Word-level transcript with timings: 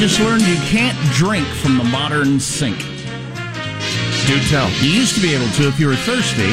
Just 0.00 0.18
learned 0.20 0.40
you 0.40 0.56
can't 0.72 0.96
drink 1.12 1.46
from 1.46 1.76
the 1.76 1.84
modern 1.84 2.40
sink. 2.40 2.78
Do 4.26 4.40
tell. 4.48 4.70
You 4.80 4.88
used 4.88 5.14
to 5.16 5.20
be 5.20 5.34
able 5.34 5.46
to 5.56 5.68
if 5.68 5.78
you 5.78 5.88
were 5.88 5.94
thirsty, 5.94 6.48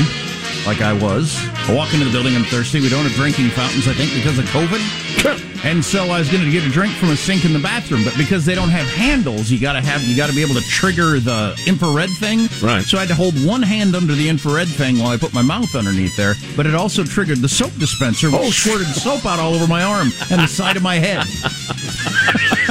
like 0.68 0.82
I 0.82 0.92
was. 0.92 1.34
I 1.70 1.74
walk 1.74 1.94
into 1.94 2.04
the 2.04 2.12
building, 2.12 2.36
I'm 2.36 2.44
thirsty. 2.44 2.82
We 2.82 2.90
don't 2.90 3.06
have 3.06 3.14
drinking 3.14 3.48
fountains, 3.52 3.88
I 3.88 3.94
think, 3.94 4.14
because 4.14 4.38
of 4.38 4.44
COVID. 4.46 5.44
And 5.64 5.84
so 5.84 6.06
I 6.06 6.20
was 6.20 6.32
going 6.32 6.46
to 6.46 6.52
get 6.52 6.64
a 6.64 6.70
drink 6.70 6.94
from 6.94 7.10
a 7.10 7.18
sink 7.18 7.44
in 7.44 7.52
the 7.52 7.60
bathroom, 7.60 8.04
but 8.06 8.16
because 8.16 8.46
they 8.46 8.54
don't 8.54 8.70
have 8.70 8.86
handles, 8.86 9.50
you 9.50 9.60
got 9.60 9.74
to 9.74 9.82
have 9.82 10.04
you 10.04 10.16
got 10.16 10.30
to 10.30 10.36
be 10.36 10.44
able 10.44 10.54
to 10.54 10.62
trigger 10.62 11.20
the 11.20 11.60
infrared 11.66 12.12
thing. 12.20 12.48
Right. 12.62 12.84
So 12.84 12.96
I 12.98 13.02
had 13.02 13.10
to 13.10 13.16
hold 13.16 13.34
one 13.44 13.64
hand 13.64 13.96
under 13.96 14.14
the 14.14 14.30
infrared 14.30 14.68
thing 14.68 15.00
while 15.00 15.10
I 15.10 15.18
put 15.18 15.34
my 15.34 15.42
mouth 15.42 15.76
underneath 15.76 16.16
there. 16.16 16.36
But 16.56 16.68
it 16.68 16.76
also 16.76 17.04
triggered 17.04 17.40
the 17.40 17.50
soap 17.50 17.74
dispenser, 17.80 18.30
which 18.30 18.40
oh, 18.40 18.50
squirted 18.52 18.88
soap 18.88 19.26
out 19.26 19.40
all 19.40 19.56
over 19.56 19.68
my 19.68 19.84
arm 19.84 20.10
and 20.30 20.42
the 20.42 20.48
side 20.48 20.78
of 20.78 20.84
my 20.84 21.00
head. 21.00 21.26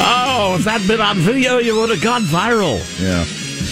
Oh, 0.00 0.56
if 0.58 0.64
that 0.64 0.80
had 0.80 0.88
been 0.88 1.00
on 1.00 1.16
video, 1.18 1.58
you 1.58 1.76
would 1.76 1.90
have 1.90 2.02
gone 2.02 2.22
viral. 2.22 2.78
Yeah. 3.00 3.24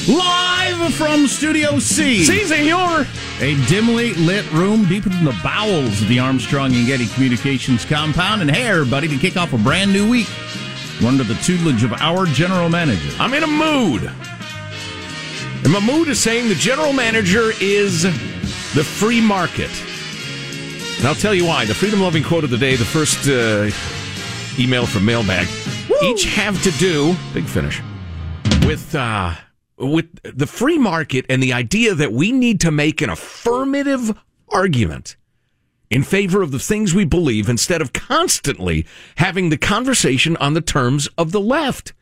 Live 0.08 0.94
from 0.94 1.26
Studio 1.26 1.78
C. 1.78 2.22
Si, 2.24 2.44
senor. 2.44 3.06
A 3.40 3.66
dimly 3.66 4.14
lit 4.14 4.50
room 4.52 4.86
deep 4.86 5.06
in 5.06 5.24
the 5.24 5.38
bowels 5.42 6.00
of 6.02 6.08
the 6.08 6.18
Armstrong 6.18 6.74
and 6.74 6.86
Getty 6.86 7.06
Communications 7.08 7.84
compound. 7.84 8.42
And 8.42 8.50
hey, 8.50 8.66
everybody, 8.68 9.08
to 9.08 9.16
kick 9.18 9.36
off 9.36 9.52
a 9.52 9.58
brand 9.58 9.92
new 9.92 10.08
week, 10.08 10.28
we're 11.00 11.08
under 11.08 11.24
the 11.24 11.34
tutelage 11.36 11.82
of 11.82 11.92
our 11.94 12.26
general 12.26 12.68
manager. 12.68 13.10
I'm 13.18 13.34
in 13.34 13.42
a 13.42 13.46
mood. 13.46 14.10
And 15.64 15.72
my 15.72 15.80
mood 15.80 16.08
is 16.08 16.20
saying 16.20 16.48
the 16.48 16.54
general 16.54 16.92
manager 16.92 17.50
is 17.60 18.02
the 18.02 18.84
free 18.84 19.20
market. 19.20 19.70
And 20.98 21.06
I'll 21.06 21.14
tell 21.14 21.34
you 21.34 21.46
why. 21.46 21.64
The 21.64 21.74
freedom 21.74 22.00
loving 22.00 22.22
quote 22.22 22.44
of 22.44 22.50
the 22.50 22.58
day, 22.58 22.76
the 22.76 22.84
first 22.84 23.28
uh, 23.28 23.70
email 24.58 24.86
from 24.86 25.04
Mailbag, 25.04 25.46
each 26.02 26.24
have 26.34 26.62
to 26.62 26.70
do, 26.72 27.14
big 27.34 27.44
finish, 27.46 27.80
with. 28.66 28.94
Uh, 28.94 29.34
with 29.78 30.06
the 30.22 30.46
free 30.46 30.78
market 30.78 31.26
and 31.28 31.42
the 31.42 31.52
idea 31.52 31.94
that 31.94 32.10
we 32.10 32.32
need 32.32 32.60
to 32.62 32.70
make 32.70 33.02
an 33.02 33.10
affirmative 33.10 34.18
argument 34.48 35.16
in 35.90 36.02
favor 36.02 36.40
of 36.40 36.50
the 36.50 36.58
things 36.58 36.94
we 36.94 37.04
believe 37.04 37.46
instead 37.46 37.82
of 37.82 37.92
constantly 37.92 38.86
having 39.18 39.50
the 39.50 39.58
conversation 39.58 40.34
on 40.38 40.54
the 40.54 40.62
terms 40.62 41.08
of 41.18 41.30
the 41.30 41.42
left. 41.42 41.92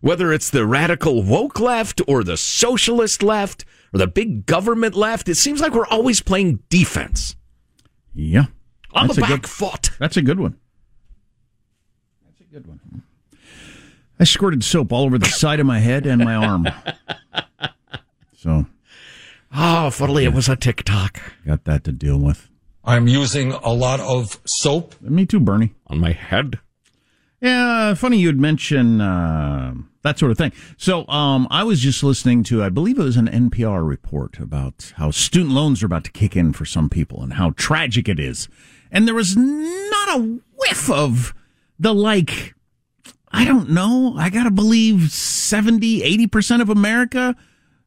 Whether 0.00 0.32
it's 0.32 0.50
the 0.50 0.66
radical 0.66 1.22
woke 1.22 1.60
left 1.60 2.00
or 2.08 2.24
the 2.24 2.36
socialist 2.36 3.22
left 3.22 3.64
or 3.94 3.98
the 3.98 4.08
big 4.08 4.44
government 4.44 4.96
left, 4.96 5.28
it 5.28 5.36
seems 5.36 5.60
like 5.60 5.72
we're 5.72 5.86
always 5.86 6.20
playing 6.20 6.58
defense. 6.68 7.36
Yeah. 8.12 8.46
On 8.92 9.06
That's 9.06 9.14
the 9.14 9.20
back 9.22 9.30
good- 9.42 9.46
foot. 9.46 9.90
That's 10.00 10.16
a 10.16 10.22
good 10.22 10.40
one. 10.40 10.56
That's 12.52 12.64
a 12.64 12.66
good 12.66 12.66
one. 12.66 13.02
I 14.18 14.24
squirted 14.24 14.64
soap 14.64 14.92
all 14.92 15.04
over 15.04 15.18
the 15.18 15.26
side 15.26 15.60
of 15.60 15.66
my 15.66 15.78
head 15.78 16.06
and 16.06 16.24
my 16.24 16.34
arm. 16.34 16.66
So, 18.36 18.64
Oh, 19.54 19.88
if 19.88 20.00
only 20.00 20.24
it 20.24 20.32
was 20.32 20.48
a 20.48 20.56
TikTok 20.56 21.20
got 21.46 21.64
that 21.64 21.84
to 21.84 21.92
deal 21.92 22.18
with. 22.18 22.48
I'm 22.82 23.06
using 23.06 23.52
a 23.52 23.68
lot 23.74 24.00
of 24.00 24.40
soap. 24.46 24.98
Me 25.02 25.26
too, 25.26 25.40
Bernie. 25.40 25.74
on 25.88 25.98
my 26.00 26.12
head. 26.12 26.58
Yeah, 27.42 27.92
funny 27.92 28.16
you'd 28.16 28.40
mention 28.40 29.02
uh, 29.02 29.74
that 30.00 30.18
sort 30.18 30.30
of 30.32 30.38
thing. 30.38 30.52
So, 30.78 31.06
um, 31.08 31.46
I 31.50 31.64
was 31.64 31.80
just 31.80 32.02
listening 32.02 32.42
to, 32.44 32.62
I 32.62 32.70
believe 32.70 32.98
it 32.98 33.02
was 33.02 33.18
an 33.18 33.28
NPR 33.28 33.86
report 33.86 34.38
about 34.38 34.94
how 34.96 35.10
student 35.10 35.52
loans 35.54 35.82
are 35.82 35.86
about 35.86 36.04
to 36.04 36.10
kick 36.10 36.34
in 36.34 36.54
for 36.54 36.64
some 36.64 36.88
people 36.88 37.22
and 37.22 37.34
how 37.34 37.50
tragic 37.58 38.08
it 38.08 38.18
is. 38.18 38.48
And 38.90 39.06
there 39.06 39.14
was 39.14 39.36
not 39.36 40.18
a 40.18 40.38
whiff 40.56 40.88
of 40.90 41.34
the 41.80 41.94
like, 41.94 42.54
I 43.32 43.44
don't 43.44 43.70
know, 43.70 44.14
I 44.16 44.30
gotta 44.30 44.50
believe 44.50 45.10
70, 45.10 46.28
80% 46.28 46.60
of 46.60 46.68
America 46.68 47.34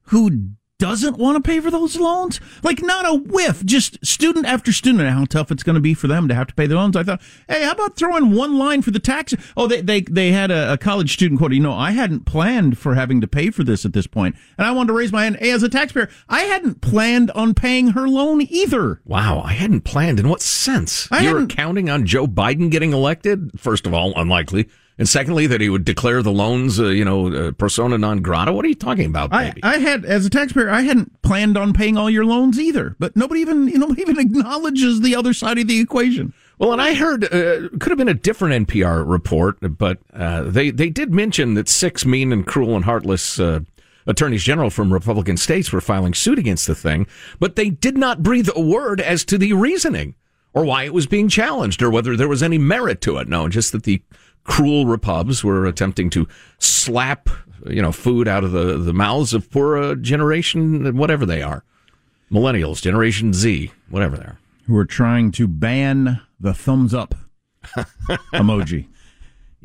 who 0.08 0.50
doesn't 0.84 1.18
want 1.18 1.42
to 1.42 1.48
pay 1.50 1.62
for 1.62 1.72
those 1.72 1.96
loans? 1.96 2.42
Like 2.62 2.82
not 2.82 3.06
a 3.08 3.14
whiff, 3.16 3.64
just 3.66 4.06
student 4.06 4.46
after 4.46 4.74
student 4.74 5.08
how 5.10 5.24
tough 5.24 5.50
it's 5.50 5.64
going 5.64 5.76
to 5.76 5.82
be 5.82 5.94
for 5.94 6.08
them 6.08 6.28
to 6.28 6.36
have 6.36 6.48
to 6.48 6.54
pay 6.54 6.68
their 6.68 6.78
loans. 6.78 6.98
I 6.98 7.04
thought, 7.04 7.22
hey, 7.48 7.64
how 7.64 7.72
about 7.72 7.96
throwing 7.96 8.32
one 8.36 8.58
line 8.58 8.82
for 8.82 8.92
the 8.92 9.00
tax? 9.00 9.34
Oh, 9.56 9.68
they 9.68 9.80
they, 9.80 10.02
they 10.02 10.32
had 10.34 10.52
a, 10.52 10.74
a 10.74 10.78
college 10.78 11.14
student 11.14 11.40
quote, 11.40 11.54
you 11.54 11.62
know, 11.62 11.72
I 11.72 11.92
hadn't 11.92 12.26
planned 12.26 12.78
for 12.78 12.96
having 12.96 13.22
to 13.22 13.28
pay 13.28 13.50
for 13.50 13.64
this 13.64 13.86
at 13.86 13.94
this 13.94 14.08
point. 14.08 14.36
And 14.58 14.68
I 14.68 14.72
wanted 14.72 14.88
to 14.88 14.94
raise 14.94 15.14
my 15.14 15.24
hand. 15.24 15.38
Hey, 15.38 15.52
as 15.52 15.64
a 15.64 15.70
taxpayer, 15.70 16.10
I 16.28 16.42
hadn't 16.42 16.82
planned 16.82 17.32
on 17.32 17.54
paying 17.54 17.92
her 17.92 18.08
loan 18.10 18.42
either. 18.42 19.00
Wow, 19.06 19.42
I 19.46 19.54
hadn't 19.54 19.82
planned. 19.86 20.20
In 20.20 20.28
what 20.28 20.42
sense? 20.42 21.08
I 21.12 21.22
You're 21.22 21.34
hadn't- 21.34 21.56
counting 21.56 21.90
on 21.90 22.06
Joe 22.06 22.28
Biden 22.28 22.70
getting 22.70 22.92
elected? 22.92 23.52
First 23.58 23.88
of 23.88 23.94
all, 23.94 24.12
unlikely. 24.18 24.68
And 25.04 25.10
secondly, 25.10 25.48
that 25.48 25.60
he 25.60 25.68
would 25.68 25.84
declare 25.84 26.24
the 26.24 26.32
loans, 26.32 26.80
uh, 26.80 26.86
you 26.86 27.04
know, 27.04 27.28
uh, 27.28 27.52
persona 27.52 27.98
non 27.98 28.22
grata. 28.22 28.54
What 28.54 28.64
are 28.64 28.70
you 28.70 28.74
talking 28.74 29.06
about, 29.06 29.34
I, 29.34 29.50
baby? 29.50 29.62
I 29.62 29.80
had, 29.80 30.06
as 30.06 30.26
a 30.26 30.30
taxpayer, 30.30 30.70
I 30.70 30.84
hadn't 30.84 31.22
planned 31.24 31.58
on 31.58 31.74
paying 31.74 31.98
all 31.98 32.10
your 32.10 32.24
loans 32.24 32.58
either. 32.58 32.96
But 33.00 33.14
nobody 33.14 33.42
even, 33.42 33.68
you 33.68 33.74
know, 33.80 33.88
nobody 33.88 34.04
even 34.04 34.18
acknowledges 34.18 35.02
the 35.02 35.14
other 35.14 35.34
side 35.34 35.58
of 35.58 35.68
the 35.68 35.78
equation. 35.82 36.34
Well, 36.58 36.72
and 36.72 36.82
I 36.82 36.94
heard 36.94 37.26
uh, 37.26 37.68
could 37.82 37.90
have 37.90 37.98
been 37.98 38.08
a 38.08 38.14
different 38.14 38.66
NPR 38.66 39.06
report, 39.06 39.58
but 39.78 40.00
uh, 40.14 40.44
they 40.44 40.72
they 40.72 40.90
did 40.90 41.14
mention 41.14 41.56
that 41.56 41.68
six 41.68 42.06
mean 42.06 42.32
and 42.32 42.48
cruel 42.48 42.74
and 42.74 42.86
heartless 42.86 43.42
uh, 43.42 43.60
attorneys 44.08 44.44
general 44.44 44.70
from 44.70 44.94
Republican 44.94 45.36
states 45.36 45.74
were 45.74 45.82
filing 45.82 46.14
suit 46.14 46.40
against 46.40 46.66
the 46.66 46.76
thing, 46.76 47.08
but 47.42 47.58
they 47.58 47.70
did 47.70 47.98
not 47.98 48.24
breathe 48.24 48.48
a 48.56 48.62
word 48.62 49.02
as 49.02 49.26
to 49.26 49.38
the 49.38 49.52
reasoning 49.52 50.16
or 50.54 50.64
why 50.66 50.84
it 50.84 50.94
was 50.94 51.08
being 51.08 51.30
challenged 51.30 51.82
or 51.82 51.90
whether 51.90 52.16
there 52.16 52.28
was 52.28 52.44
any 52.44 52.58
merit 52.58 53.02
to 53.02 53.18
it. 53.18 53.28
No, 53.28 53.48
just 53.50 53.72
that 53.72 53.84
the 53.84 54.02
cruel 54.44 54.86
repubs 54.86 55.44
were 55.44 55.66
attempting 55.66 56.10
to 56.12 56.28
slap 56.60 57.30
you 57.68 57.82
know 57.82 57.92
food 57.92 58.28
out 58.28 58.44
of 58.44 58.52
the 58.52 58.78
the 58.78 58.94
mouths 58.94 59.34
of 59.34 59.50
poor 59.50 59.78
uh, 59.78 59.96
generation 59.96 60.96
whatever 60.98 61.26
they 61.26 61.42
are, 61.42 61.64
millennials, 62.32 62.82
Generation 62.82 63.34
Z, 63.34 63.72
whatever 63.90 64.18
they 64.18 64.24
are. 64.24 64.38
Who 64.68 64.78
are 64.78 64.86
trying 64.86 65.32
to 65.34 65.48
ban 65.48 66.22
the 66.40 66.54
thumbs 66.54 66.94
up 66.94 67.16
emoji. 68.34 68.88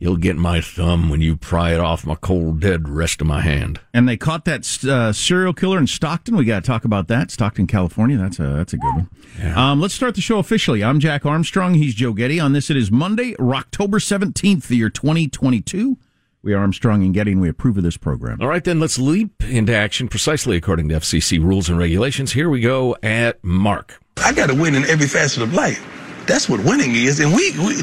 You'll 0.00 0.16
get 0.16 0.36
my 0.36 0.60
thumb 0.60 1.10
when 1.10 1.20
you 1.20 1.36
pry 1.36 1.74
it 1.74 1.80
off 1.80 2.06
my 2.06 2.14
cold, 2.14 2.60
dead 2.60 2.88
rest 2.88 3.20
of 3.20 3.26
my 3.26 3.40
hand. 3.40 3.80
And 3.92 4.08
they 4.08 4.16
caught 4.16 4.44
that 4.44 4.84
uh, 4.84 5.12
serial 5.12 5.52
killer 5.52 5.76
in 5.76 5.88
Stockton. 5.88 6.36
We 6.36 6.44
got 6.44 6.62
to 6.62 6.66
talk 6.66 6.84
about 6.84 7.08
that. 7.08 7.32
Stockton, 7.32 7.66
California. 7.66 8.16
That's 8.16 8.38
a 8.38 8.44
that's 8.44 8.72
a 8.72 8.76
good 8.76 8.94
one. 8.94 9.08
Um, 9.56 9.80
let's 9.80 9.94
start 9.94 10.14
the 10.14 10.20
show 10.20 10.38
officially. 10.38 10.84
I'm 10.84 11.00
Jack 11.00 11.26
Armstrong. 11.26 11.74
He's 11.74 11.96
Joe 11.96 12.12
Getty. 12.12 12.38
On 12.38 12.52
this, 12.52 12.70
it 12.70 12.76
is 12.76 12.92
Monday, 12.92 13.34
October 13.40 13.98
17th, 13.98 14.68
the 14.68 14.76
year 14.76 14.88
2022. 14.88 15.98
We 16.42 16.54
are 16.54 16.58
Armstrong 16.58 17.02
and 17.02 17.12
Getty, 17.12 17.32
and 17.32 17.40
we 17.40 17.48
approve 17.48 17.76
of 17.76 17.82
this 17.82 17.96
program. 17.96 18.40
All 18.40 18.46
right, 18.46 18.62
then 18.62 18.78
let's 18.78 19.00
leap 19.00 19.42
into 19.42 19.74
action 19.74 20.06
precisely 20.06 20.56
according 20.56 20.90
to 20.90 20.94
FCC 20.94 21.42
rules 21.42 21.68
and 21.68 21.76
regulations. 21.76 22.30
Here 22.32 22.48
we 22.48 22.60
go 22.60 22.96
at 23.02 23.42
Mark. 23.42 23.98
I 24.18 24.32
got 24.32 24.46
to 24.46 24.54
win 24.54 24.76
in 24.76 24.84
every 24.84 25.08
facet 25.08 25.42
of 25.42 25.54
life. 25.54 25.84
That's 26.28 26.48
what 26.48 26.64
winning 26.64 26.94
is, 26.94 27.18
and 27.18 27.34
we, 27.34 27.50
we 27.58 27.82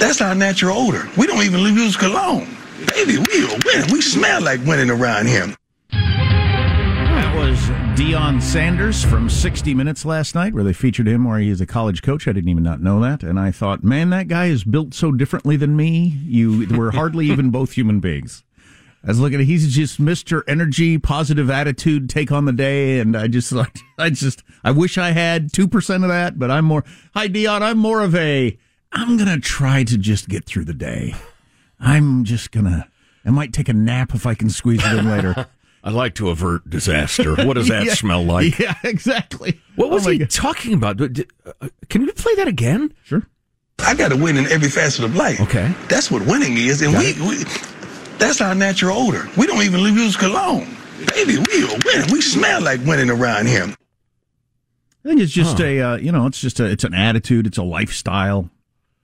that's 0.00 0.20
our 0.20 0.34
natural 0.34 0.76
odor. 0.76 1.08
We 1.16 1.26
don't 1.26 1.42
even 1.42 1.60
use 1.60 1.96
cologne. 1.96 2.48
Baby, 2.94 3.18
we 3.18 3.44
are 3.44 3.58
winning. 3.64 3.92
We 3.92 4.00
smell 4.00 4.40
like 4.40 4.64
winning 4.64 4.90
around 4.90 5.26
here. 5.26 5.54
That 5.92 7.34
was 7.36 7.58
Deion 8.00 8.40
Sanders 8.40 9.04
from 9.04 9.28
60 9.28 9.74
Minutes 9.74 10.06
last 10.06 10.34
night, 10.34 10.54
where 10.54 10.64
they 10.64 10.72
featured 10.72 11.06
him 11.06 11.24
where 11.24 11.38
he 11.38 11.50
is 11.50 11.60
a 11.60 11.66
college 11.66 12.02
coach. 12.02 12.26
I 12.26 12.32
didn't 12.32 12.48
even 12.48 12.62
not 12.62 12.80
know 12.80 12.98
that. 13.00 13.22
And 13.22 13.38
I 13.38 13.50
thought, 13.50 13.84
man, 13.84 14.08
that 14.10 14.26
guy 14.28 14.46
is 14.46 14.64
built 14.64 14.94
so 14.94 15.12
differently 15.12 15.56
than 15.56 15.76
me. 15.76 16.18
You 16.24 16.66
We're 16.70 16.92
hardly 16.92 17.26
even 17.26 17.50
both 17.52 17.72
human 17.72 18.00
beings. 18.00 18.42
I 19.04 19.08
was 19.08 19.20
looking 19.20 19.40
at 19.40 19.46
he's 19.46 19.74
just 19.74 20.00
Mr. 20.00 20.42
Energy, 20.46 20.98
positive 20.98 21.50
attitude, 21.50 22.08
take 22.08 22.32
on 22.32 22.46
the 22.46 22.52
day. 22.52 23.00
And 23.00 23.16
I 23.16 23.28
just 23.28 23.52
like, 23.52 23.78
I 23.98 24.10
just, 24.10 24.42
I 24.64 24.70
wish 24.70 24.96
I 24.96 25.10
had 25.10 25.52
2% 25.52 25.94
of 26.02 26.08
that, 26.08 26.38
but 26.38 26.50
I'm 26.50 26.64
more, 26.64 26.84
hi, 27.14 27.28
Deion, 27.28 27.60
I'm 27.60 27.78
more 27.78 28.00
of 28.00 28.14
a, 28.14 28.58
I'm 28.92 29.16
going 29.16 29.28
to 29.28 29.38
try 29.40 29.84
to 29.84 29.96
just 29.98 30.28
get 30.28 30.44
through 30.44 30.64
the 30.64 30.74
day. 30.74 31.14
I'm 31.78 32.24
just 32.24 32.50
going 32.50 32.66
to, 32.66 32.86
I 33.24 33.30
might 33.30 33.52
take 33.52 33.68
a 33.68 33.72
nap 33.72 34.14
if 34.14 34.26
I 34.26 34.34
can 34.34 34.50
squeeze 34.50 34.84
it 34.84 34.98
in 34.98 35.08
later. 35.08 35.46
I'd 35.84 35.94
like 35.94 36.14
to 36.16 36.28
avert 36.28 36.68
disaster. 36.68 37.34
What 37.36 37.54
does 37.54 37.68
that 37.68 37.84
Yeah. 37.86 37.94
smell 37.94 38.22
like? 38.24 38.58
Yeah, 38.58 38.74
exactly. 38.84 39.60
What 39.76 39.90
was 39.90 40.06
Oh 40.06 40.10
he 40.10 40.18
God. 40.18 40.30
talking 40.30 40.74
about? 40.74 40.98
Did- 40.98 41.30
uh, 41.60 41.68
Can 41.88 42.02
you 42.02 42.12
play 42.12 42.34
that 42.34 42.48
again? 42.48 42.92
Sure. 43.04 43.26
I 43.78 43.94
got 43.94 44.08
to 44.10 44.16
win 44.16 44.36
in 44.36 44.46
every 44.48 44.68
facet 44.68 45.04
of 45.06 45.16
life. 45.16 45.40
Okay. 45.40 45.72
That's 45.88 46.10
what 46.10 46.26
winning 46.26 46.58
is, 46.58 46.82
and 46.82 46.92
we, 46.98 47.14
we, 47.26 47.44
that's 48.18 48.42
our 48.42 48.54
natural 48.54 48.94
odor. 48.98 49.26
We 49.38 49.46
don't 49.46 49.62
even 49.62 49.80
use 49.80 50.16
cologne. 50.16 50.68
Baby, 51.14 51.38
we 51.50 51.64
are 51.64 51.78
winning. 51.86 52.12
We 52.12 52.20
smell 52.20 52.60
like 52.60 52.80
winning 52.84 53.08
around 53.08 53.46
here. 53.46 53.64
I 53.64 55.08
think 55.08 55.20
it's 55.22 55.32
just 55.32 55.58
a, 55.60 55.80
uh, 55.80 55.96
you 55.96 56.12
know, 56.12 56.26
it's 56.26 56.42
just 56.42 56.60
a, 56.60 56.66
it's 56.66 56.84
an 56.84 56.92
attitude, 56.92 57.46
it's 57.46 57.56
a 57.56 57.62
lifestyle. 57.62 58.50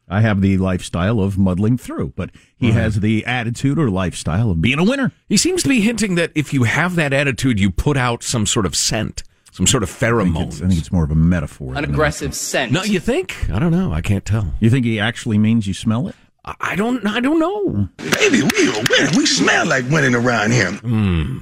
I 0.08 0.20
have 0.20 0.41
the 0.41 0.56
lifestyle 0.58 1.20
of 1.20 1.37
muddling 1.37 1.76
through, 1.79 2.12
but 2.14 2.31
he 2.56 2.70
has 2.70 3.00
the 3.00 3.25
attitude 3.26 3.76
or 3.79 3.91
lifestyle 3.91 4.50
of 4.53 4.61
being 4.62 4.79
a 4.79 4.85
winner. 4.85 5.11
He 5.29 5.37
seems 5.37 5.62
to 5.64 5.69
be 5.69 5.81
hinting 5.81 6.14
that 6.14 6.31
if 6.37 6.53
you 6.55 6.62
have 6.62 6.94
that 6.94 7.12
attitude, 7.12 7.58
you 7.58 7.70
put 7.73 7.97
out 7.97 8.23
some 8.23 8.47
sort 8.47 8.67
of 8.67 8.76
scent, 8.76 9.25
some 9.50 9.67
sort 9.67 9.82
of 9.82 9.88
I 9.91 9.93
think, 9.93 10.03
it's, 10.03 10.61
pheromone. 10.61 10.64
I 10.64 10.69
think 10.69 10.79
it's 10.81 10.93
more 10.93 11.03
of 11.03 11.11
a 11.11 11.17
metaphor. 11.17 11.70
An 11.75 11.82
than 11.82 11.85
aggressive 11.91 12.35
scent. 12.35 12.70
No, 12.70 12.85
you 12.85 13.00
think? 13.00 13.50
I 13.50 13.58
don't 13.58 13.73
know. 13.73 13.93
I 13.93 14.00
can't 14.00 14.25
tell. 14.25 14.55
You 14.61 14.70
think 14.70 14.85
he 14.85 15.00
actually 15.00 15.38
means 15.38 15.67
you 15.67 15.75
smell 15.75 16.06
it? 16.06 16.14
I- 16.44 16.55
I 16.61 16.76
don't. 16.76 17.05
I 17.05 17.19
don't 17.19 17.41
know. 17.41 17.88
Baby, 17.97 18.43
we 18.43 18.69
are 18.69 18.82
winning. 18.88 19.17
We 19.17 19.26
smell 19.26 19.67
like 19.67 19.88
winning 19.91 20.14
around 20.14 20.53
here. 20.53 20.70
Hmm. 20.70 21.38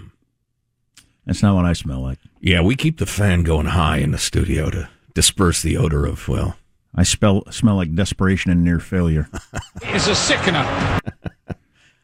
That's 1.26 1.42
not 1.42 1.54
what 1.54 1.66
I 1.66 1.74
smell 1.74 2.00
like. 2.00 2.18
Yeah, 2.40 2.62
we 2.62 2.76
keep 2.76 2.98
the 2.98 3.06
fan 3.06 3.42
going 3.42 3.66
high 3.66 3.98
in 3.98 4.10
the 4.12 4.18
studio 4.18 4.70
to 4.70 4.88
disperse 5.14 5.60
the 5.62 5.76
odor 5.76 6.06
of 6.06 6.28
well. 6.28 6.56
I 6.94 7.02
spell, 7.02 7.44
smell 7.50 7.76
like 7.76 7.94
desperation 7.94 8.50
and 8.50 8.62
near 8.62 8.78
failure. 8.80 9.28
It's 9.82 10.06
a 10.06 10.14
sickener. 10.14 11.00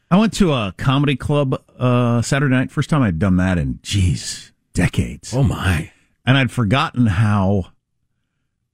I 0.09 0.17
went 0.17 0.33
to 0.33 0.53
a 0.53 0.73
comedy 0.77 1.15
club 1.15 1.61
uh, 1.79 2.21
Saturday 2.21 2.53
night. 2.53 2.71
First 2.71 2.89
time 2.89 3.01
I'd 3.01 3.19
done 3.19 3.37
that 3.37 3.57
in, 3.57 3.79
geez, 3.81 4.51
decades. 4.73 5.33
Oh 5.33 5.43
my! 5.43 5.91
and 6.25 6.37
I'd 6.37 6.51
forgotten 6.51 7.07
how 7.07 7.67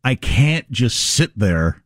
I 0.03 0.15
can't 0.15 0.69
just 0.71 0.99
sit 0.99 1.37
there 1.37 1.83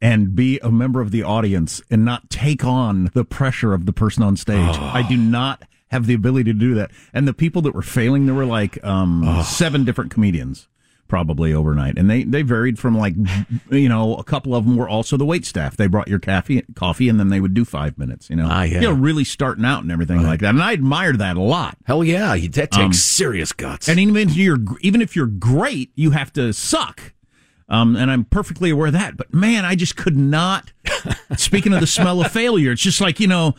and 0.00 0.34
be 0.34 0.58
a 0.60 0.70
member 0.70 1.00
of 1.00 1.10
the 1.10 1.22
audience 1.22 1.82
and 1.90 2.04
not 2.04 2.30
take 2.30 2.64
on 2.64 3.10
the 3.14 3.24
pressure 3.24 3.74
of 3.74 3.86
the 3.86 3.92
person 3.92 4.22
on 4.22 4.36
stage. 4.36 4.76
I 4.78 5.04
do 5.08 5.16
not 5.16 5.64
have 5.90 6.06
the 6.06 6.14
ability 6.14 6.52
to 6.52 6.58
do 6.58 6.74
that. 6.74 6.90
And 7.12 7.26
the 7.26 7.32
people 7.32 7.62
that 7.62 7.74
were 7.74 7.82
failing, 7.82 8.26
there 8.26 8.34
were 8.34 8.44
like 8.44 8.82
um, 8.84 9.42
seven 9.44 9.84
different 9.84 10.10
comedians 10.10 10.68
probably 11.08 11.52
overnight, 11.52 11.98
and 11.98 12.08
they 12.08 12.22
they 12.24 12.42
varied 12.42 12.78
from 12.78 12.96
like 12.96 13.14
you 13.70 13.88
know 13.88 14.14
a 14.16 14.22
couple 14.24 14.54
of 14.54 14.64
them 14.64 14.76
were 14.76 14.88
also 14.88 15.16
the 15.16 15.24
wait 15.24 15.44
staff. 15.44 15.76
They 15.76 15.86
brought 15.86 16.08
your 16.08 16.18
coffee, 16.18 16.62
coffee, 16.74 17.08
and 17.08 17.18
then 17.18 17.28
they 17.28 17.40
would 17.40 17.54
do 17.54 17.64
five 17.64 17.98
minutes. 17.98 18.30
You 18.30 18.36
know, 18.36 18.46
Ah, 18.50 18.62
yeah. 18.62 18.80
you 18.80 18.88
know, 18.88 18.92
really 18.92 19.24
starting 19.24 19.64
out 19.64 19.82
and 19.82 19.90
everything 19.90 20.22
like 20.22 20.40
that. 20.40 20.50
And 20.50 20.62
I 20.62 20.72
admire 20.74 21.14
that 21.14 21.36
a 21.36 21.42
lot. 21.42 21.76
Hell 21.84 22.04
yeah! 22.04 22.36
That 22.36 22.70
takes 22.70 22.76
Um, 22.78 22.92
serious 22.92 23.52
guts. 23.52 23.88
And 23.88 23.98
even 23.98 24.16
if 24.16 24.36
you're 24.36 24.58
even 24.82 25.02
if 25.02 25.16
you're 25.16 25.26
great, 25.26 25.90
you 25.96 26.10
have 26.12 26.32
to 26.34 26.52
suck. 26.52 27.14
Um, 27.70 27.96
and 27.96 28.10
I'm 28.10 28.24
perfectly 28.24 28.70
aware 28.70 28.86
of 28.86 28.92
that. 28.94 29.16
But 29.16 29.34
man, 29.34 29.64
I 29.66 29.74
just 29.74 29.96
could 29.96 30.16
not. 30.16 30.72
speaking 31.36 31.72
of 31.74 31.80
the 31.80 31.86
smell 31.86 32.20
of 32.22 32.32
failure, 32.32 32.72
it's 32.72 32.82
just 32.82 33.00
like 33.00 33.20
you 33.20 33.26
know, 33.26 33.54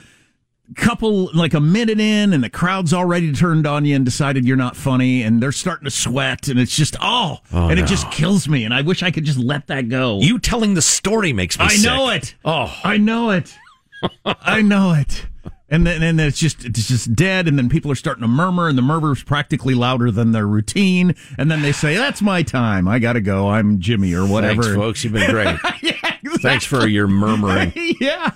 couple 0.75 1.29
like 1.33 1.53
a 1.53 1.59
minute 1.59 1.99
in, 1.99 2.33
and 2.33 2.43
the 2.43 2.49
crowd's 2.49 2.93
already 2.93 3.31
turned 3.31 3.65
on 3.65 3.85
you 3.85 3.95
and 3.95 4.05
decided 4.05 4.45
you're 4.45 4.57
not 4.57 4.75
funny, 4.75 5.23
and 5.23 5.41
they're 5.41 5.51
starting 5.51 5.85
to 5.85 5.91
sweat, 5.91 6.47
and 6.47 6.59
it's 6.59 6.75
just 6.75 6.95
oh, 7.01 7.39
oh 7.53 7.69
and 7.69 7.79
it 7.79 7.85
just 7.85 8.09
kills 8.11 8.47
me. 8.47 8.65
And 8.65 8.73
I 8.73 8.81
wish 8.81 9.03
I 9.03 9.11
could 9.11 9.25
just 9.25 9.39
let 9.39 9.67
that 9.67 9.89
go. 9.89 10.19
you 10.19 10.39
telling 10.39 10.73
the 10.73 10.81
story 10.81 11.33
makes 11.33 11.57
me. 11.57 11.65
I 11.67 11.77
know 11.77 12.09
it. 12.09 12.35
Oh, 12.45 12.73
I 12.83 12.97
know 12.97 13.31
it. 13.31 13.57
I 14.25 14.61
know 14.61 14.93
it. 14.93 15.25
And 15.71 15.85
then, 15.85 16.01
and 16.01 16.17
then 16.17 16.27
it's 16.27 16.39
just 16.39 16.65
it's 16.65 16.87
just 16.87 17.15
dead, 17.15 17.47
and 17.47 17.57
then 17.57 17.69
people 17.69 17.91
are 17.91 17.95
starting 17.95 18.23
to 18.23 18.27
murmur, 18.27 18.67
and 18.67 18.77
the 18.77 18.81
murmur 18.81 19.11
is 19.11 19.21
practically 19.21 19.75
louder 19.75 20.09
than 20.09 20.31
their 20.31 20.47
routine. 20.47 21.15
And 21.37 21.51
then 21.51 21.61
they 21.61 21.71
say, 21.71 21.95
"That's 21.95 22.23
my 22.23 22.41
time. 22.41 22.87
I 22.87 22.97
got 22.97 23.13
to 23.13 23.21
go. 23.21 23.49
I'm 23.49 23.79
Jimmy 23.79 24.13
or 24.13 24.25
whatever." 24.25 24.63
thanks, 24.63 24.75
folks. 24.75 25.03
You've 25.03 25.13
been 25.13 25.29
great. 25.31 25.59
yeah, 25.83 25.91
exactly. 26.23 26.37
Thanks 26.39 26.65
for 26.65 26.87
your 26.87 27.07
murmuring. 27.07 27.71
yeah. 28.01 28.31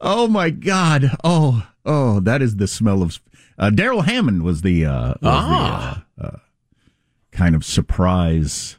Oh 0.00 0.28
my 0.28 0.48
God. 0.48 1.10
Oh, 1.22 1.66
oh, 1.88 2.20
that 2.20 2.40
is 2.42 2.56
the 2.56 2.68
smell 2.68 3.02
of. 3.02 3.18
Uh, 3.58 3.70
Darrell 3.70 4.02
Hammond 4.02 4.44
was 4.44 4.62
the 4.62 4.84
uh, 4.84 5.08
was 5.08 5.16
Ah. 5.24 6.04
the, 6.16 6.24
uh, 6.24 6.28
uh, 6.28 6.36
kind 7.32 7.56
of 7.56 7.64
surprise 7.64 8.76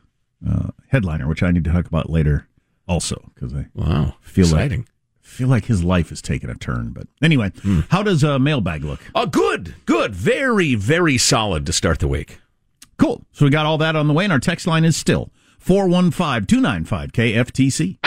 uh, 0.50 0.70
headliner, 0.88 1.28
which 1.28 1.44
I 1.44 1.52
need 1.52 1.66
to 1.66 1.72
talk 1.72 1.86
about 1.86 2.10
later, 2.10 2.48
also 2.88 3.32
because 3.36 3.54
I 3.54 3.68
Wow, 3.74 4.16
feel 4.22 4.46
exciting. 4.46 4.80
like 4.82 4.88
feel 5.22 5.48
like 5.50 5.66
his 5.66 5.84
life 5.84 6.12
is 6.12 6.22
taking 6.22 6.50
a 6.50 6.56
turn. 6.56 6.92
But 6.92 7.08
anyway, 7.22 7.52
how 7.90 8.04
does 8.04 8.24
a 8.24 8.40
mailbag 8.40 8.84
look? 8.86 9.00
Oh, 9.14 9.26
good, 9.26 9.76
good, 9.86 10.16
very, 10.16 10.76
very 10.76 11.18
solid 11.18 11.66
to 11.66 11.74
start 11.74 12.00
the 12.00 12.08
week. 12.08 12.40
Cool. 12.98 13.24
So 13.32 13.46
we 13.46 13.52
got 13.52 13.66
all 13.66 13.78
that 13.80 13.96
on 13.96 14.08
the 14.08 14.14
way, 14.14 14.24
and 14.24 14.34
our 14.34 14.40
text 14.40 14.66
line 14.66 14.86
is 14.86 14.96
still 14.98 15.32
415 15.60 16.46
295 16.48 17.12
KFTC. 17.12 17.98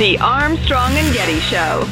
The 0.00 0.16
Armstrong 0.16 0.92
and 0.92 1.12
Getty 1.12 1.40
Show. 1.40 1.84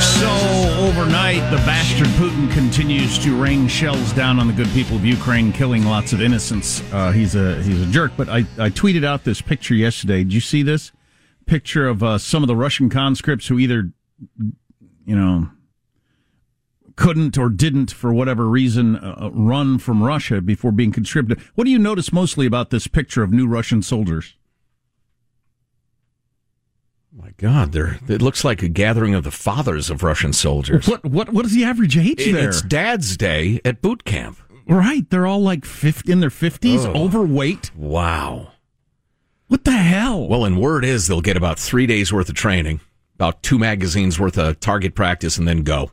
So 0.00 0.30
overnight, 0.78 1.50
the 1.50 1.58
bastard 1.58 2.06
Putin 2.14 2.50
continues 2.50 3.18
to 3.18 3.36
rain 3.36 3.68
shells 3.68 4.14
down 4.14 4.40
on 4.40 4.46
the 4.46 4.54
good 4.54 4.68
people 4.68 4.96
of 4.96 5.04
Ukraine, 5.04 5.52
killing 5.52 5.84
lots 5.84 6.14
of 6.14 6.22
innocents. 6.22 6.82
Uh, 6.90 7.12
he's 7.12 7.34
a 7.34 7.62
he's 7.64 7.82
a 7.82 7.84
jerk. 7.92 8.12
But 8.16 8.30
I, 8.30 8.46
I 8.56 8.70
tweeted 8.70 9.04
out 9.04 9.24
this 9.24 9.42
picture 9.42 9.74
yesterday. 9.74 10.24
Did 10.24 10.32
you 10.32 10.40
see 10.40 10.62
this 10.62 10.90
picture 11.44 11.86
of 11.86 12.02
uh, 12.02 12.16
some 12.16 12.42
of 12.42 12.46
the 12.46 12.56
Russian 12.56 12.88
conscripts 12.88 13.48
who 13.48 13.58
either, 13.58 13.90
you 15.04 15.16
know, 15.16 15.50
couldn't 16.96 17.36
or 17.36 17.50
didn't 17.50 17.90
for 17.90 18.10
whatever 18.10 18.48
reason 18.48 18.96
uh, 18.96 19.28
run 19.34 19.76
from 19.76 20.02
Russia 20.02 20.40
before 20.40 20.72
being 20.72 20.92
conscripted? 20.92 21.42
What 21.56 21.64
do 21.64 21.70
you 21.70 21.78
notice 21.78 22.10
mostly 22.10 22.46
about 22.46 22.70
this 22.70 22.86
picture 22.86 23.22
of 23.22 23.34
new 23.34 23.46
Russian 23.46 23.82
soldiers? 23.82 24.34
My 27.18 27.32
God, 27.38 27.72
there 27.72 27.98
it 28.08 28.20
looks 28.20 28.44
like 28.44 28.62
a 28.62 28.68
gathering 28.68 29.14
of 29.14 29.24
the 29.24 29.30
fathers 29.30 29.88
of 29.88 30.02
Russian 30.02 30.32
soldiers. 30.34 30.86
What 30.86 31.02
what 31.04 31.32
what 31.32 31.46
is 31.46 31.52
the 31.54 31.64
average 31.64 31.96
age 31.96 32.24
there? 32.24 32.48
It's 32.48 32.60
Dad's 32.60 33.16
Day 33.16 33.60
at 33.64 33.80
boot 33.80 34.04
camp. 34.04 34.38
Right, 34.68 35.08
they're 35.10 35.26
all 35.26 35.40
like 35.42 35.64
50, 35.64 36.10
in 36.10 36.18
their 36.20 36.28
fifties, 36.30 36.84
Oh. 36.84 36.92
overweight. 36.92 37.70
Wow. 37.76 38.48
What 39.46 39.64
the 39.64 39.70
hell? 39.70 40.26
Well, 40.28 40.44
and 40.44 40.60
word 40.60 40.84
is 40.84 41.06
they'll 41.06 41.20
get 41.20 41.36
about 41.36 41.58
three 41.58 41.86
days 41.86 42.12
worth 42.12 42.28
of 42.28 42.34
training, 42.34 42.80
about 43.14 43.42
two 43.44 43.58
magazines 43.60 44.18
worth 44.18 44.36
of 44.36 44.58
target 44.58 44.94
practice, 44.96 45.38
and 45.38 45.46
then 45.46 45.62
go. 45.62 45.92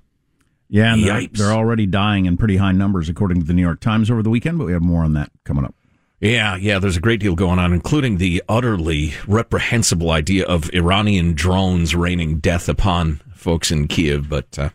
yeah, 0.70 0.94
and 0.94 1.04
they're, 1.04 1.28
they're 1.32 1.52
already 1.54 1.86
dying 1.86 2.26
in 2.26 2.36
pretty 2.36 2.58
high 2.58 2.72
numbers, 2.72 3.10
according 3.10 3.40
to 3.42 3.46
the 3.46 3.54
New 3.54 3.62
York 3.62 3.80
Times 3.80 4.10
over 4.10 4.24
the 4.24 4.32
weekend. 4.32 4.58
But 4.58 4.66
we 4.66 4.74
have 4.74 4.82
more 4.82 5.04
on 5.04 5.14
that 5.14 5.30
coming 5.46 5.64
up. 5.66 5.76
Yeah, 6.24 6.56
yeah, 6.56 6.80
there's 6.80 6.96
a 6.96 7.02
great 7.02 7.20
deal 7.20 7.36
going 7.36 7.60
on, 7.60 7.74
including 7.74 8.16
the 8.16 8.42
utterly 8.48 9.14
reprehensible 9.28 10.10
idea 10.10 10.46
of 10.46 10.74
Iranian 10.74 11.34
drones 11.34 11.94
raining 11.94 12.40
death 12.40 12.70
upon 12.70 13.20
folks 13.36 13.72
in 13.72 13.90
Kiev. 13.90 14.30
But 14.30 14.58
uh, 14.58 14.70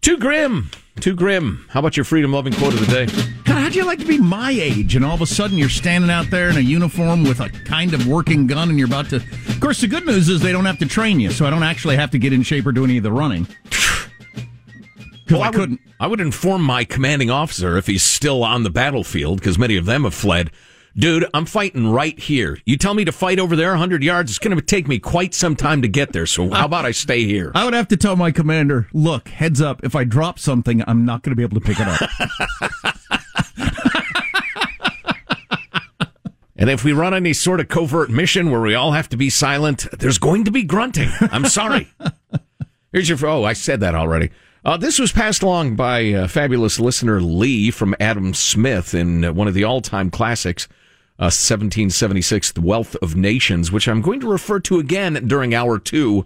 too 0.00 0.18
grim, 0.18 0.72
too 0.98 1.14
grim. 1.14 1.66
How 1.70 1.78
about 1.78 1.96
your 1.96 2.02
freedom 2.02 2.32
loving 2.32 2.52
quote 2.52 2.74
of 2.74 2.80
the 2.80 2.86
day? 2.86 3.06
God, 3.44 3.62
how'd 3.62 3.76
you 3.76 3.84
like 3.84 4.00
to 4.00 4.04
be 4.04 4.18
my 4.18 4.50
age 4.50 4.96
and 4.96 5.04
all 5.04 5.14
of 5.14 5.20
a 5.20 5.26
sudden 5.26 5.56
you're 5.56 5.68
standing 5.68 6.10
out 6.10 6.30
there 6.30 6.50
in 6.50 6.56
a 6.56 6.60
uniform 6.60 7.22
with 7.22 7.38
a 7.38 7.48
kind 7.48 7.94
of 7.94 8.08
working 8.08 8.48
gun 8.48 8.70
and 8.70 8.76
you're 8.76 8.88
about 8.88 9.08
to. 9.10 9.18
Of 9.18 9.60
course, 9.60 9.80
the 9.82 9.86
good 9.86 10.04
news 10.04 10.28
is 10.28 10.40
they 10.40 10.50
don't 10.50 10.66
have 10.66 10.80
to 10.80 10.86
train 10.86 11.20
you, 11.20 11.30
so 11.30 11.46
I 11.46 11.50
don't 11.50 11.62
actually 11.62 11.94
have 11.94 12.10
to 12.10 12.18
get 12.18 12.32
in 12.32 12.42
shape 12.42 12.66
or 12.66 12.72
do 12.72 12.82
any 12.82 12.96
of 12.96 13.04
the 13.04 13.12
running. 13.12 13.46
Because 15.30 15.44
I, 15.44 15.50
would, 15.50 15.56
couldn't. 15.56 15.80
I 16.00 16.06
would 16.06 16.20
inform 16.20 16.62
my 16.62 16.84
commanding 16.84 17.30
officer 17.30 17.76
if 17.76 17.86
he's 17.86 18.02
still 18.02 18.42
on 18.42 18.62
the 18.62 18.70
battlefield, 18.70 19.38
because 19.38 19.58
many 19.58 19.76
of 19.76 19.86
them 19.86 20.04
have 20.04 20.14
fled. 20.14 20.50
Dude, 20.96 21.24
I'm 21.32 21.46
fighting 21.46 21.88
right 21.88 22.18
here. 22.18 22.58
You 22.64 22.76
tell 22.76 22.94
me 22.94 23.04
to 23.04 23.12
fight 23.12 23.38
over 23.38 23.54
there 23.54 23.70
100 23.70 24.02
yards, 24.02 24.32
it's 24.32 24.40
going 24.40 24.56
to 24.56 24.62
take 24.62 24.88
me 24.88 24.98
quite 24.98 25.34
some 25.34 25.54
time 25.54 25.82
to 25.82 25.88
get 25.88 26.12
there. 26.12 26.26
So 26.26 26.50
how 26.50 26.64
about 26.64 26.84
I 26.84 26.90
stay 26.90 27.24
here? 27.24 27.52
I 27.54 27.64
would 27.64 27.74
have 27.74 27.88
to 27.88 27.96
tell 27.96 28.16
my 28.16 28.32
commander, 28.32 28.88
look, 28.92 29.28
heads 29.28 29.60
up, 29.60 29.84
if 29.84 29.94
I 29.94 30.02
drop 30.02 30.40
something, 30.40 30.82
I'm 30.88 31.04
not 31.04 31.22
going 31.22 31.30
to 31.30 31.36
be 31.36 31.44
able 31.44 31.60
to 31.60 31.66
pick 31.66 31.78
it 31.78 31.86
up. 31.86 32.10
And 36.60 36.68
if 36.68 36.84
we 36.84 36.92
run 36.92 37.14
any 37.14 37.32
sort 37.32 37.58
of 37.58 37.68
covert 37.68 38.10
mission 38.10 38.50
where 38.50 38.60
we 38.60 38.74
all 38.74 38.92
have 38.92 39.08
to 39.08 39.16
be 39.16 39.30
silent, 39.30 39.86
there's 39.98 40.18
going 40.18 40.44
to 40.44 40.50
be 40.50 40.62
grunting. 40.62 41.08
I'm 41.22 41.46
sorry. 41.46 41.88
Here's 42.92 43.08
your. 43.08 43.18
Oh, 43.26 43.44
I 43.44 43.54
said 43.54 43.80
that 43.80 43.94
already. 43.94 44.28
Uh, 44.62 44.76
this 44.76 44.98
was 44.98 45.10
passed 45.10 45.42
along 45.42 45.74
by 45.74 46.12
uh, 46.12 46.28
fabulous 46.28 46.78
listener 46.78 47.20
Lee 47.20 47.70
from 47.70 47.94
Adam 47.98 48.34
Smith 48.34 48.92
in 48.92 49.24
uh, 49.24 49.32
one 49.32 49.48
of 49.48 49.54
the 49.54 49.64
all-time 49.64 50.10
classics, 50.10 50.68
uh, 51.18 51.32
1776, 51.32 52.52
"The 52.52 52.60
Wealth 52.60 52.94
of 52.96 53.16
Nations," 53.16 53.72
which 53.72 53.88
I'm 53.88 54.02
going 54.02 54.20
to 54.20 54.28
refer 54.28 54.60
to 54.60 54.78
again 54.78 55.26
during 55.26 55.54
hour 55.54 55.78
two. 55.78 56.24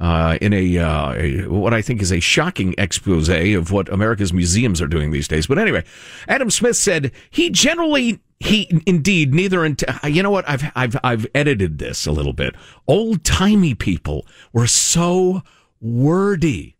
Uh, 0.00 0.36
in 0.40 0.52
a, 0.52 0.76
uh, 0.76 1.14
a 1.14 1.46
what 1.46 1.72
I 1.72 1.80
think 1.80 2.02
is 2.02 2.10
a 2.10 2.18
shocking 2.18 2.74
expose 2.76 3.28
of 3.28 3.70
what 3.70 3.88
America's 3.88 4.32
museums 4.32 4.82
are 4.82 4.88
doing 4.88 5.12
these 5.12 5.28
days. 5.28 5.46
But 5.46 5.56
anyway, 5.56 5.84
Adam 6.26 6.50
Smith 6.50 6.76
said 6.76 7.12
he 7.30 7.48
generally 7.48 8.18
he 8.40 8.82
indeed 8.86 9.32
neither 9.32 9.64
int- 9.64 9.84
you 10.04 10.24
know 10.24 10.32
what 10.32 10.48
I've 10.48 10.64
I've 10.74 10.96
I've 11.04 11.26
edited 11.32 11.78
this 11.78 12.06
a 12.06 12.12
little 12.12 12.32
bit. 12.32 12.56
Old 12.88 13.22
timey 13.22 13.74
people 13.74 14.26
were 14.52 14.66
so 14.66 15.42
wordy. 15.80 16.73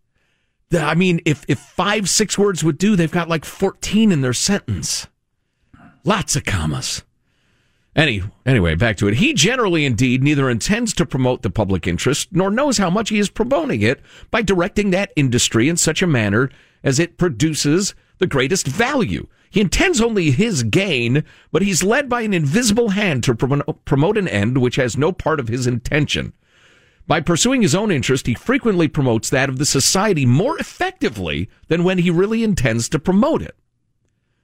I 0.72 0.94
mean, 0.94 1.20
if 1.24 1.44
if 1.48 1.58
five 1.58 2.08
six 2.08 2.38
words 2.38 2.64
would 2.64 2.78
do, 2.78 2.96
they've 2.96 3.10
got 3.10 3.28
like 3.28 3.44
fourteen 3.44 4.10
in 4.10 4.22
their 4.22 4.32
sentence. 4.32 5.06
Lots 6.04 6.36
of 6.36 6.44
commas. 6.44 7.02
Any, 7.96 8.24
anyway, 8.44 8.74
back 8.74 8.96
to 8.96 9.06
it. 9.06 9.14
He 9.14 9.34
generally, 9.34 9.84
indeed, 9.84 10.22
neither 10.22 10.50
intends 10.50 10.92
to 10.94 11.06
promote 11.06 11.42
the 11.42 11.50
public 11.50 11.86
interest 11.86 12.28
nor 12.32 12.50
knows 12.50 12.78
how 12.78 12.90
much 12.90 13.10
he 13.10 13.20
is 13.20 13.30
promoting 13.30 13.82
it 13.82 14.00
by 14.32 14.42
directing 14.42 14.90
that 14.90 15.12
industry 15.14 15.68
in 15.68 15.76
such 15.76 16.02
a 16.02 16.06
manner 16.06 16.50
as 16.82 16.98
it 16.98 17.18
produces 17.18 17.94
the 18.18 18.26
greatest 18.26 18.66
value. 18.66 19.28
He 19.48 19.60
intends 19.60 20.00
only 20.00 20.32
his 20.32 20.64
gain, 20.64 21.22
but 21.52 21.62
he's 21.62 21.84
led 21.84 22.08
by 22.08 22.22
an 22.22 22.34
invisible 22.34 22.88
hand 22.90 23.22
to 23.24 23.34
promote 23.36 24.18
an 24.18 24.26
end 24.26 24.58
which 24.58 24.74
has 24.74 24.96
no 24.96 25.12
part 25.12 25.38
of 25.38 25.46
his 25.46 25.68
intention. 25.68 26.32
By 27.06 27.20
pursuing 27.20 27.62
his 27.62 27.74
own 27.74 27.90
interest, 27.90 28.26
he 28.26 28.34
frequently 28.34 28.88
promotes 28.88 29.28
that 29.30 29.48
of 29.48 29.58
the 29.58 29.66
society 29.66 30.24
more 30.24 30.58
effectively 30.58 31.50
than 31.68 31.84
when 31.84 31.98
he 31.98 32.10
really 32.10 32.42
intends 32.42 32.88
to 32.90 32.98
promote 32.98 33.42
it. 33.42 33.56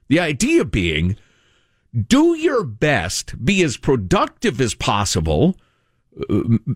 The 0.09 0.19
idea 0.19 0.65
being, 0.65 1.17
do 2.07 2.35
your 2.35 2.63
best, 2.63 3.43
be 3.43 3.63
as 3.63 3.77
productive 3.77 4.61
as 4.61 4.75
possible, 4.75 5.57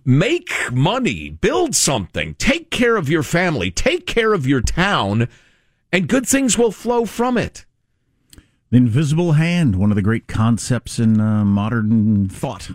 make 0.05 0.49
money, 0.71 1.29
build 1.29 1.75
something, 1.75 2.33
take 2.35 2.71
care 2.71 2.95
of 2.95 3.09
your 3.09 3.23
family, 3.23 3.69
take 3.69 4.07
care 4.07 4.33
of 4.33 4.47
your 4.47 4.61
town, 4.61 5.27
and 5.91 6.07
good 6.07 6.27
things 6.27 6.57
will 6.57 6.71
flow 6.71 7.05
from 7.05 7.37
it. 7.37 7.65
the 8.71 8.77
invisible 8.77 9.33
hand, 9.33 9.75
one 9.75 9.91
of 9.91 9.95
the 9.95 10.01
great 10.01 10.27
concepts 10.27 10.97
in 10.97 11.19
uh, 11.21 11.45
modern 11.45 12.27
thought. 12.27 12.71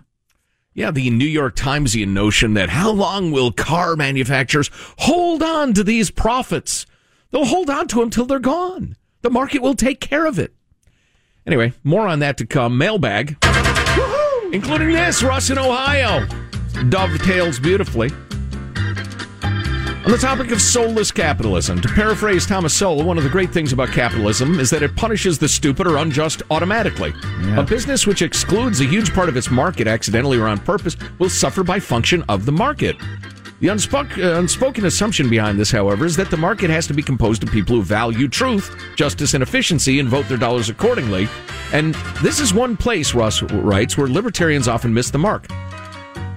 Yeah, 0.80 0.90
the 0.90 1.10
New 1.10 1.26
York 1.26 1.56
Timesian 1.56 2.08
notion 2.14 2.54
that 2.54 2.70
how 2.70 2.90
long 2.90 3.32
will 3.32 3.52
car 3.52 3.96
manufacturers 3.96 4.70
hold 4.96 5.42
on 5.42 5.74
to 5.74 5.84
these 5.84 6.10
profits? 6.10 6.86
They'll 7.30 7.44
hold 7.44 7.68
on 7.68 7.86
to 7.88 7.96
them 8.00 8.08
till 8.08 8.24
they're 8.24 8.38
gone. 8.38 8.96
The 9.20 9.28
market 9.28 9.60
will 9.60 9.74
take 9.74 10.00
care 10.00 10.24
of 10.24 10.38
it. 10.38 10.54
Anyway, 11.46 11.74
more 11.84 12.08
on 12.08 12.20
that 12.20 12.38
to 12.38 12.46
come. 12.46 12.78
Mailbag, 12.78 13.36
including 14.52 14.92
this, 14.92 15.22
Russ 15.22 15.50
in 15.50 15.58
Ohio. 15.58 16.26
Dovetails 16.88 17.58
beautifully. 17.58 18.10
On 20.10 20.16
the 20.16 20.22
topic 20.22 20.50
of 20.50 20.60
soulless 20.60 21.12
capitalism, 21.12 21.80
to 21.80 21.86
paraphrase 21.86 22.44
Thomas 22.44 22.74
Sowell, 22.74 23.04
one 23.04 23.16
of 23.16 23.22
the 23.22 23.30
great 23.30 23.52
things 23.52 23.72
about 23.72 23.90
capitalism 23.90 24.58
is 24.58 24.68
that 24.70 24.82
it 24.82 24.96
punishes 24.96 25.38
the 25.38 25.48
stupid 25.48 25.86
or 25.86 25.98
unjust 25.98 26.42
automatically. 26.50 27.14
A 27.56 27.62
business 27.62 28.08
which 28.08 28.20
excludes 28.20 28.80
a 28.80 28.84
huge 28.84 29.14
part 29.14 29.28
of 29.28 29.36
its 29.36 29.52
market 29.52 29.86
accidentally 29.86 30.36
or 30.36 30.48
on 30.48 30.58
purpose 30.58 30.96
will 31.20 31.28
suffer 31.28 31.62
by 31.62 31.78
function 31.78 32.24
of 32.28 32.44
the 32.44 32.50
market. 32.50 32.96
The 33.60 33.68
unspoke, 33.68 34.18
uh, 34.18 34.36
unspoken 34.40 34.84
assumption 34.84 35.30
behind 35.30 35.60
this, 35.60 35.70
however, 35.70 36.06
is 36.06 36.16
that 36.16 36.28
the 36.28 36.36
market 36.36 36.70
has 36.70 36.88
to 36.88 36.92
be 36.92 37.04
composed 37.04 37.44
of 37.44 37.52
people 37.52 37.76
who 37.76 37.82
value 37.84 38.26
truth, 38.26 38.74
justice, 38.96 39.34
and 39.34 39.44
efficiency 39.44 40.00
and 40.00 40.08
vote 40.08 40.26
their 40.26 40.38
dollars 40.38 40.70
accordingly. 40.70 41.28
And 41.72 41.94
this 42.20 42.40
is 42.40 42.52
one 42.52 42.76
place, 42.76 43.14
Russ 43.14 43.42
writes, 43.42 43.96
where 43.96 44.08
libertarians 44.08 44.66
often 44.66 44.92
miss 44.92 45.10
the 45.10 45.18
mark. 45.18 45.46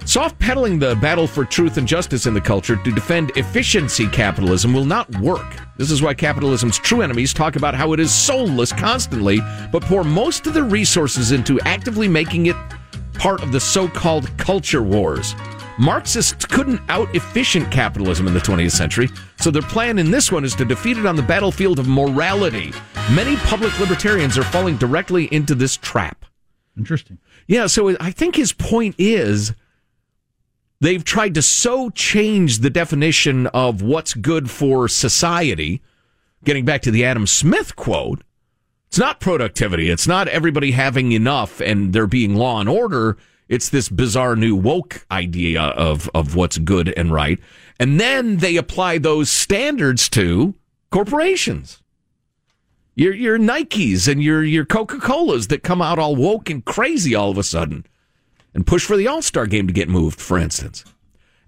Soft 0.05 0.37
pedaling 0.37 0.79
the 0.79 0.95
battle 0.95 1.27
for 1.27 1.45
truth 1.45 1.77
and 1.77 1.87
justice 1.87 2.25
in 2.25 2.33
the 2.33 2.41
culture 2.41 2.75
to 2.75 2.91
defend 2.91 3.31
efficiency 3.37 4.05
capitalism 4.07 4.73
will 4.73 4.83
not 4.83 5.09
work. 5.19 5.55
This 5.77 5.91
is 5.91 6.01
why 6.01 6.13
capitalism's 6.13 6.77
true 6.77 7.01
enemies 7.01 7.33
talk 7.33 7.55
about 7.55 7.73
how 7.73 7.93
it 7.93 8.01
is 8.01 8.13
soulless 8.13 8.73
constantly, 8.73 9.39
but 9.71 9.81
pour 9.83 10.03
most 10.03 10.45
of 10.45 10.53
their 10.53 10.65
resources 10.65 11.31
into 11.31 11.59
actively 11.61 12.09
making 12.09 12.47
it 12.47 12.55
part 13.13 13.41
of 13.41 13.53
the 13.53 13.59
so 13.59 13.87
called 13.87 14.37
culture 14.37 14.83
wars. 14.83 15.35
Marxists 15.79 16.45
couldn't 16.45 16.81
out 16.89 17.13
efficient 17.15 17.71
capitalism 17.71 18.27
in 18.27 18.33
the 18.33 18.39
20th 18.41 18.71
century, 18.71 19.09
so 19.39 19.49
their 19.49 19.61
plan 19.61 19.97
in 19.97 20.11
this 20.11 20.31
one 20.31 20.43
is 20.43 20.53
to 20.55 20.65
defeat 20.65 20.97
it 20.97 21.05
on 21.05 21.15
the 21.15 21.23
battlefield 21.23 21.79
of 21.79 21.87
morality. 21.87 22.73
Many 23.11 23.37
public 23.37 23.79
libertarians 23.79 24.37
are 24.37 24.43
falling 24.43 24.75
directly 24.77 25.25
into 25.31 25.55
this 25.55 25.77
trap. 25.77 26.25
Interesting. 26.77 27.19
Yeah, 27.47 27.67
so 27.67 27.95
I 27.99 28.11
think 28.11 28.35
his 28.35 28.51
point 28.51 28.95
is 28.97 29.53
they've 30.83 31.05
tried 31.05 31.33
to 31.33 31.41
so 31.41 31.89
change 31.91 32.59
the 32.59 32.69
definition 32.69 33.47
of 33.47 33.81
what's 33.81 34.13
good 34.13 34.51
for 34.51 34.89
society. 34.89 35.81
Getting 36.43 36.65
back 36.65 36.81
to 36.81 36.91
the 36.91 37.05
Adam 37.05 37.25
Smith 37.25 37.75
quote, 37.77 38.21
it's 38.89 38.97
not 38.97 39.21
productivity. 39.21 39.89
It's 39.89 40.07
not 40.07 40.27
everybody 40.27 40.71
having 40.71 41.13
enough 41.13 41.61
and 41.61 41.93
there 41.93 42.05
being 42.05 42.35
law 42.35 42.59
and 42.59 42.67
order. 42.67 43.17
It's 43.47 43.69
this 43.69 43.87
bizarre 43.87 44.35
new 44.35 44.55
woke 44.55 45.05
idea 45.09 45.61
of, 45.61 46.09
of 46.13 46.35
what's 46.35 46.57
good 46.57 46.93
and 46.97 47.11
right. 47.13 47.39
And 47.79 47.99
then 47.99 48.37
they 48.37 48.57
apply 48.57 48.97
those 48.97 49.29
standards 49.29 50.09
to 50.09 50.53
corporations. 50.91 51.81
Your, 52.93 53.13
your 53.13 53.39
Nikes 53.39 54.11
and 54.11 54.21
your, 54.21 54.43
your 54.43 54.65
Coca 54.65 54.99
Colas 54.99 55.47
that 55.47 55.63
come 55.63 55.81
out 55.81 55.97
all 55.97 56.15
woke 56.15 56.49
and 56.49 56.63
crazy 56.63 57.15
all 57.15 57.31
of 57.31 57.37
a 57.37 57.43
sudden. 57.43 57.85
And 58.53 58.67
push 58.67 58.85
for 58.85 58.97
the 58.97 59.07
All 59.07 59.21
Star 59.21 59.45
game 59.47 59.67
to 59.67 59.73
get 59.73 59.89
moved, 59.89 60.19
for 60.19 60.37
instance. 60.37 60.83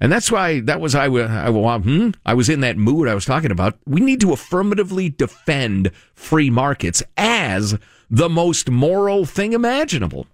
And 0.01 0.11
that's 0.11 0.31
why 0.31 0.59
that 0.61 0.81
was 0.81 0.93
I, 0.93 1.05
I, 1.05 1.47
I, 1.47 1.77
hmm, 1.79 2.09
I 2.25 2.33
was 2.33 2.49
in 2.49 2.59
that 2.61 2.77
mood 2.77 3.07
I 3.07 3.15
was 3.15 3.25
talking 3.25 3.51
about. 3.51 3.77
We 3.85 4.01
need 4.01 4.21
to 4.21 4.33
affirmatively 4.33 5.09
defend 5.09 5.91
free 6.13 6.49
markets 6.49 7.01
as 7.15 7.77
the 8.09 8.29
most 8.29 8.69
moral 8.69 9.25
thing 9.25 9.53
imaginable. 9.53 10.27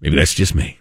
Maybe 0.00 0.16
that's 0.16 0.34
just 0.34 0.54
me. 0.54 0.78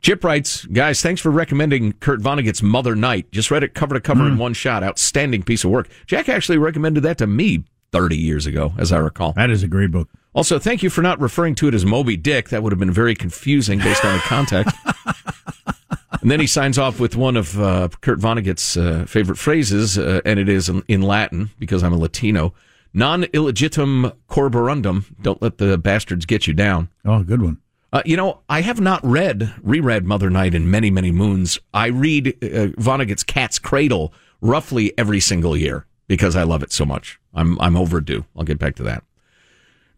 Chip 0.00 0.24
writes, 0.24 0.64
guys, 0.64 1.00
thanks 1.00 1.20
for 1.20 1.30
recommending 1.30 1.92
Kurt 1.92 2.20
Vonnegut's 2.20 2.62
Mother 2.62 2.96
Night. 2.96 3.30
Just 3.30 3.52
read 3.52 3.62
it 3.62 3.74
cover 3.74 3.94
to 3.94 4.00
cover 4.00 4.26
in 4.26 4.36
one 4.36 4.52
shot. 4.52 4.82
Outstanding 4.82 5.44
piece 5.44 5.62
of 5.62 5.70
work. 5.70 5.88
Jack 6.06 6.28
actually 6.28 6.58
recommended 6.58 7.04
that 7.04 7.18
to 7.18 7.26
me 7.28 7.64
30 7.92 8.16
years 8.16 8.46
ago, 8.46 8.72
as 8.78 8.90
I 8.90 8.98
recall. 8.98 9.32
That 9.34 9.50
is 9.50 9.62
a 9.62 9.68
great 9.68 9.92
book. 9.92 10.08
Also, 10.34 10.58
thank 10.58 10.82
you 10.82 10.88
for 10.88 11.02
not 11.02 11.20
referring 11.20 11.54
to 11.56 11.68
it 11.68 11.74
as 11.74 11.84
Moby 11.84 12.16
Dick. 12.16 12.48
That 12.48 12.62
would 12.62 12.72
have 12.72 12.78
been 12.78 12.92
very 12.92 13.14
confusing 13.14 13.78
based 13.78 14.04
on 14.04 14.14
the 14.14 14.20
context. 14.20 14.74
and 16.22 16.30
then 16.30 16.40
he 16.40 16.46
signs 16.46 16.78
off 16.78 16.98
with 16.98 17.16
one 17.16 17.36
of 17.36 17.60
uh, 17.60 17.88
Kurt 18.00 18.18
Vonnegut's 18.18 18.76
uh, 18.76 19.04
favorite 19.06 19.36
phrases, 19.36 19.98
uh, 19.98 20.22
and 20.24 20.38
it 20.38 20.48
is 20.48 20.70
in, 20.70 20.82
in 20.88 21.02
Latin 21.02 21.50
because 21.58 21.82
I'm 21.82 21.92
a 21.92 21.98
Latino. 21.98 22.54
Non 22.94 23.24
illegitim 23.24 24.14
carborundum. 24.28 25.04
Don't 25.20 25.40
let 25.42 25.58
the 25.58 25.76
bastards 25.76 26.24
get 26.24 26.46
you 26.46 26.54
down. 26.54 26.88
Oh, 27.04 27.22
good 27.22 27.42
one. 27.42 27.58
Uh, 27.92 28.02
you 28.06 28.16
know, 28.16 28.40
I 28.48 28.62
have 28.62 28.80
not 28.80 29.04
read, 29.04 29.52
reread 29.62 30.06
Mother 30.06 30.30
Night 30.30 30.54
in 30.54 30.70
many, 30.70 30.90
many 30.90 31.12
moons. 31.12 31.58
I 31.74 31.88
read 31.88 32.28
uh, 32.42 32.72
Vonnegut's 32.78 33.22
Cat's 33.22 33.58
Cradle 33.58 34.14
roughly 34.40 34.96
every 34.96 35.20
single 35.20 35.56
year 35.56 35.86
because 36.06 36.34
I 36.34 36.44
love 36.44 36.62
it 36.62 36.72
so 36.72 36.86
much. 36.86 37.20
I'm, 37.34 37.60
I'm 37.60 37.76
overdue. 37.76 38.24
I'll 38.34 38.44
get 38.44 38.58
back 38.58 38.76
to 38.76 38.82
that. 38.84 39.04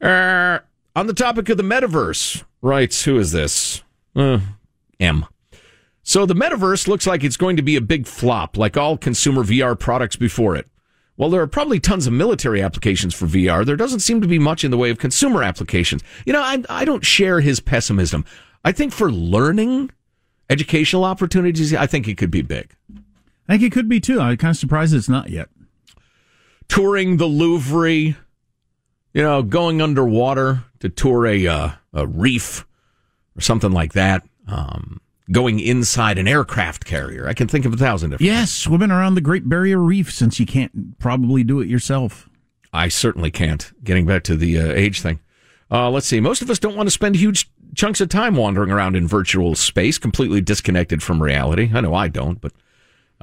Uh, 0.05 0.59
on 0.95 1.07
the 1.07 1.15
topic 1.15 1.49
of 1.49 1.57
the 1.57 1.63
metaverse, 1.63 2.45
writes, 2.61 3.05
who 3.05 3.19
is 3.19 3.33
this? 3.33 3.83
Uh, 4.15 4.41
M. 5.01 5.25
So 6.03 6.27
the 6.27 6.35
metaverse 6.35 6.87
looks 6.87 7.07
like 7.07 7.25
it's 7.25 7.39
going 7.39 7.57
to 7.57 7.63
be 7.63 7.77
a 7.77 7.81
big 7.81 8.07
flop, 8.07 8.59
like 8.59 8.77
all 8.77 8.99
consumer 8.99 9.43
VR 9.43 9.79
products 9.79 10.17
before 10.17 10.55
it. 10.55 10.69
Well, 11.17 11.31
there 11.31 11.41
are 11.41 11.47
probably 11.47 11.81
tons 11.81 12.07
of 12.07 12.13
military 12.13 12.61
applications 12.61 13.15
for 13.15 13.25
VR. 13.27 13.65
There 13.65 13.77
doesn't 13.77 14.01
seem 14.01 14.21
to 14.21 14.29
be 14.29 14.39
much 14.39 14.63
in 14.63 14.71
the 14.71 14.77
way 14.77 14.91
of 14.91 14.99
consumer 14.99 15.43
applications. 15.43 16.03
You 16.27 16.35
know, 16.35 16.43
I, 16.43 16.63
I 16.69 16.85
don't 16.85 17.05
share 17.05 17.41
his 17.41 17.61
pessimism. 17.61 18.27
I 18.63 18.73
think 18.73 18.93
for 18.93 19.11
learning, 19.11 19.91
educational 20.51 21.05
opportunities, 21.05 21.73
I 21.73 21.87
think 21.87 22.09
it 22.09 22.19
could 22.19 22.31
be 22.31 22.43
big. 22.43 22.75
I 23.49 23.53
think 23.53 23.63
it 23.63 23.73
could 23.73 23.89
be 23.89 24.01
too. 24.01 24.21
I'm 24.21 24.37
kind 24.37 24.51
of 24.51 24.57
surprised 24.57 24.93
it's 24.93 25.09
not 25.09 25.31
yet. 25.31 25.49
Touring 26.69 27.17
the 27.17 27.27
Louvre, 27.27 28.17
you 29.15 29.23
know, 29.23 29.43
going 29.43 29.81
underwater 29.81 30.65
to 30.81 30.89
tour 30.89 31.27
a, 31.27 31.47
uh, 31.47 31.71
a 31.95 32.07
reef 32.07 32.67
or 33.37 33.41
something 33.41 33.73
like 33.73 33.95
that. 33.95 34.23
Um, 34.47 35.01
going 35.33 35.59
inside 35.59 36.19
an 36.19 36.29
aircraft 36.29 36.85
carrier. 36.85 37.27
I 37.27 37.33
can 37.33 37.49
think 37.49 37.65
of 37.65 37.73
a 37.73 37.79
thousand 37.79 38.11
different. 38.11 38.31
Yes, 38.31 38.51
swimming 38.51 38.91
around 38.91 39.15
the 39.15 39.23
Great 39.23 39.49
Barrier 39.49 39.79
Reef 39.79 40.13
since 40.13 40.39
you 40.39 40.45
can't 40.45 40.99
probably 40.99 41.43
do 41.43 41.61
it 41.61 41.69
yourself. 41.69 42.29
I 42.75 42.89
certainly 42.89 43.31
can't. 43.31 43.73
Getting 43.83 44.05
back 44.05 44.25
to 44.25 44.37
the 44.37 44.59
uh, 44.59 44.73
age 44.73 45.01
thing. 45.01 45.21
Uh, 45.71 45.89
let's 45.91 46.07
see. 46.07 46.21
Most 46.21 46.43
of 46.43 46.51
us 46.51 46.59
don't 46.59 46.77
want 46.77 46.89
to 46.89 46.91
spend 46.91 47.17
huge 47.17 47.51
chunks 47.75 48.03
of 48.03 48.11
time 48.11 48.37
wandering 48.37 48.71
around 48.71 48.97
in 48.97 49.09
virtual 49.09 49.55
space, 49.55 49.97
completely 49.97 50.43
disconnected 50.43 51.03
from 51.03 51.23
reality. 51.23 51.71
I 51.73 51.81
know 51.81 51.95
I 51.95 52.09
don't, 52.09 52.41
but. 52.41 52.53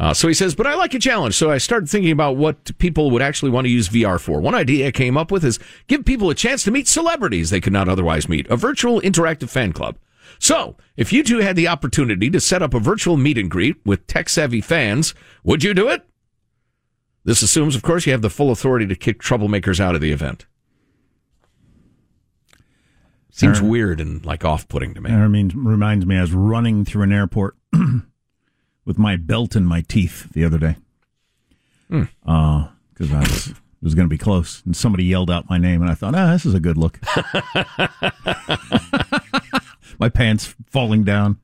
Uh, 0.01 0.15
so 0.15 0.27
he 0.27 0.33
says, 0.33 0.55
but 0.55 0.65
I 0.65 0.73
like 0.73 0.95
a 0.95 0.99
challenge. 0.99 1.35
So 1.35 1.51
I 1.51 1.59
started 1.59 1.87
thinking 1.87 2.11
about 2.11 2.35
what 2.35 2.75
people 2.79 3.11
would 3.11 3.21
actually 3.21 3.51
want 3.51 3.65
to 3.65 3.71
use 3.71 3.87
VR 3.87 4.19
for. 4.19 4.41
One 4.41 4.55
idea 4.55 4.87
I 4.87 4.91
came 4.91 5.15
up 5.15 5.29
with 5.29 5.45
is 5.45 5.59
give 5.85 6.05
people 6.05 6.31
a 6.31 6.33
chance 6.33 6.63
to 6.63 6.71
meet 6.71 6.87
celebrities 6.87 7.51
they 7.51 7.61
could 7.61 7.71
not 7.71 7.87
otherwise 7.87 8.27
meet. 8.27 8.49
A 8.49 8.57
virtual 8.57 8.99
interactive 9.01 9.51
fan 9.51 9.73
club. 9.73 9.99
So, 10.39 10.75
if 10.97 11.13
you 11.13 11.23
two 11.23 11.37
had 11.37 11.55
the 11.55 11.67
opportunity 11.67 12.31
to 12.31 12.39
set 12.39 12.63
up 12.63 12.73
a 12.73 12.79
virtual 12.79 13.15
meet 13.15 13.37
and 13.37 13.51
greet 13.51 13.75
with 13.85 14.07
tech 14.07 14.27
savvy 14.27 14.59
fans, 14.59 15.13
would 15.43 15.63
you 15.63 15.75
do 15.75 15.87
it? 15.87 16.03
This 17.23 17.43
assumes, 17.43 17.75
of 17.75 17.83
course, 17.83 18.07
you 18.07 18.11
have 18.11 18.23
the 18.23 18.29
full 18.31 18.49
authority 18.49 18.87
to 18.87 18.95
kick 18.95 19.21
troublemakers 19.21 19.79
out 19.79 19.93
of 19.93 20.01
the 20.01 20.11
event. 20.11 20.47
Seems 23.29 23.59
Sure. 23.59 23.69
weird 23.69 24.01
and 24.01 24.25
like 24.25 24.43
off 24.43 24.67
putting 24.67 24.95
to 24.95 25.01
me. 25.01 25.11
I 25.11 25.27
mean, 25.27 25.51
reminds 25.55 26.07
me, 26.07 26.17
I 26.17 26.21
was 26.21 26.33
running 26.33 26.85
through 26.85 27.03
an 27.03 27.11
airport 27.13 27.55
with 28.91 28.99
my 28.99 29.15
belt 29.15 29.55
in 29.55 29.65
my 29.65 29.79
teeth 29.79 30.27
the 30.33 30.43
other 30.43 30.57
day. 30.57 30.75
Because 31.89 33.13
I 33.13 33.19
was, 33.19 33.47
it 33.47 33.55
was 33.81 33.95
going 33.95 34.05
to 34.05 34.09
be 34.13 34.17
close. 34.17 34.61
And 34.65 34.75
somebody 34.75 35.05
yelled 35.05 35.31
out 35.31 35.49
my 35.49 35.57
name, 35.57 35.81
and 35.81 35.89
I 35.89 35.93
thought, 35.93 36.13
ah, 36.13 36.31
this 36.33 36.45
is 36.45 36.53
a 36.53 36.59
good 36.59 36.77
look. 36.77 36.99
my 39.97 40.09
pants 40.09 40.53
falling 40.69 41.05
down. 41.05 41.39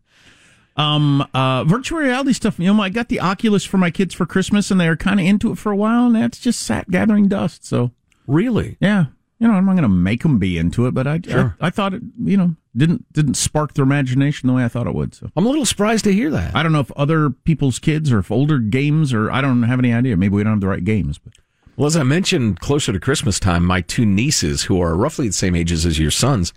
Um, 0.76 1.26
uh, 1.34 1.64
virtual 1.64 2.00
reality 2.00 2.34
stuff. 2.34 2.60
You 2.60 2.74
know, 2.74 2.82
I 2.84 2.90
got 2.90 3.08
the 3.08 3.22
Oculus 3.22 3.64
for 3.64 3.78
my 3.78 3.92
kids 3.92 4.14
for 4.14 4.26
Christmas, 4.26 4.70
and 4.70 4.78
they 4.80 4.90
were 4.90 4.98
kind 4.98 5.22
of 5.22 5.26
into 5.26 5.50
it 5.54 5.58
for 5.58 5.72
a 5.72 5.76
while, 5.78 6.08
and 6.08 6.16
that's 6.18 6.40
just 6.40 6.62
sat 6.62 6.92
gathering 6.92 7.30
dust. 7.30 7.66
So, 7.66 7.92
Really? 8.28 8.76
yeah, 8.82 9.06
you 9.40 9.48
know, 9.48 9.54
I'm 9.54 9.66
not 9.66 9.72
going 9.74 9.84
to 9.84 9.88
make 9.90 10.24
them 10.24 10.38
be 10.38 10.58
into 10.58 10.86
it, 10.86 10.94
but 10.94 11.08
I, 11.08 11.22
Sure. 11.26 11.56
I, 11.62 11.68
I 11.68 11.70
thought 11.70 11.94
it, 11.94 12.02
you 12.22 12.36
know, 12.36 12.56
didn't 12.78 13.12
didn't 13.14 13.34
spark 13.36 13.74
their 13.74 13.84
imagination 13.84 14.48
the 14.48 14.54
way 14.54 14.64
I 14.64 14.68
thought 14.68 14.88
it 14.88 14.94
would. 14.96 15.14
So, 15.16 15.30
I'm 15.36 15.46
a 15.46 15.50
little 15.50 15.66
surprised 15.66 16.04
to 16.06 16.14
hear 16.14 16.30
that. 16.32 16.56
I 16.56 16.64
don't 16.64 16.72
know 16.72 16.80
if 16.80 16.92
other 16.94 17.30
people's 17.30 17.80
kids 17.80 18.12
or 18.12 18.20
if 18.20 18.32
older 18.32 18.60
games 18.60 19.14
or 19.14 19.32
I 19.32 19.42
don't 19.42 19.64
have 19.64 19.80
any 19.80 19.94
idea. 19.94 20.16
Maybe 20.18 20.36
we 20.36 20.44
don't 20.44 20.54
have 20.54 20.62
the 20.62 20.68
right 20.68 20.84
games, 20.84 21.18
but 21.18 21.34
Well, 21.76 21.88
as 21.88 21.98
I 21.98 22.04
mentioned, 22.04 22.60
closer 22.60 22.94
to 22.94 23.00
Christmas 23.00 23.40
time, 23.40 23.66
my 23.66 23.82
two 23.82 24.06
nieces, 24.06 24.64
who 24.64 24.82
are 24.82 24.96
roughly 24.96 25.28
the 25.28 25.34
same 25.34 25.56
ages 25.56 25.86
as 25.86 25.98
your 26.00 26.12
sons, 26.12 26.54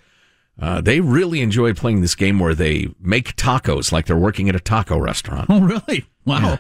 uh, 0.61 0.81
they 0.81 1.01
really 1.01 1.41
enjoy 1.41 1.73
playing 1.73 2.03
this 2.03 2.15
game 2.15 2.39
where 2.39 2.55
they 2.55 2.89
make 3.01 3.35
tacos 3.37 3.93
like 3.93 4.05
they're 4.07 4.17
working 4.17 4.49
at 4.51 4.55
a 4.57 4.61
taco 4.61 4.99
restaurant. 4.99 5.47
oh 5.49 5.61
really? 5.63 6.05
Wow, 6.27 6.59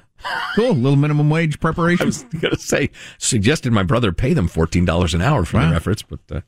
cool. 0.57 0.73
Little 0.73 0.97
minimum 0.97 1.29
wage 1.29 1.61
preparation. 1.61 2.05
I 2.05 2.07
was 2.07 2.23
going 2.25 2.55
to 2.55 2.59
say, 2.59 2.91
suggested 3.19 3.73
my 3.73 3.83
brother 3.83 4.11
pay 4.11 4.33
them 4.33 4.49
$14 4.49 5.15
an 5.15 5.21
hour 5.21 5.45
for 5.45 5.59
Wow. 5.59 5.67
their 5.69 5.77
efforts, 5.77 6.03
but 6.03 6.21
uh, 6.33 6.41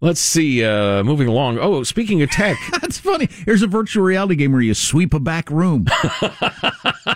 let's 0.00 0.20
see. 0.20 0.64
Uh, 0.64 1.02
moving 1.02 1.28
along. 1.28 1.58
Oh, 1.58 1.82
speaking 1.82 2.22
of 2.22 2.30
tech, 2.30 2.56
That's 2.80 2.98
funny. 2.98 3.28
Here's 3.44 3.62
a 3.62 3.66
virtual 3.66 4.04
reality 4.04 4.36
game 4.36 4.52
where 4.52 4.60
you 4.60 4.74
sweep 4.74 5.14
a 5.14 5.20
back 5.20 5.50
room, 5.50 5.86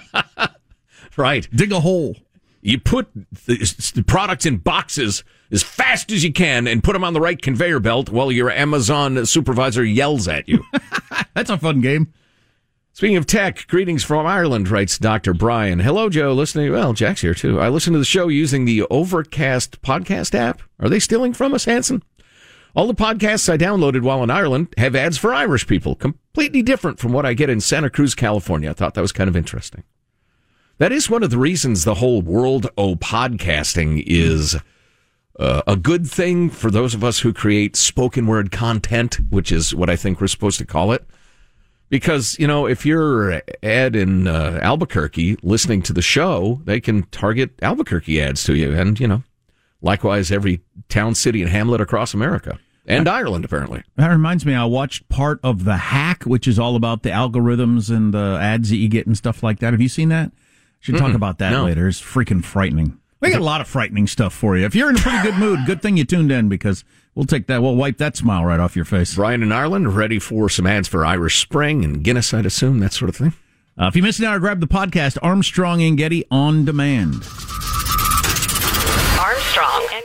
right. 1.16 1.48
dig 1.52 1.72
a 1.72 1.80
hole. 1.80 2.16
You 2.62 2.78
put 2.78 3.08
the, 3.46 4.04
products 4.06 4.44
in 4.44 4.58
boxes 4.58 5.24
as 5.50 5.62
fast 5.62 6.12
as 6.12 6.22
you 6.22 6.32
can 6.32 6.66
and 6.66 6.84
put 6.84 6.92
them 6.92 7.04
on 7.04 7.14
the 7.14 7.20
right 7.20 7.40
conveyor 7.40 7.80
belt 7.80 8.10
while 8.10 8.30
your 8.30 8.50
Amazon 8.50 9.24
supervisor 9.24 9.82
yells 9.82 10.28
at 10.28 10.46
you. 10.46 10.62
That's 11.34 11.48
a 11.48 11.56
fun 11.56 11.80
game. 11.80 12.12
Speaking 12.92 13.16
of 13.16 13.26
tech, 13.26 13.66
greetings 13.68 14.04
from 14.04 14.26
Ireland, 14.26 14.68
writes 14.68 14.98
Dr. 14.98 15.32
Brian. 15.32 15.78
Hello, 15.78 16.10
Joe. 16.10 16.34
Listening. 16.34 16.70
Well, 16.70 16.92
Jack's 16.92 17.22
here 17.22 17.34
too. 17.34 17.58
I 17.58 17.68
listen 17.70 17.94
to 17.94 17.98
the 17.98 18.04
show 18.04 18.28
using 18.28 18.64
the 18.64 18.82
Overcast 18.90 19.80
podcast 19.80 20.34
app. 20.34 20.60
Are 20.78 20.88
they 20.88 20.98
stealing 20.98 21.32
from 21.32 21.54
us, 21.54 21.64
Hanson? 21.64 22.02
All 22.74 22.86
the 22.86 22.94
podcasts 22.94 23.52
I 23.52 23.56
downloaded 23.56 24.02
while 24.02 24.22
in 24.22 24.30
Ireland 24.30 24.72
have 24.78 24.94
ads 24.94 25.18
for 25.18 25.34
Irish 25.34 25.66
people, 25.66 25.96
completely 25.96 26.62
different 26.62 27.00
from 27.00 27.12
what 27.12 27.26
I 27.26 27.34
get 27.34 27.50
in 27.50 27.60
Santa 27.60 27.90
Cruz, 27.90 28.14
California. 28.14 28.70
I 28.70 28.74
thought 28.74 28.94
that 28.94 29.00
was 29.00 29.12
kind 29.12 29.28
of 29.28 29.36
interesting. 29.36 29.82
That 30.78 30.92
is 30.92 31.10
one 31.10 31.22
of 31.22 31.30
the 31.30 31.38
reasons 31.38 31.84
the 31.84 31.96
whole 31.96 32.22
world 32.22 32.68
o 32.78 32.94
podcasting 32.94 34.02
is 34.06 34.56
uh, 35.38 35.62
a 35.66 35.76
good 35.76 36.08
thing 36.08 36.48
for 36.48 36.70
those 36.70 36.94
of 36.94 37.02
us 37.02 37.20
who 37.20 37.32
create 37.32 37.74
spoken 37.74 38.26
word 38.26 38.52
content, 38.52 39.18
which 39.30 39.50
is 39.50 39.74
what 39.74 39.90
I 39.90 39.96
think 39.96 40.20
we're 40.20 40.28
supposed 40.28 40.58
to 40.58 40.64
call 40.64 40.92
it. 40.92 41.04
Because, 41.88 42.38
you 42.38 42.46
know, 42.46 42.66
if 42.66 42.86
you're 42.86 43.42
Ed 43.64 43.96
in 43.96 44.28
uh, 44.28 44.60
Albuquerque 44.62 45.38
listening 45.42 45.82
to 45.82 45.92
the 45.92 46.02
show, 46.02 46.60
they 46.64 46.80
can 46.80 47.02
target 47.10 47.50
Albuquerque 47.62 48.22
ads 48.22 48.44
to 48.44 48.54
you. 48.54 48.72
And, 48.72 49.00
you 49.00 49.08
know, 49.08 49.24
likewise, 49.82 50.30
every 50.30 50.62
town, 50.88 51.14
city, 51.14 51.42
and 51.42 51.50
hamlet 51.50 51.80
across 51.80 52.14
America 52.14 52.58
and 52.86 53.08
Ireland, 53.08 53.44
apparently. 53.44 53.82
That 53.96 54.08
reminds 54.08 54.44
me, 54.44 54.54
I 54.54 54.64
watched 54.64 55.08
part 55.08 55.40
of 55.42 55.64
The 55.64 55.76
Hack, 55.76 56.24
which 56.24 56.48
is 56.48 56.58
all 56.58 56.76
about 56.76 57.02
the 57.02 57.10
algorithms 57.10 57.94
and 57.94 58.12
the 58.12 58.38
ads 58.40 58.70
that 58.70 58.76
you 58.76 58.88
get 58.88 59.06
and 59.06 59.16
stuff 59.16 59.42
like 59.42 59.60
that. 59.60 59.72
Have 59.72 59.80
you 59.80 59.88
seen 59.88 60.08
that? 60.08 60.32
Should 60.80 60.96
talk 60.96 61.14
about 61.14 61.38
that 61.38 61.50
no. 61.50 61.66
later. 61.66 61.88
It's 61.88 62.00
freaking 62.00 62.42
frightening. 62.42 62.98
We 63.20 63.30
got 63.30 63.42
a 63.42 63.44
lot 63.44 63.60
of 63.60 63.68
frightening 63.68 64.06
stuff 64.06 64.32
for 64.32 64.56
you. 64.56 64.64
If 64.64 64.74
you're 64.74 64.88
in 64.88 64.96
a 64.96 65.00
pretty 65.00 65.22
good 65.22 65.34
mood, 65.34 65.66
good 65.66 65.82
thing 65.82 65.98
you 65.98 66.04
tuned 66.04 66.32
in 66.32 66.48
because 66.48 66.84
we'll 67.14 67.26
take 67.26 67.48
that. 67.48 67.60
We'll 67.60 67.76
wipe 67.76 67.98
that 67.98 68.16
smile 68.16 68.46
right 68.46 68.58
off 68.58 68.76
your 68.76 68.86
face. 68.86 69.14
Brian 69.14 69.42
in 69.42 69.52
Ireland, 69.52 69.94
ready 69.94 70.18
for 70.18 70.48
some 70.48 70.66
ads 70.66 70.88
for 70.88 71.04
Irish 71.04 71.38
Spring 71.38 71.84
and 71.84 72.02
Guinness, 72.02 72.32
I'd 72.32 72.46
assume, 72.46 72.78
that 72.80 72.94
sort 72.94 73.10
of 73.10 73.16
thing. 73.16 73.34
Uh, 73.78 73.88
if 73.88 73.96
you 73.96 74.02
missed 74.02 74.20
an 74.20 74.24
hour, 74.24 74.38
grab 74.38 74.60
the 74.60 74.66
podcast 74.66 75.18
Armstrong 75.22 75.82
and 75.82 75.98
Getty 75.98 76.24
on 76.30 76.64
demand. 76.64 77.16
Armstrong 79.20 79.86
and 79.92 80.04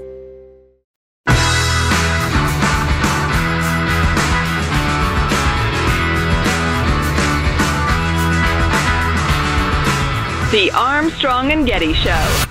The 10.51 10.69
Armstrong 10.71 11.53
and 11.53 11.65
Getty 11.65 11.93
Show. 11.93 12.45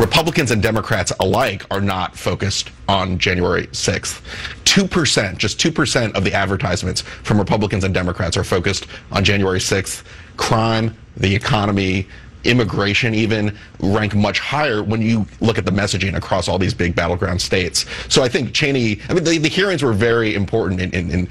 Republicans 0.00 0.50
and 0.50 0.60
Democrats 0.60 1.12
alike 1.20 1.64
are 1.70 1.80
not 1.80 2.16
focused 2.16 2.72
on 2.88 3.16
January 3.16 3.68
6th. 3.68 4.22
2%, 4.64 5.36
just 5.36 5.60
2% 5.60 6.16
of 6.16 6.24
the 6.24 6.32
advertisements 6.32 7.02
from 7.02 7.38
Republicans 7.38 7.84
and 7.84 7.94
Democrats 7.94 8.36
are 8.36 8.42
focused 8.42 8.88
on 9.12 9.22
January 9.22 9.60
6th. 9.60 10.02
Crime, 10.36 10.96
the 11.16 11.32
economy, 11.32 12.08
immigration 12.42 13.14
even 13.14 13.56
rank 13.80 14.16
much 14.16 14.40
higher 14.40 14.82
when 14.82 15.00
you 15.00 15.26
look 15.40 15.58
at 15.58 15.64
the 15.64 15.70
messaging 15.70 16.16
across 16.16 16.48
all 16.48 16.58
these 16.58 16.74
big 16.74 16.94
battleground 16.96 17.40
states. 17.40 17.86
So 18.08 18.22
I 18.22 18.28
think 18.28 18.52
Cheney, 18.52 19.00
I 19.08 19.14
mean, 19.14 19.24
the, 19.24 19.38
the 19.38 19.48
hearings 19.48 19.82
were 19.82 19.92
very 19.92 20.34
important 20.34 20.80
in, 20.80 20.90
in, 20.92 21.10
in 21.10 21.28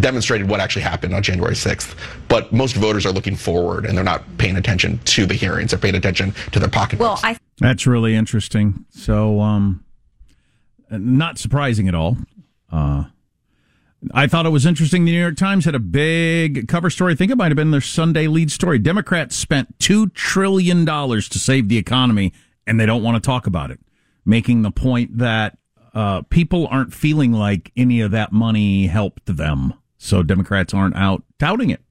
demonstrated 0.00 0.48
what 0.48 0.60
actually 0.60 0.82
happened 0.82 1.14
on 1.14 1.22
January 1.22 1.54
6th. 1.54 1.96
But 2.28 2.52
most 2.52 2.74
voters 2.76 3.06
are 3.06 3.12
looking 3.12 3.36
forward 3.36 3.86
and 3.86 3.96
they're 3.96 4.04
not 4.04 4.22
paying 4.38 4.56
attention 4.56 4.98
to 5.06 5.26
the 5.26 5.34
hearings. 5.34 5.70
They're 5.70 5.80
paying 5.80 5.94
attention 5.94 6.34
to 6.52 6.58
their 6.58 6.68
pocketbooks. 6.68 7.22
Well, 7.22 7.32
I... 7.32 7.38
That's 7.58 7.86
really 7.86 8.14
interesting. 8.14 8.84
So, 8.90 9.40
um, 9.40 9.84
not 10.90 11.38
surprising 11.38 11.88
at 11.88 11.94
all. 11.94 12.16
Uh, 12.70 13.04
I 14.12 14.26
thought 14.26 14.46
it 14.46 14.50
was 14.50 14.66
interesting. 14.66 15.04
The 15.04 15.12
New 15.12 15.20
York 15.20 15.36
Times 15.36 15.64
had 15.64 15.74
a 15.74 15.80
big 15.80 16.66
cover 16.66 16.90
story. 16.90 17.12
I 17.12 17.16
think 17.16 17.30
it 17.30 17.36
might 17.36 17.48
have 17.48 17.56
been 17.56 17.70
their 17.70 17.80
Sunday 17.80 18.26
lead 18.26 18.50
story. 18.50 18.78
Democrats 18.78 19.36
spent 19.36 19.78
$2 19.78 20.12
trillion 20.14 20.84
to 20.84 21.38
save 21.38 21.68
the 21.68 21.78
economy, 21.78 22.32
and 22.66 22.80
they 22.80 22.86
don't 22.86 23.02
want 23.02 23.22
to 23.22 23.26
talk 23.26 23.46
about 23.46 23.70
it, 23.70 23.78
making 24.24 24.62
the 24.62 24.72
point 24.72 25.18
that 25.18 25.56
uh, 25.94 26.22
people 26.22 26.66
aren't 26.70 26.94
feeling 26.94 27.32
like 27.32 27.72
any 27.76 28.00
of 28.00 28.10
that 28.12 28.32
money 28.32 28.86
helped 28.86 29.36
them. 29.36 29.74
So 29.98 30.22
Democrats 30.22 30.74
aren't 30.74 30.96
out 30.96 31.22
touting 31.38 31.70
it. 31.70 31.82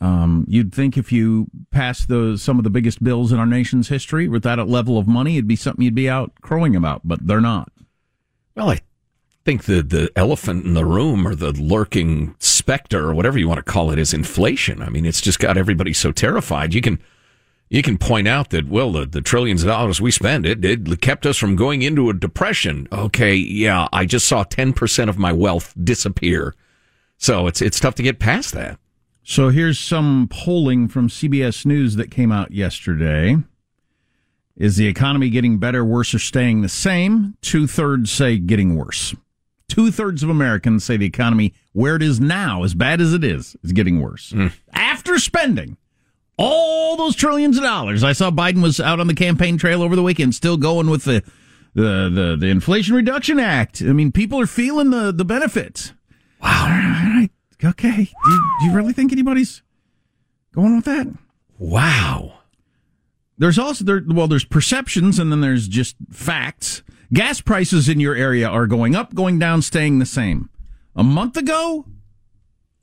Um, 0.00 0.44
you'd 0.48 0.74
think 0.74 0.96
if 0.96 1.12
you 1.12 1.46
passed 1.70 2.08
those 2.08 2.42
some 2.42 2.58
of 2.58 2.64
the 2.64 2.70
biggest 2.70 3.04
bills 3.04 3.30
in 3.30 3.38
our 3.38 3.46
nation's 3.46 3.88
history 3.88 4.28
with 4.28 4.42
that 4.42 4.66
level 4.66 4.98
of 4.98 5.06
money, 5.06 5.36
it'd 5.36 5.46
be 5.46 5.54
something 5.54 5.84
you'd 5.84 5.94
be 5.94 6.10
out 6.10 6.32
crowing 6.40 6.74
about, 6.74 7.02
but 7.04 7.24
they're 7.24 7.40
not. 7.40 7.70
Well, 8.56 8.70
I 8.70 8.80
think 9.44 9.64
the 9.64 9.80
the 9.80 10.10
elephant 10.16 10.64
in 10.64 10.74
the 10.74 10.84
room 10.84 11.26
or 11.26 11.36
the 11.36 11.52
lurking 11.52 12.34
specter 12.40 13.08
or 13.08 13.14
whatever 13.14 13.38
you 13.38 13.46
want 13.46 13.58
to 13.58 13.72
call 13.72 13.92
it 13.92 13.98
is 13.98 14.12
inflation. 14.12 14.82
I 14.82 14.88
mean, 14.88 15.06
it's 15.06 15.20
just 15.20 15.38
got 15.38 15.56
everybody 15.56 15.92
so 15.92 16.10
terrified. 16.10 16.74
You 16.74 16.80
can 16.80 16.98
you 17.72 17.82
can 17.82 17.98
point 17.98 18.28
out 18.28 18.50
that 18.50 18.68
well 18.68 18.92
the, 18.92 19.06
the 19.06 19.20
trillions 19.22 19.62
of 19.62 19.68
dollars 19.68 20.00
we 20.00 20.10
spend 20.10 20.46
it 20.46 20.64
it 20.64 21.00
kept 21.00 21.26
us 21.26 21.38
from 21.38 21.56
going 21.56 21.82
into 21.82 22.10
a 22.10 22.14
depression 22.14 22.86
okay 22.92 23.34
yeah 23.34 23.88
i 23.92 24.04
just 24.04 24.28
saw 24.28 24.44
10% 24.44 25.08
of 25.08 25.18
my 25.18 25.32
wealth 25.32 25.74
disappear 25.82 26.54
so 27.16 27.46
it's 27.46 27.62
it's 27.62 27.80
tough 27.80 27.94
to 27.94 28.02
get 28.02 28.18
past 28.18 28.52
that 28.52 28.78
so 29.24 29.50
here's 29.50 29.78
some 29.78 30.28
polling 30.28 30.88
from 30.88 31.08
CBS 31.08 31.64
News 31.64 31.94
that 31.94 32.10
came 32.10 32.32
out 32.32 32.50
yesterday 32.50 33.36
Is 34.56 34.76
the 34.76 34.88
economy 34.88 35.30
getting 35.30 35.58
better, 35.58 35.84
worse, 35.84 36.12
or 36.12 36.18
staying 36.18 36.62
the 36.62 36.68
same? 36.68 37.36
Two 37.40 37.68
thirds 37.68 38.10
say 38.10 38.38
getting 38.38 38.74
worse. 38.74 39.14
Two 39.68 39.92
thirds 39.92 40.22
of 40.24 40.28
Americans 40.28 40.84
say 40.84 40.96
the 40.96 41.06
economy, 41.06 41.54
where 41.72 41.94
it 41.94 42.02
is 42.02 42.20
now, 42.20 42.64
as 42.64 42.74
bad 42.74 43.00
as 43.00 43.14
it 43.14 43.22
is, 43.22 43.56
is 43.62 43.72
getting 43.72 44.00
worse. 44.00 44.32
Hmm. 44.32 44.48
After 44.72 45.18
spending 45.18 45.76
all 46.42 46.96
those 46.96 47.14
trillions 47.16 47.56
of 47.56 47.62
dollars, 47.62 48.02
I 48.02 48.12
saw 48.12 48.30
Biden 48.30 48.62
was 48.62 48.80
out 48.80 49.00
on 49.00 49.06
the 49.06 49.14
campaign 49.14 49.56
trail 49.58 49.82
over 49.82 49.96
the 49.96 50.02
weekend, 50.02 50.34
still 50.34 50.56
going 50.56 50.90
with 50.90 51.04
the 51.04 51.22
the 51.74 52.10
the, 52.12 52.36
the 52.38 52.46
Inflation 52.48 52.94
Reduction 52.94 53.38
Act. 53.38 53.82
I 53.82 53.92
mean, 53.92 54.12
people 54.12 54.40
are 54.40 54.46
feeling 54.46 54.90
the 54.90 55.12
the 55.12 55.24
benefits. 55.24 55.92
Wow. 56.42 56.64
All 56.64 56.68
right. 56.68 57.30
Okay. 57.64 58.04
Do 58.04 58.30
you, 58.30 58.56
do 58.60 58.66
you 58.66 58.74
really 58.74 58.92
think 58.92 59.12
anybody's 59.12 59.62
going 60.52 60.74
with 60.76 60.84
that? 60.86 61.06
Wow. 61.58 62.40
There's 63.38 63.58
also 63.58 63.84
there 63.84 64.02
well, 64.06 64.28
there's 64.28 64.44
perceptions 64.44 65.18
and 65.18 65.30
then 65.30 65.40
there's 65.40 65.68
just 65.68 65.96
facts. 66.10 66.82
Gas 67.12 67.40
prices 67.40 67.88
in 67.88 68.00
your 68.00 68.14
area 68.14 68.48
are 68.48 68.66
going 68.66 68.96
up, 68.96 69.14
going 69.14 69.38
down, 69.38 69.62
staying 69.62 69.98
the 69.98 70.06
same. 70.06 70.48
A 70.96 71.04
month 71.04 71.36
ago, 71.36 71.86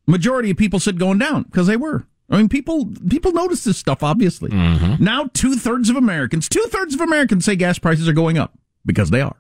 majority 0.06 0.52
of 0.52 0.58
people 0.58 0.80
said 0.80 1.00
going 1.00 1.18
down 1.18 1.44
because 1.44 1.68
they 1.68 1.78
were. 1.78 2.06
I 2.30 2.38
mean, 2.38 2.50
people 2.50 2.90
people 3.10 3.32
notice 3.32 3.64
this 3.64 3.78
stuff 3.78 4.04
obviously. 4.04 4.52
Mm-hmm. 4.52 5.04
Now, 5.04 5.30
two 5.34 5.56
thirds 5.56 5.90
of 5.90 5.96
Americans, 5.96 6.48
two 6.48 6.66
thirds 6.70 6.94
of 6.94 7.02
Americans 7.02 7.46
say 7.46 7.56
gas 7.56 7.80
prices 7.80 8.08
are 8.08 8.14
going 8.14 8.38
up 8.38 8.58
because 8.86 9.10
they 9.10 9.22
are, 9.22 9.38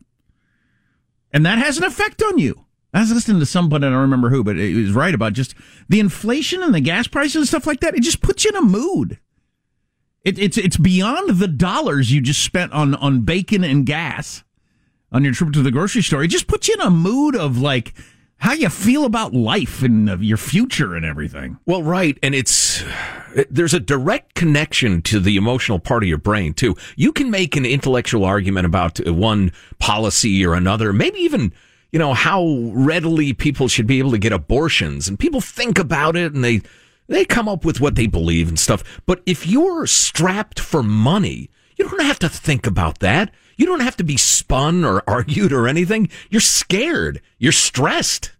and 1.31 1.45
that 1.45 1.57
has 1.57 1.77
an 1.77 1.83
effect 1.83 2.21
on 2.23 2.37
you. 2.37 2.65
I 2.93 3.01
was 3.01 3.11
listening 3.11 3.39
to 3.39 3.45
somebody, 3.45 3.85
I 3.85 3.91
don't 3.91 3.99
remember 3.99 4.29
who, 4.29 4.43
but 4.43 4.57
it 4.57 4.75
was 4.75 4.93
right 4.93 5.13
about 5.13 5.33
just 5.33 5.53
the 5.87 5.99
inflation 5.99 6.63
and 6.63 6.73
the 6.73 6.79
gas 6.79 7.07
prices 7.07 7.35
and 7.35 7.47
stuff 7.47 7.67
like 7.67 7.81
that. 7.81 7.93
It 7.93 8.01
just 8.01 8.21
puts 8.21 8.43
you 8.43 8.49
in 8.49 8.55
a 8.55 8.61
mood. 8.63 9.19
It, 10.23 10.39
it's 10.39 10.57
it's 10.57 10.77
beyond 10.77 11.39
the 11.39 11.47
dollars 11.47 12.11
you 12.11 12.19
just 12.19 12.43
spent 12.43 12.73
on 12.73 12.95
on 12.95 13.21
bacon 13.21 13.63
and 13.63 13.85
gas 13.85 14.43
on 15.11 15.23
your 15.23 15.33
trip 15.33 15.53
to 15.53 15.61
the 15.61 15.71
grocery 15.71 16.01
store. 16.01 16.23
It 16.23 16.29
just 16.29 16.47
puts 16.47 16.67
you 16.67 16.73
in 16.75 16.81
a 16.81 16.89
mood 16.89 17.35
of 17.35 17.57
like 17.57 17.93
how 18.39 18.53
you 18.53 18.69
feel 18.69 19.03
about 19.03 19.33
life 19.33 19.83
and 19.83 20.23
your 20.23 20.37
future 20.37 20.95
and 20.95 21.05
everything. 21.05 21.59
Well, 21.65 21.83
right, 21.83 22.17
and 22.23 22.33
it's 22.33 22.83
there's 23.49 23.73
a 23.73 23.79
direct 23.79 24.33
connection 24.33 25.01
to 25.03 25.19
the 25.19 25.35
emotional 25.35 25.77
part 25.77 26.03
of 26.03 26.09
your 26.09 26.17
brain 26.17 26.53
too. 26.53 26.75
You 26.95 27.11
can 27.11 27.29
make 27.29 27.55
an 27.55 27.65
intellectual 27.65 28.25
argument 28.25 28.65
about 28.65 29.05
one 29.07 29.51
policy 29.77 30.45
or 30.45 30.53
another, 30.53 30.93
maybe 30.93 31.19
even 31.19 31.53
you 31.91 31.99
know 31.99 32.13
how 32.13 32.71
readily 32.73 33.33
people 33.33 33.67
should 33.67 33.87
be 33.87 33.99
able 33.99 34.11
to 34.11 34.17
get 34.17 34.31
abortions, 34.31 35.07
and 35.07 35.19
people 35.19 35.41
think 35.41 35.77
about 35.77 36.15
it 36.15 36.33
and 36.33 36.43
they 36.43 36.61
they 37.07 37.25
come 37.25 37.49
up 37.49 37.65
with 37.65 37.81
what 37.81 37.95
they 37.95 38.07
believe 38.07 38.47
and 38.47 38.59
stuff. 38.59 39.01
But 39.05 39.21
if 39.25 39.45
you're 39.45 39.85
strapped 39.85 40.59
for 40.59 40.81
money, 40.81 41.49
you 41.75 41.89
don't 41.89 42.03
have 42.03 42.19
to 42.19 42.29
think 42.29 42.65
about 42.67 42.99
that. 42.99 43.33
You 43.59 43.65
don't 43.65 43.81
have 43.81 43.97
to 43.97 44.05
be 44.05 44.15
spun 44.15 44.85
or 44.85 45.03
argued 45.07 45.51
or 45.51 45.67
anything. 45.67 46.09
You're 46.29 46.39
scared. 46.39 47.21
You're 47.37 47.51
stressed. 47.51 48.31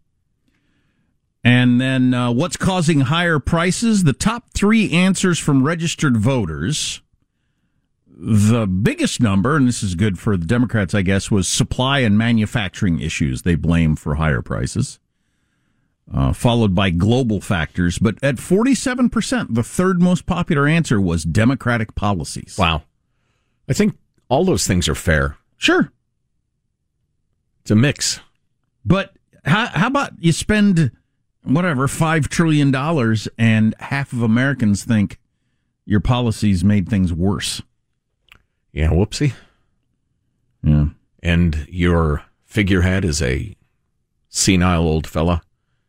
And 1.43 1.79
then 1.79 2.13
uh, 2.13 2.31
what's 2.31 2.55
causing 2.55 3.01
higher 3.01 3.37
prices? 3.37 4.05
The 4.05 4.13
top 4.13 4.45
three 4.53 4.91
answers 4.91 5.37
from 5.37 5.63
registered 5.63 6.15
voters. 6.15 7.01
The 8.07 8.65
biggest 8.65 9.21
number, 9.21 9.57
and 9.57 9.67
this 9.67 9.83
is 9.83 9.95
good 9.95 10.19
for 10.19 10.37
the 10.37 10.45
Democrats, 10.45 10.93
I 10.93 11.01
guess, 11.01 11.29
was 11.29 11.47
supply 11.49 11.99
and 11.99 12.17
manufacturing 12.17 12.99
issues 12.99 13.41
they 13.41 13.55
blame 13.55 13.97
for 13.97 14.15
higher 14.15 14.41
prices, 14.41 14.99
uh, 16.13 16.31
followed 16.31 16.73
by 16.73 16.91
global 16.91 17.41
factors. 17.41 17.97
But 17.99 18.21
at 18.23 18.35
47%, 18.35 19.53
the 19.53 19.63
third 19.63 20.01
most 20.01 20.25
popular 20.25 20.65
answer 20.65 20.99
was 20.99 21.23
Democratic 21.23 21.95
policies. 21.95 22.55
Wow. 22.57 22.83
I 23.69 23.73
think 23.73 23.97
all 24.29 24.45
those 24.45 24.65
things 24.65 24.87
are 24.87 24.95
fair. 24.95 25.37
Sure. 25.57 25.91
It's 27.61 27.71
a 27.71 27.75
mix. 27.75 28.21
But 28.85 29.13
how, 29.43 29.67
how 29.67 29.87
about 29.87 30.13
you 30.19 30.31
spend 30.31 30.91
whatever 31.43 31.87
five 31.87 32.29
trillion 32.29 32.71
dollars 32.71 33.27
and 33.37 33.75
half 33.79 34.13
of 34.13 34.21
Americans 34.21 34.83
think 34.83 35.19
your 35.85 35.99
policies 35.99 36.63
made 36.63 36.87
things 36.87 37.11
worse? 37.11 37.61
Yeah, 38.71 38.89
whoopsie. 38.89 39.33
Yeah. 40.63 40.85
And 41.21 41.67
your 41.69 42.23
figurehead 42.45 43.03
is 43.03 43.21
a 43.21 43.55
senile 44.29 44.87
old 44.87 45.07
fella 45.07 45.41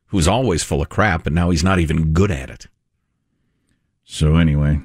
who's 0.06 0.26
always 0.26 0.62
full 0.64 0.82
of 0.82 0.88
crap, 0.88 1.26
and 1.26 1.34
now 1.34 1.50
he's 1.50 1.62
not 1.62 1.78
even 1.78 2.12
good 2.12 2.30
at 2.30 2.50
it. 2.50 2.66
So 4.04 4.36
anyway, 4.36 4.80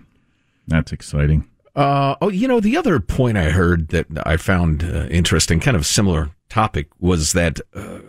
that's 0.67 0.91
exciting. 0.91 1.49
Uh, 1.75 2.15
oh, 2.21 2.29
you 2.29 2.47
know, 2.47 2.59
the 2.59 2.77
other 2.77 2.99
point 2.99 3.37
I 3.37 3.49
heard 3.49 3.89
that 3.89 4.07
I 4.25 4.37
found 4.37 4.83
uh, 4.83 5.07
interesting, 5.07 5.59
kind 5.59 5.75
of 5.75 5.85
similar 5.85 6.29
topic, 6.47 6.87
was 6.99 7.33
that 7.33 7.59
uh, 7.73 7.99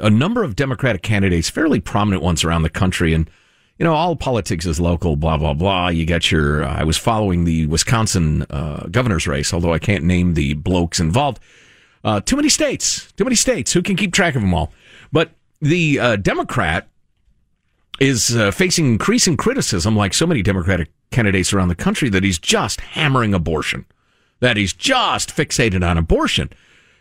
a 0.00 0.08
number 0.08 0.42
of 0.42 0.56
Democratic 0.56 1.02
candidates, 1.02 1.50
fairly 1.50 1.80
prominent 1.80 2.22
ones 2.22 2.44
around 2.44 2.62
the 2.62 2.70
country, 2.70 3.12
and 3.12 3.30
you 3.78 3.84
know, 3.84 3.94
all 3.94 4.16
politics 4.16 4.66
is 4.66 4.80
local, 4.80 5.16
blah 5.16 5.36
blah 5.36 5.52
blah. 5.52 5.88
You 5.88 6.06
got 6.06 6.32
your. 6.32 6.64
Uh, 6.64 6.80
I 6.80 6.84
was 6.84 6.96
following 6.96 7.44
the 7.44 7.66
Wisconsin 7.66 8.42
uh, 8.50 8.86
governor's 8.90 9.26
race, 9.26 9.52
although 9.52 9.72
I 9.72 9.78
can't 9.78 10.04
name 10.04 10.34
the 10.34 10.54
blokes 10.54 10.98
involved. 10.98 11.40
Uh, 12.02 12.20
too 12.20 12.36
many 12.36 12.48
states, 12.48 13.12
too 13.12 13.24
many 13.24 13.36
states. 13.36 13.72
Who 13.72 13.82
can 13.82 13.96
keep 13.96 14.12
track 14.12 14.34
of 14.34 14.40
them 14.40 14.54
all? 14.54 14.72
But 15.12 15.32
the 15.60 16.16
Democrat 16.22 16.88
is 18.00 18.36
facing 18.54 18.86
increasing 18.86 19.36
criticism, 19.36 19.96
like 19.96 20.14
so 20.14 20.26
many 20.26 20.42
Democratic 20.42 20.88
candidates 21.10 21.52
around 21.52 21.68
the 21.68 21.74
country, 21.74 22.08
that 22.10 22.24
he's 22.24 22.38
just 22.38 22.80
hammering 22.80 23.34
abortion, 23.34 23.86
that 24.40 24.56
he's 24.56 24.72
just 24.72 25.30
fixated 25.30 25.88
on 25.88 25.98
abortion. 25.98 26.50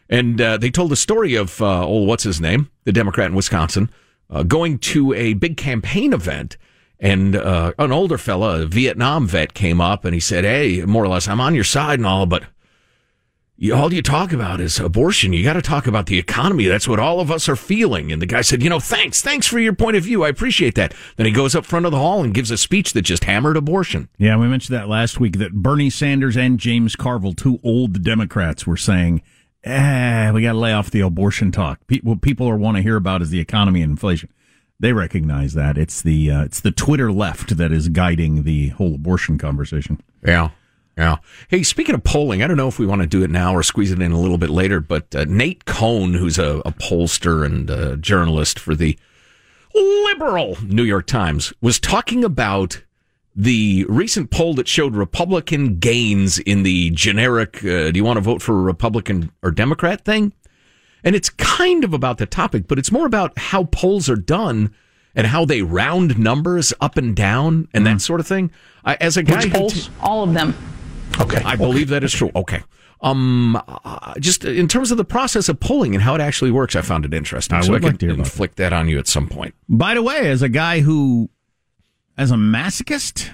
And 0.09 0.39
uh, 0.39 0.57
they 0.57 0.71
told 0.71 0.91
the 0.91 0.95
story 0.95 1.35
of, 1.35 1.61
uh, 1.61 1.85
what's 1.85 2.23
his 2.23 2.39
name? 2.39 2.69
The 2.85 2.93
Democrat 2.93 3.27
in 3.29 3.35
Wisconsin, 3.35 3.89
uh, 4.29 4.43
going 4.43 4.79
to 4.79 5.13
a 5.13 5.33
big 5.33 5.57
campaign 5.57 6.13
event. 6.13 6.57
And 6.99 7.35
uh, 7.35 7.73
an 7.77 7.91
older 7.91 8.17
fella, 8.17 8.61
a 8.61 8.65
Vietnam 8.65 9.27
vet, 9.27 9.53
came 9.53 9.79
up 9.79 10.03
and 10.03 10.13
he 10.13 10.19
said, 10.19 10.43
Hey, 10.43 10.81
more 10.83 11.03
or 11.03 11.07
less, 11.07 11.27
I'm 11.27 11.41
on 11.41 11.53
your 11.53 11.63
side 11.63 11.99
and 11.99 12.07
all, 12.07 12.25
but 12.25 12.43
you, 13.59 13.73
all 13.73 13.91
you 13.91 14.03
talk 14.03 14.31
about 14.31 14.61
is 14.61 14.79
abortion. 14.79 15.33
You 15.33 15.43
got 15.43 15.53
to 15.53 15.63
talk 15.63 15.87
about 15.87 16.05
the 16.05 16.19
economy. 16.19 16.65
That's 16.65 16.87
what 16.87 16.99
all 16.99 17.19
of 17.19 17.31
us 17.31 17.49
are 17.49 17.55
feeling. 17.55 18.11
And 18.11 18.21
the 18.21 18.27
guy 18.27 18.41
said, 18.41 18.61
You 18.61 18.69
know, 18.69 18.79
thanks. 18.79 19.21
Thanks 19.21 19.47
for 19.47 19.59
your 19.59 19.73
point 19.73 19.97
of 19.97 20.03
view. 20.03 20.23
I 20.23 20.29
appreciate 20.29 20.75
that. 20.75 20.93
Then 21.15 21.25
he 21.25 21.31
goes 21.31 21.55
up 21.55 21.65
front 21.65 21.87
of 21.87 21.91
the 21.91 21.97
hall 21.97 22.23
and 22.23 22.33
gives 22.33 22.51
a 22.51 22.57
speech 22.57 22.93
that 22.93 23.01
just 23.01 23.23
hammered 23.23 23.57
abortion. 23.57 24.09
Yeah, 24.17 24.37
we 24.37 24.47
mentioned 24.47 24.77
that 24.77 24.87
last 24.87 25.19
week 25.19 25.39
that 25.39 25.53
Bernie 25.53 25.89
Sanders 25.89 26.37
and 26.37 26.59
James 26.59 26.95
Carville, 26.95 27.33
two 27.33 27.59
old 27.63 28.03
Democrats, 28.03 28.67
were 28.67 28.77
saying, 28.77 29.23
eh, 29.63 30.31
we 30.31 30.43
got 30.43 30.53
to 30.53 30.59
lay 30.59 30.73
off 30.73 30.91
the 30.91 31.01
abortion 31.01 31.51
talk. 31.51 31.85
People, 31.87 32.15
people 32.15 32.47
are 32.47 32.57
want 32.57 32.77
to 32.77 32.83
hear 32.83 32.95
about 32.95 33.23
is 33.23 33.31
the 33.31 33.39
economy 33.39 33.81
and 33.81 33.91
inflation. 33.91 34.29
They 34.79 34.93
recognize 34.93 35.55
that 35.55 35.79
it's 35.79 36.03
the 36.03 36.29
uh, 36.29 36.43
it's 36.43 36.59
the 36.59 36.69
Twitter 36.69 37.11
left 37.11 37.57
that 37.57 37.71
is 37.71 37.89
guiding 37.89 38.43
the 38.43 38.69
whole 38.69 38.93
abortion 38.93 39.39
conversation. 39.39 39.99
Yeah. 40.23 40.51
Yeah. 40.97 41.17
Hey, 41.47 41.62
speaking 41.62 41.93
of 41.93 42.03
polling, 42.03 42.41
I 42.41 42.47
don't 42.47 42.57
know 42.57 42.67
if 42.67 42.79
we 42.79 42.88
want 42.88 43.01
to 43.01 43.07
do 43.07 43.23
it 43.23 43.29
now 43.29 43.53
or 43.53 43.62
squeeze 43.62 43.91
it 43.91 44.01
in 44.01 44.12
a 44.12 44.19
little 44.19 44.39
bit 44.39 44.49
later, 44.49 44.79
but 44.79 45.13
uh, 45.15 45.25
Nate 45.25 45.65
Cohn, 45.65 46.15
who's 46.15 46.39
a, 46.39 46.62
a 46.65 46.71
pollster 46.71 47.45
and 47.45 47.69
a 47.69 47.97
journalist 47.97 48.57
for 48.57 48.73
the 48.73 48.97
liberal 49.75 50.57
New 50.63 50.83
York 50.83 51.05
Times, 51.05 51.53
was 51.62 51.79
talking 51.79 52.23
about 52.23 52.81
the 53.36 53.86
recent 53.88 54.31
poll 54.31 54.55
that 54.55 54.67
showed 54.67 54.95
Republican 54.95 55.77
gains 55.77 56.39
in 56.39 56.63
the 56.63 56.89
generic, 56.89 57.57
uh, 57.57 57.91
do 57.91 57.93
you 57.95 58.03
want 58.03 58.17
to 58.17 58.21
vote 58.21 58.41
for 58.41 58.53
a 58.53 58.62
Republican 58.63 59.31
or 59.43 59.51
Democrat 59.51 60.03
thing? 60.03 60.33
And 61.03 61.15
it's 61.15 61.29
kind 61.29 61.83
of 61.83 61.93
about 61.93 62.17
the 62.17 62.25
topic, 62.25 62.67
but 62.67 62.79
it's 62.79 62.91
more 62.91 63.05
about 63.05 63.38
how 63.38 63.65
polls 63.65 64.10
are 64.10 64.15
done 64.15 64.73
and 65.15 65.27
how 65.27 65.45
they 65.45 65.62
round 65.62 66.17
numbers 66.17 66.73
up 66.81 66.97
and 66.97 67.15
down 67.15 67.67
and 67.71 67.86
that 67.86 68.01
sort 68.01 68.19
of 68.19 68.25
thing. 68.25 68.49
I, 68.83 68.95
as 68.95 69.15
a 69.15 69.21
guy, 69.21 69.43
Which 69.43 69.53
polls? 69.53 69.89
All 70.01 70.23
of 70.23 70.33
them. 70.33 70.55
Okay, 71.19 71.41
I 71.43 71.56
believe 71.56 71.89
that 71.89 72.03
is 72.03 72.13
true. 72.13 72.32
Okay. 72.36 72.63
Um, 73.01 73.62
uh, 73.67 74.15
just 74.19 74.43
in 74.43 74.67
terms 74.67 74.89
of 74.91 74.97
the 74.97 75.06
process 75.06 75.49
of 75.49 75.60
polling 75.60 75.93
and 75.93 76.03
how 76.03 76.15
it 76.15 76.21
actually 76.21 76.51
works, 76.51 76.75
I 76.75 76.82
found 76.82 77.06
it 77.06 77.13
interesting. 77.13 77.58
I 77.58 77.62
so 77.62 77.73
would 77.73 77.86
I 77.86 77.89
like 77.89 77.99
to 77.99 78.10
inflict 78.10 78.58
that 78.58 78.73
on 78.73 78.89
you 78.89 78.97
at 78.97 79.08
some 79.08 79.27
point. 79.27 79.53
By 79.69 79.93
the 79.93 80.01
way, 80.01 80.30
as 80.30 80.41
a 80.41 80.49
guy 80.49 80.80
who, 80.80 81.30
as 82.17 82.32
a 82.32 82.36
masochist, 82.36 83.30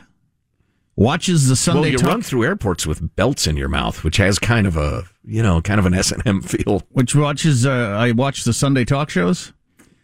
watches 0.95 1.47
the 1.47 1.55
Sunday 1.55 1.81
well, 1.81 1.89
you 1.91 1.97
talk, 1.97 2.09
run 2.09 2.21
through 2.21 2.43
airports 2.43 2.85
with 2.85 3.15
belts 3.15 3.47
in 3.47 3.55
your 3.55 3.69
mouth, 3.69 4.03
which 4.03 4.17
has 4.17 4.37
kind 4.37 4.67
of 4.67 4.75
a 4.75 5.03
you 5.23 5.41
know 5.41 5.61
kind 5.61 5.79
of 5.79 5.85
an 5.85 5.93
S 5.93 6.11
and 6.11 6.21
M 6.25 6.41
feel. 6.41 6.83
which 6.89 7.15
watches, 7.15 7.65
uh, 7.65 7.71
I 7.71 8.11
watch 8.11 8.43
the 8.43 8.53
Sunday 8.53 8.83
talk 8.83 9.09
shows. 9.09 9.53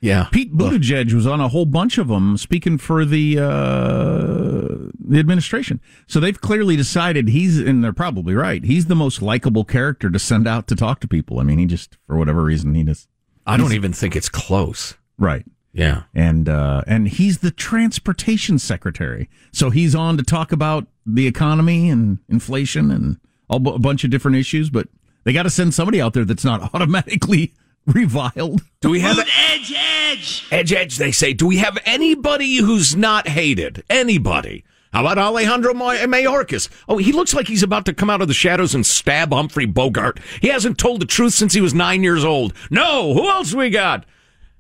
Yeah, 0.02 0.28
Pete 0.32 0.56
Buttigieg 0.56 1.14
was 1.14 1.28
on 1.28 1.42
a 1.42 1.50
whole 1.50 1.66
bunch 1.66 1.98
of 1.98 2.08
them 2.08 2.38
speaking 2.38 2.78
for 2.78 3.04
the 3.04 3.38
uh, 3.38 4.90
the 5.00 5.20
administration. 5.20 5.82
So 6.08 6.20
they've 6.20 6.40
clearly 6.40 6.76
decided 6.76 7.28
he's, 7.28 7.60
and 7.60 7.84
they're 7.84 7.92
probably 7.92 8.34
right. 8.34 8.64
He's 8.64 8.86
the 8.86 8.96
most 8.96 9.22
likable 9.22 9.66
character 9.66 10.10
to 10.10 10.20
send 10.20 10.48
out 10.48 10.68
to 10.68 10.76
talk 10.76 11.02
to 11.02 11.08
people. 11.08 11.40
I 11.40 11.44
mean, 11.44 11.60
he 11.60 11.66
just 11.66 11.98
for 12.08 12.18
whatever 12.18 12.44
reason 12.44 12.76
he 12.76 12.84
just. 12.84 13.08
I 13.46 13.58
don't 13.58 13.74
even 13.74 13.94
think 13.94 14.16
it's 14.16 14.30
close. 14.30 14.96
Right. 15.18 15.46
Yeah. 15.74 16.04
And 16.14 16.48
uh, 16.48 16.84
and 16.88 17.08
he's 17.08 17.40
the 17.40 17.52
transportation 17.52 18.60
secretary, 18.60 19.30
so 19.52 19.70
he's 19.70 19.96
on 19.96 20.18
to 20.18 20.24
talk 20.24 20.52
about 20.52 20.88
the 21.06 21.28
economy 21.28 21.90
and 21.90 22.20
inflation 22.30 22.92
and 22.92 23.18
a 23.50 23.60
bunch 23.60 24.04
of 24.04 24.12
different 24.12 24.38
issues, 24.38 24.70
but 24.70 24.88
they 25.24 25.34
got 25.34 25.44
to 25.44 25.50
send 25.50 25.74
somebody 25.74 26.00
out 26.00 26.14
there 26.14 26.26
that's 26.26 26.46
not 26.46 26.70
automatically 26.74 27.54
reviled. 27.88 28.62
Do 28.82 28.90
we 28.90 29.00
have 29.02 29.20
edge, 29.20 29.74
edge? 29.76 30.48
Edge, 30.52 30.74
edge, 30.74 30.98
they 30.98 31.12
say. 31.12 31.34
Do 31.34 31.48
we 31.48 31.58
have 31.58 31.78
anybody 31.86 32.58
who's 32.58 32.96
not 32.96 33.28
hated? 33.28 33.84
Anybody? 33.90 34.64
How 34.92 35.02
about 35.02 35.20
Alejandro 35.20 35.74
May- 35.74 36.06
Mayorkas? 36.06 36.68
Oh, 36.88 36.98
he 36.98 37.12
looks 37.12 37.34
like 37.34 37.48
he's 37.48 37.62
about 37.64 37.86
to 37.86 37.94
come 37.94 38.10
out 38.10 38.22
of 38.22 38.28
the 38.28 38.34
shadows 38.34 38.74
and 38.74 38.86
stab 38.86 39.32
Humphrey 39.32 39.68
Bogart. 39.68 40.20
He 40.42 40.48
hasn't 40.48 40.80
told 40.80 41.00
the 41.02 41.06
truth 41.06 41.34
since 41.34 41.54
he 41.54 41.62
was 41.62 41.74
nine 41.76 42.02
years 42.04 42.24
old. 42.24 42.54
No, 42.72 43.14
who 43.14 43.30
else 43.30 43.54
we 43.54 43.70
got? 43.70 44.06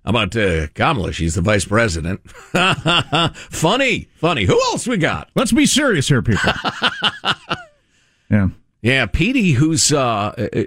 How 0.05 0.11
about 0.11 0.35
uh, 0.35 0.67
Kamala? 0.75 1.13
She's 1.13 1.35
the 1.35 1.41
vice 1.41 1.65
president. 1.65 2.21
funny, 2.29 4.09
funny. 4.15 4.45
Who 4.45 4.59
else 4.71 4.87
we 4.87 4.97
got? 4.97 5.29
Let's 5.35 5.51
be 5.51 5.65
serious 5.65 6.07
here, 6.07 6.21
people. 6.21 6.51
yeah. 8.29 8.49
Yeah, 8.81 9.05
Petey, 9.07 9.51
who's 9.51 9.91
uh, 9.91 9.99
uh, 9.99 10.47
uh, 10.55 10.63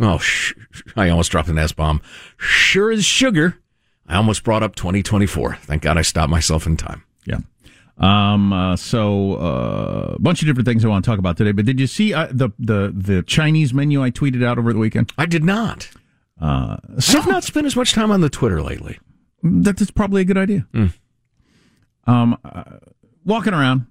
oh, 0.00 0.18
sh- 0.18 0.54
I 0.94 1.08
almost 1.08 1.30
dropped 1.32 1.48
an 1.48 1.58
S 1.58 1.72
bomb. 1.72 2.00
Sure 2.36 2.92
as 2.92 3.04
sugar. 3.04 3.58
I 4.06 4.16
almost 4.16 4.44
brought 4.44 4.62
up 4.62 4.76
2024. 4.76 5.56
Thank 5.62 5.82
God 5.82 5.98
I 5.98 6.02
stopped 6.02 6.30
myself 6.30 6.66
in 6.66 6.76
time. 6.76 7.02
Yeah. 7.24 7.38
Um. 7.98 8.52
Uh, 8.52 8.76
so 8.76 9.34
uh, 9.34 10.12
a 10.14 10.18
bunch 10.20 10.42
of 10.42 10.46
different 10.46 10.66
things 10.66 10.84
I 10.84 10.88
want 10.88 11.04
to 11.04 11.10
talk 11.10 11.18
about 11.18 11.36
today. 11.36 11.52
But 11.52 11.64
did 11.64 11.80
you 11.80 11.86
see 11.86 12.14
uh, 12.14 12.28
the 12.30 12.50
the 12.58 12.92
the 12.94 13.22
Chinese 13.22 13.74
menu 13.74 14.02
I 14.02 14.10
tweeted 14.10 14.44
out 14.44 14.58
over 14.58 14.72
the 14.72 14.78
weekend? 14.78 15.12
I 15.18 15.26
did 15.26 15.42
not. 15.42 15.88
Uh, 16.40 16.76
so 16.98 17.18
I've 17.18 17.26
not 17.26 17.42
spent 17.42 17.66
as 17.66 17.74
much 17.74 17.94
time 17.94 18.10
on 18.10 18.20
the 18.20 18.28
Twitter 18.28 18.62
lately. 18.62 18.98
That 19.42 19.80
is 19.80 19.90
probably 19.90 20.20
a 20.20 20.24
good 20.24 20.38
idea. 20.38 20.66
Mm. 20.74 20.92
Um, 22.06 22.38
uh, 22.44 22.62
walking 23.24 23.54
around, 23.54 23.80
uh, 23.80 23.84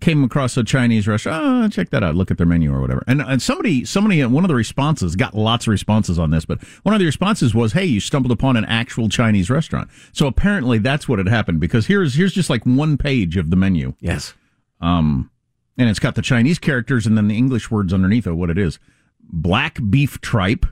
came 0.00 0.22
across 0.22 0.56
a 0.56 0.62
Chinese 0.62 1.08
restaurant. 1.08 1.42
Oh, 1.44 1.68
check 1.68 1.90
that 1.90 2.02
out. 2.04 2.14
Look 2.14 2.30
at 2.30 2.36
their 2.38 2.46
menu 2.46 2.72
or 2.72 2.80
whatever. 2.80 3.02
And 3.08 3.20
and 3.20 3.42
somebody 3.42 3.84
somebody 3.84 4.22
uh, 4.22 4.28
one 4.28 4.44
of 4.44 4.48
the 4.48 4.54
responses 4.54 5.16
got 5.16 5.34
lots 5.34 5.66
of 5.66 5.72
responses 5.72 6.18
on 6.18 6.30
this, 6.30 6.44
but 6.44 6.62
one 6.84 6.94
of 6.94 6.98
the 7.00 7.04
responses 7.06 7.54
was, 7.54 7.72
"Hey, 7.72 7.84
you 7.84 7.98
stumbled 8.00 8.30
upon 8.32 8.56
an 8.56 8.64
actual 8.66 9.08
Chinese 9.08 9.50
restaurant." 9.50 9.90
So 10.12 10.26
apparently 10.26 10.78
that's 10.78 11.08
what 11.08 11.18
had 11.18 11.28
happened 11.28 11.58
because 11.60 11.86
here's 11.86 12.14
here's 12.14 12.32
just 12.32 12.48
like 12.50 12.64
one 12.64 12.96
page 12.96 13.36
of 13.36 13.50
the 13.50 13.56
menu. 13.56 13.94
Yes. 14.00 14.34
Um, 14.80 15.30
and 15.78 15.88
it's 15.88 15.98
got 15.98 16.14
the 16.14 16.22
Chinese 16.22 16.58
characters 16.58 17.06
and 17.06 17.16
then 17.16 17.28
the 17.28 17.36
English 17.36 17.70
words 17.70 17.92
underneath 17.92 18.26
of 18.26 18.36
what 18.36 18.50
it 18.50 18.58
is: 18.58 18.78
black 19.20 19.78
beef 19.90 20.20
tripe, 20.20 20.64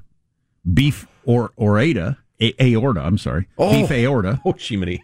beef 0.73 1.07
or 1.25 1.51
orata, 1.59 2.17
a- 2.41 2.55
aorta. 2.63 3.01
I'm 3.01 3.19
sorry, 3.19 3.49
Oh. 3.59 3.73
beef 3.73 3.91
aorta, 3.91 4.41
Oh, 4.45 4.53
Chimney. 4.53 5.03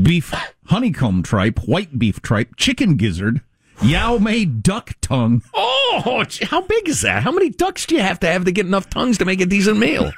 Beef 0.00 0.32
honeycomb 0.66 1.22
tripe, 1.22 1.58
white 1.60 1.98
beef 1.98 2.20
tripe, 2.22 2.56
chicken 2.56 2.96
gizzard, 2.96 3.40
Yao 3.82 4.18
Mei 4.18 4.44
duck 4.44 4.92
tongue. 5.00 5.42
Oh, 5.54 6.24
how 6.42 6.60
big 6.60 6.88
is 6.88 7.00
that? 7.02 7.22
How 7.22 7.32
many 7.32 7.50
ducks 7.50 7.86
do 7.86 7.94
you 7.94 8.02
have 8.02 8.20
to 8.20 8.26
have 8.26 8.44
to 8.44 8.52
get 8.52 8.66
enough 8.66 8.90
tongues 8.90 9.18
to 9.18 9.24
make 9.24 9.40
a 9.40 9.46
decent 9.46 9.78
meal? 9.78 10.12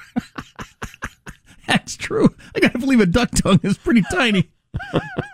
That's 1.69 1.97
true. 1.97 2.35
I 2.55 2.61
gotta 2.61 2.79
believe 2.79 3.01
a 3.01 3.07
duck 3.07 3.31
tongue 3.31 3.61
is 3.63 3.79
pretty 3.79 4.03
tiny. 4.11 4.51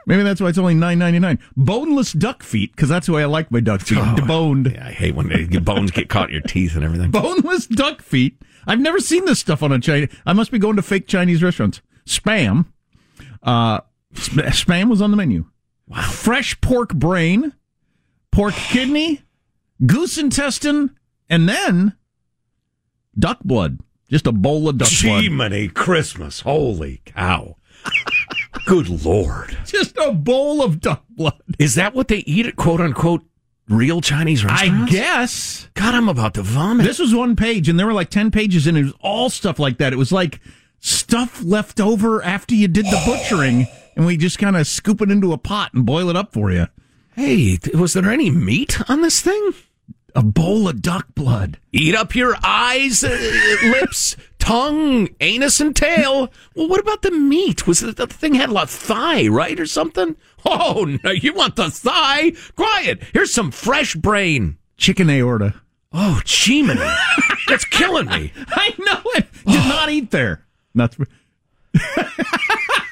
Maybe 0.07 0.23
that's 0.25 0.41
why 0.41 0.49
it's 0.49 0.59
only 0.59 0.75
nine 0.75 0.99
ninety 0.99 1.19
nine. 1.19 1.39
Boneless 1.57 2.13
duck 2.13 2.43
feet, 2.43 2.75
because 2.75 2.89
that's 2.89 3.07
the 3.07 3.13
way 3.13 3.23
I 3.23 3.27
like 3.27 3.51
my 3.51 3.61
duck 3.61 3.81
feet, 3.81 3.99
deboned. 3.99 4.75
Yeah, 4.75 4.87
I 4.87 4.91
hate 4.91 5.15
when 5.15 5.29
they, 5.29 5.43
your 5.51 5.61
bones 5.61 5.91
get 5.91 6.09
caught 6.09 6.29
in 6.29 6.33
your 6.33 6.43
teeth 6.43 6.75
and 6.75 6.85
everything. 6.85 7.11
Boneless 7.11 7.67
duck 7.67 8.03
feet. 8.03 8.37
I've 8.67 8.81
never 8.81 8.99
seen 8.99 9.25
this 9.25 9.39
stuff 9.39 9.63
on 9.63 9.73
a 9.73 9.79
Chinese. 9.79 10.09
I 10.27 10.33
must 10.33 10.51
be 10.51 10.59
going 10.59 10.77
to 10.77 10.83
fake 10.83 11.07
Chinese 11.07 11.43
restaurants. 11.43 11.81
Spam. 12.05 12.67
Uh, 13.43 13.81
spam 14.15 14.91
was 14.91 15.03
on 15.03 15.11
the 15.11 15.17
menu. 15.17 15.47
Wow. 15.87 16.03
Fresh 16.03 16.61
pork 16.61 16.95
brain, 16.95 17.55
pork 18.31 18.55
kidney, 18.55 19.23
goose 19.87 20.19
intestine, 20.19 20.97
and 21.29 21.49
then 21.49 21.97
duck 23.19 23.39
blood. 23.45 23.79
Just 24.11 24.27
a 24.27 24.33
bowl 24.33 24.69
of 24.69 24.79
duck 24.79 24.89
blood. 25.03 25.23
Jiminy 25.23 25.69
Christmas. 25.69 26.41
Holy 26.41 27.03
cow. 27.05 27.57
Good 28.67 28.89
Lord. 29.05 29.57
Just 29.67 29.97
a 29.99 30.13
bowl 30.13 30.63
of 30.63 30.81
duck 30.81 31.05
blood. 31.11 31.41
Is 31.59 31.75
that 31.75 31.95
what 31.95 32.09
they 32.09 32.19
eat 32.19 32.47
at 32.47 32.57
quote 32.57 32.81
unquote 32.81 33.23
real 33.69 34.01
Chinese 34.01 34.45
restaurants? 34.45 34.91
I 34.91 34.95
guess. 34.95 35.69
God, 35.75 35.95
I'm 35.95 36.09
about 36.09 36.35
to 36.35 36.43
vomit. 36.43 36.87
This 36.87 36.99
was 36.99 37.15
one 37.15 37.37
page, 37.37 37.69
and 37.69 37.79
there 37.79 37.87
were 37.87 37.93
like 37.93 38.11
10 38.11 38.31
pages, 38.31 38.67
and 38.67 38.77
it 38.77 38.85
was 38.85 38.95
all 39.01 39.31
stuff 39.31 39.59
like 39.59 39.79
that. 39.79 39.93
It 39.93 39.97
was 39.97 40.13
like 40.13 40.41
stuff 40.81 41.43
left 41.43 41.81
over 41.81 42.23
after 42.23 42.55
you 42.55 42.69
did 42.69 42.87
the 42.87 43.03
butchering, 43.07 43.67
and 43.99 44.07
we 44.07 44.17
just 44.17 44.39
kind 44.39 44.57
of 44.57 44.67
scoop 44.67 45.03
it 45.03 45.11
into 45.11 45.33
a 45.33 45.39
pot 45.39 45.75
and 45.75 45.85
boil 45.85 46.09
it 46.09 46.17
up 46.17 46.33
for 46.33 46.53
you. 46.53 46.69
hey, 47.17 47.59
was 47.75 47.93
there 47.95 48.09
any 48.11 48.31
meat 48.31 48.81
on 48.89 49.03
this 49.03 49.21
thing? 49.21 49.53
A 50.15 50.23
bowl 50.23 50.69
of 50.69 50.81
duck 50.81 51.09
blood. 51.15 51.59
Eat 51.73 51.95
up 51.97 52.15
your 52.15 52.37
eyes, 52.43 53.03
uh, 53.05 53.57
lips, 53.65 54.17
tongue, 54.39 55.09
anus, 55.21 55.61
and 55.61 55.75
tail. 55.77 56.33
Well, 56.55 56.69
what 56.69 56.81
about 56.81 57.03
the 57.03 57.11
meat? 57.11 57.67
Was 57.67 57.83
it, 57.83 57.97
the 57.97 58.07
thing 58.07 58.35
had 58.35 58.49
a 58.49 58.53
lot 58.53 58.65
of 58.65 58.71
thigh, 58.71 59.27
right, 59.27 59.59
or 59.59 59.67
something? 59.67 60.17
Oh 60.47 60.97
no, 61.03 61.11
you 61.11 61.35
want 61.35 61.57
the 61.57 61.69
thigh? 61.71 62.33
Quiet. 62.57 63.03
Here's 63.13 63.35
some 63.35 63.51
fresh 63.51 63.97
brain. 63.97 64.59
Chicken 64.77 65.11
aorta. 65.11 65.55
Oh, 65.93 66.21
Jiminy, 66.25 66.81
that's 67.49 67.65
killing 67.65 68.07
me. 68.07 68.33
I 68.49 68.75
know 68.79 69.03
it. 69.17 69.27
Did 69.45 69.69
not 69.69 69.91
eat 69.91 70.13
there. 70.13 70.47
That's 70.75 70.97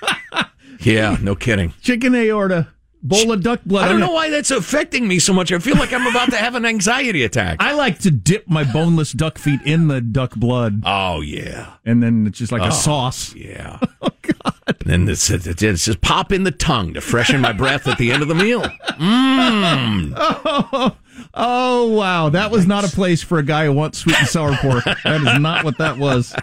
Yeah, 0.81 1.17
no 1.21 1.35
kidding. 1.35 1.73
chicken 1.83 2.15
aorta. 2.15 2.69
Bowl 3.03 3.31
of 3.31 3.41
duck 3.43 3.61
blood. 3.65 3.85
I 3.85 3.89
don't 3.89 4.01
know 4.01 4.11
why 4.11 4.31
that's 4.31 4.51
affecting 4.51 5.07
me 5.07 5.21
so 5.21 5.33
much. 5.33 5.53
I 5.53 5.59
feel 5.61 5.77
like 5.77 5.93
I'm 5.93 6.07
about 6.09 6.31
to 6.31 6.37
have 6.37 6.57
an 6.57 6.65
anxiety 6.65 7.23
attack. 7.23 7.59
I 7.61 7.73
like 7.75 8.01
to 8.01 8.11
dip 8.11 8.49
my 8.49 8.65
boneless 8.65 9.13
duck 9.13 9.39
feet 9.39 9.61
in 9.65 9.87
the 9.87 10.01
duck 10.01 10.35
blood, 10.35 10.83
Oh 10.85 11.21
yeah, 11.21 11.75
and 11.85 12.03
then 12.03 12.27
it's 12.27 12.39
just 12.39 12.51
like 12.51 12.63
Oh. 12.63 12.69
a 12.69 12.73
sauce. 12.73 13.35
yeah. 13.35 13.79
Oh 14.03 14.11
God. 14.23 14.77
And 14.87 15.09
it's, 15.09 15.31
it's, 15.31 15.47
it's 15.47 15.85
just 15.85 16.01
pop 16.01 16.33
in 16.33 16.43
the 16.43 16.51
tongue 16.51 16.95
to 16.95 17.01
freshen 17.01 17.41
my 17.41 17.53
breath 17.53 17.87
at 17.87 17.97
the 17.99 18.11
end 18.11 18.23
of 18.23 18.29
the 18.29 18.35
meal. 18.35 18.63
Mmm. 18.63 20.13
Oh, 20.19 20.97
oh 21.35 21.87
wow, 21.93 22.29
that 22.31 22.51
was 22.51 22.67
not 22.67 22.85
a 22.85 22.89
place 22.89 23.23
for 23.23 23.39
a 23.39 23.43
guy 23.45 23.67
who 23.67 23.73
wants 23.73 23.99
sweet 23.99 24.19
and 24.19 24.27
sour 24.29 24.55
pork. 24.57 24.85
That 25.05 25.21
is 25.23 25.39
not 25.41 25.65
what 25.65 25.79
that 25.79 25.97
was. 25.99 26.35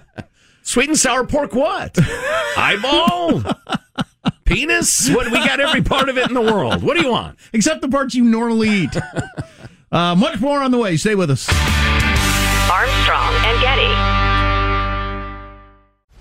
Sweet 0.62 0.88
and 0.90 0.98
sour 0.98 1.26
pork. 1.26 1.54
What? 1.54 1.98
Eyeball. 2.58 3.44
Penis. 4.46 5.10
What? 5.10 5.32
We 5.32 5.38
got 5.40 5.60
every 5.60 5.82
part 5.82 6.10
of 6.10 6.18
it 6.18 6.28
in 6.28 6.34
the 6.34 6.42
world. 6.42 6.84
What 6.84 6.98
do 6.98 7.04
you 7.04 7.12
want? 7.12 7.38
Except 7.54 7.82
the 7.82 7.90
parts 7.90 8.16
you 8.16 8.24
normally 8.24 8.70
eat. 8.70 8.96
Uh, 9.92 10.16
much 10.16 10.40
more 10.42 10.60
on 10.60 10.72
the 10.72 10.78
way. 10.78 10.98
Stay 10.98 11.14
with 11.14 11.30
us. 11.30 11.48
Armstrong 12.70 13.34
and 13.46 13.62
Getty. 13.62 14.23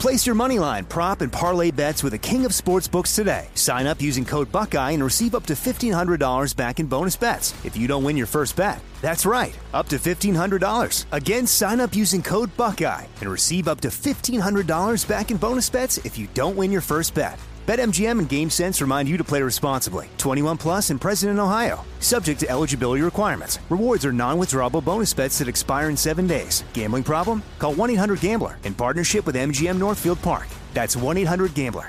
Place 0.00 0.24
your 0.24 0.34
money 0.34 0.58
line, 0.58 0.86
prop, 0.86 1.20
and 1.20 1.30
parlay 1.30 1.70
bets 1.70 2.02
with 2.02 2.12
the 2.12 2.18
king 2.18 2.46
of 2.46 2.52
sportsbooks 2.52 3.14
today. 3.14 3.48
Sign 3.54 3.86
up 3.86 4.00
using 4.00 4.24
code 4.24 4.50
Buckeye 4.50 4.92
and 4.92 5.04
receive 5.04 5.34
up 5.34 5.44
to 5.44 5.52
$1,500 5.52 6.56
back 6.56 6.80
in 6.80 6.86
bonus 6.86 7.18
bets 7.18 7.52
if 7.66 7.76
you 7.76 7.86
don't 7.86 8.02
win 8.02 8.16
your 8.16 8.26
first 8.26 8.56
bet. 8.56 8.80
That's 9.02 9.26
right, 9.26 9.58
up 9.74 9.90
to 9.90 9.98
$1,500. 9.98 11.04
Again, 11.10 11.46
sign 11.46 11.80
up 11.80 11.94
using 11.94 12.22
code 12.22 12.50
Buckeye 12.56 13.06
and 13.20 13.30
receive 13.30 13.68
up 13.68 13.82
to 13.82 13.88
$1,500 13.88 15.06
back 15.06 15.30
in 15.30 15.36
bonus 15.36 15.68
bets 15.68 15.98
if 15.98 16.16
you 16.16 16.28
don't 16.32 16.56
win 16.56 16.72
your 16.72 16.80
first 16.80 17.12
bet. 17.12 17.38
BetMGM 17.70 18.18
and 18.18 18.28
GameSense 18.28 18.80
remind 18.80 19.08
you 19.08 19.16
to 19.16 19.22
play 19.22 19.40
responsibly. 19.40 20.08
21 20.18 20.56
plus 20.56 20.90
and 20.90 21.00
present 21.00 21.30
in 21.30 21.38
Ohio. 21.38 21.84
Subject 22.00 22.40
to 22.40 22.50
eligibility 22.50 23.02
requirements. 23.02 23.60
Rewards 23.68 24.04
are 24.04 24.12
non-withdrawable 24.12 24.82
bonus 24.82 25.14
bets 25.14 25.38
that 25.38 25.46
expire 25.46 25.88
in 25.88 25.96
seven 25.96 26.26
days. 26.26 26.64
Gambling 26.72 27.04
problem? 27.04 27.44
Call 27.60 27.76
1-800-GAMBLER 27.76 28.58
in 28.64 28.74
partnership 28.74 29.24
with 29.24 29.36
MGM 29.36 29.78
Northfield 29.78 30.20
Park. 30.20 30.48
That's 30.74 30.96
1-800-GAMBLER. 30.96 31.88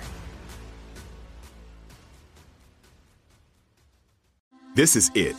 This 4.76 4.95
is 4.95 5.10
it. 5.16 5.36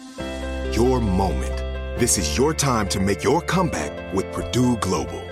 Your 0.77 1.01
moment. 1.01 1.57
This 2.01 2.19
is 2.19 2.37
your 2.37 2.53
time 2.53 2.89
to 2.89 2.99
make 2.99 3.23
your 3.23 3.43
comeback 3.43 4.13
with 4.13 4.33
Purdue 4.33 4.77
Global. 4.79 5.32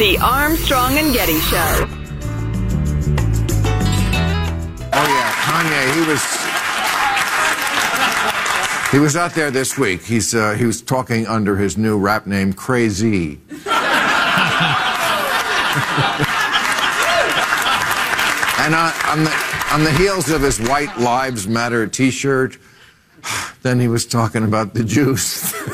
The 0.00 0.18
Armstrong 0.22 0.96
and 0.96 1.12
Getty 1.12 1.38
Show. 1.40 1.86
Oh 4.92 5.06
yeah, 5.06 5.30
Kanye. 5.44 5.94
He 5.94 6.00
was 6.10 6.24
he 8.90 8.98
was 8.98 9.14
out 9.14 9.34
there 9.34 9.50
this 9.50 9.76
week. 9.76 10.02
He's 10.02 10.34
uh, 10.34 10.54
he 10.54 10.64
was 10.64 10.80
talking 10.80 11.26
under 11.26 11.56
his 11.56 11.76
new 11.76 11.98
rap 11.98 12.26
name, 12.26 12.54
Crazy. 12.54 13.40
and 18.60 18.74
on, 18.74 18.92
on 19.06 19.24
the 19.24 19.30
on 19.72 19.84
the 19.84 19.92
heels 19.92 20.30
of 20.30 20.42
his 20.42 20.60
White 20.60 20.98
Lives 20.98 21.48
Matter 21.48 21.86
T-shirt, 21.86 22.58
then 23.62 23.80
he 23.80 23.88
was 23.88 24.04
talking 24.04 24.44
about 24.44 24.74
the 24.74 24.84
Jews. 24.84 25.54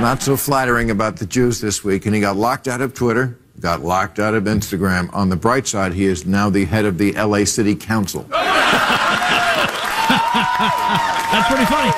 Not 0.00 0.22
so 0.22 0.36
flattering 0.36 0.90
about 0.90 1.16
the 1.16 1.26
Jews 1.26 1.60
this 1.60 1.82
week, 1.82 2.06
and 2.06 2.14
he 2.14 2.20
got 2.20 2.36
locked 2.36 2.68
out 2.68 2.80
of 2.80 2.94
Twitter, 2.94 3.36
got 3.58 3.82
locked 3.82 4.18
out 4.18 4.34
of 4.34 4.44
Instagram. 4.44 5.12
On 5.12 5.28
the 5.28 5.36
bright 5.36 5.66
side, 5.66 5.92
he 5.92 6.04
is 6.04 6.24
now 6.24 6.48
the 6.48 6.64
head 6.64 6.84
of 6.84 6.96
the 6.98 7.12
LA 7.12 7.44
City 7.44 7.74
Council. 7.74 8.22
That's 8.30 8.48
pretty 11.48 11.66
funny. 11.66 11.92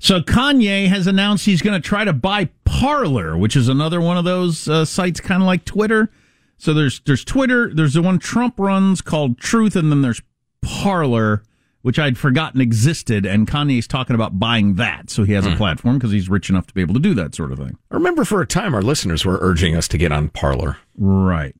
So 0.00 0.20
Kanye 0.20 0.88
has 0.88 1.06
announced 1.06 1.44
he's 1.44 1.60
going 1.60 1.80
to 1.80 1.86
try 1.86 2.04
to 2.04 2.12
buy 2.12 2.48
Parler, 2.64 3.36
which 3.36 3.56
is 3.56 3.68
another 3.68 4.00
one 4.00 4.16
of 4.16 4.24
those 4.24 4.68
uh, 4.68 4.84
sites, 4.84 5.20
kind 5.20 5.42
of 5.42 5.46
like 5.46 5.64
Twitter. 5.64 6.10
So 6.58 6.74
there's 6.74 7.00
there's 7.00 7.24
Twitter, 7.24 7.72
there's 7.72 7.94
the 7.94 8.02
one 8.02 8.18
Trump 8.18 8.58
runs 8.58 9.00
called 9.00 9.38
Truth, 9.38 9.76
and 9.76 9.90
then 9.92 10.02
there's 10.02 10.20
Parler, 10.60 11.42
which 11.82 11.98
I'd 11.98 12.18
forgotten 12.18 12.60
existed. 12.60 13.24
And 13.24 13.46
Kanye's 13.46 13.86
talking 13.86 14.14
about 14.14 14.38
buying 14.40 14.74
that, 14.74 15.08
so 15.08 15.22
he 15.24 15.32
has 15.34 15.46
a 15.46 15.54
platform 15.56 15.98
because 15.98 16.10
he's 16.10 16.28
rich 16.28 16.50
enough 16.50 16.66
to 16.66 16.74
be 16.74 16.80
able 16.80 16.94
to 16.94 17.00
do 17.00 17.14
that 17.14 17.34
sort 17.34 17.52
of 17.52 17.58
thing. 17.58 17.78
I 17.90 17.94
remember 17.94 18.24
for 18.24 18.40
a 18.42 18.46
time 18.46 18.74
our 18.74 18.82
listeners 18.82 19.24
were 19.24 19.38
urging 19.40 19.76
us 19.76 19.86
to 19.88 19.98
get 19.98 20.10
on 20.12 20.28
Parler. 20.30 20.76
Right. 20.96 21.54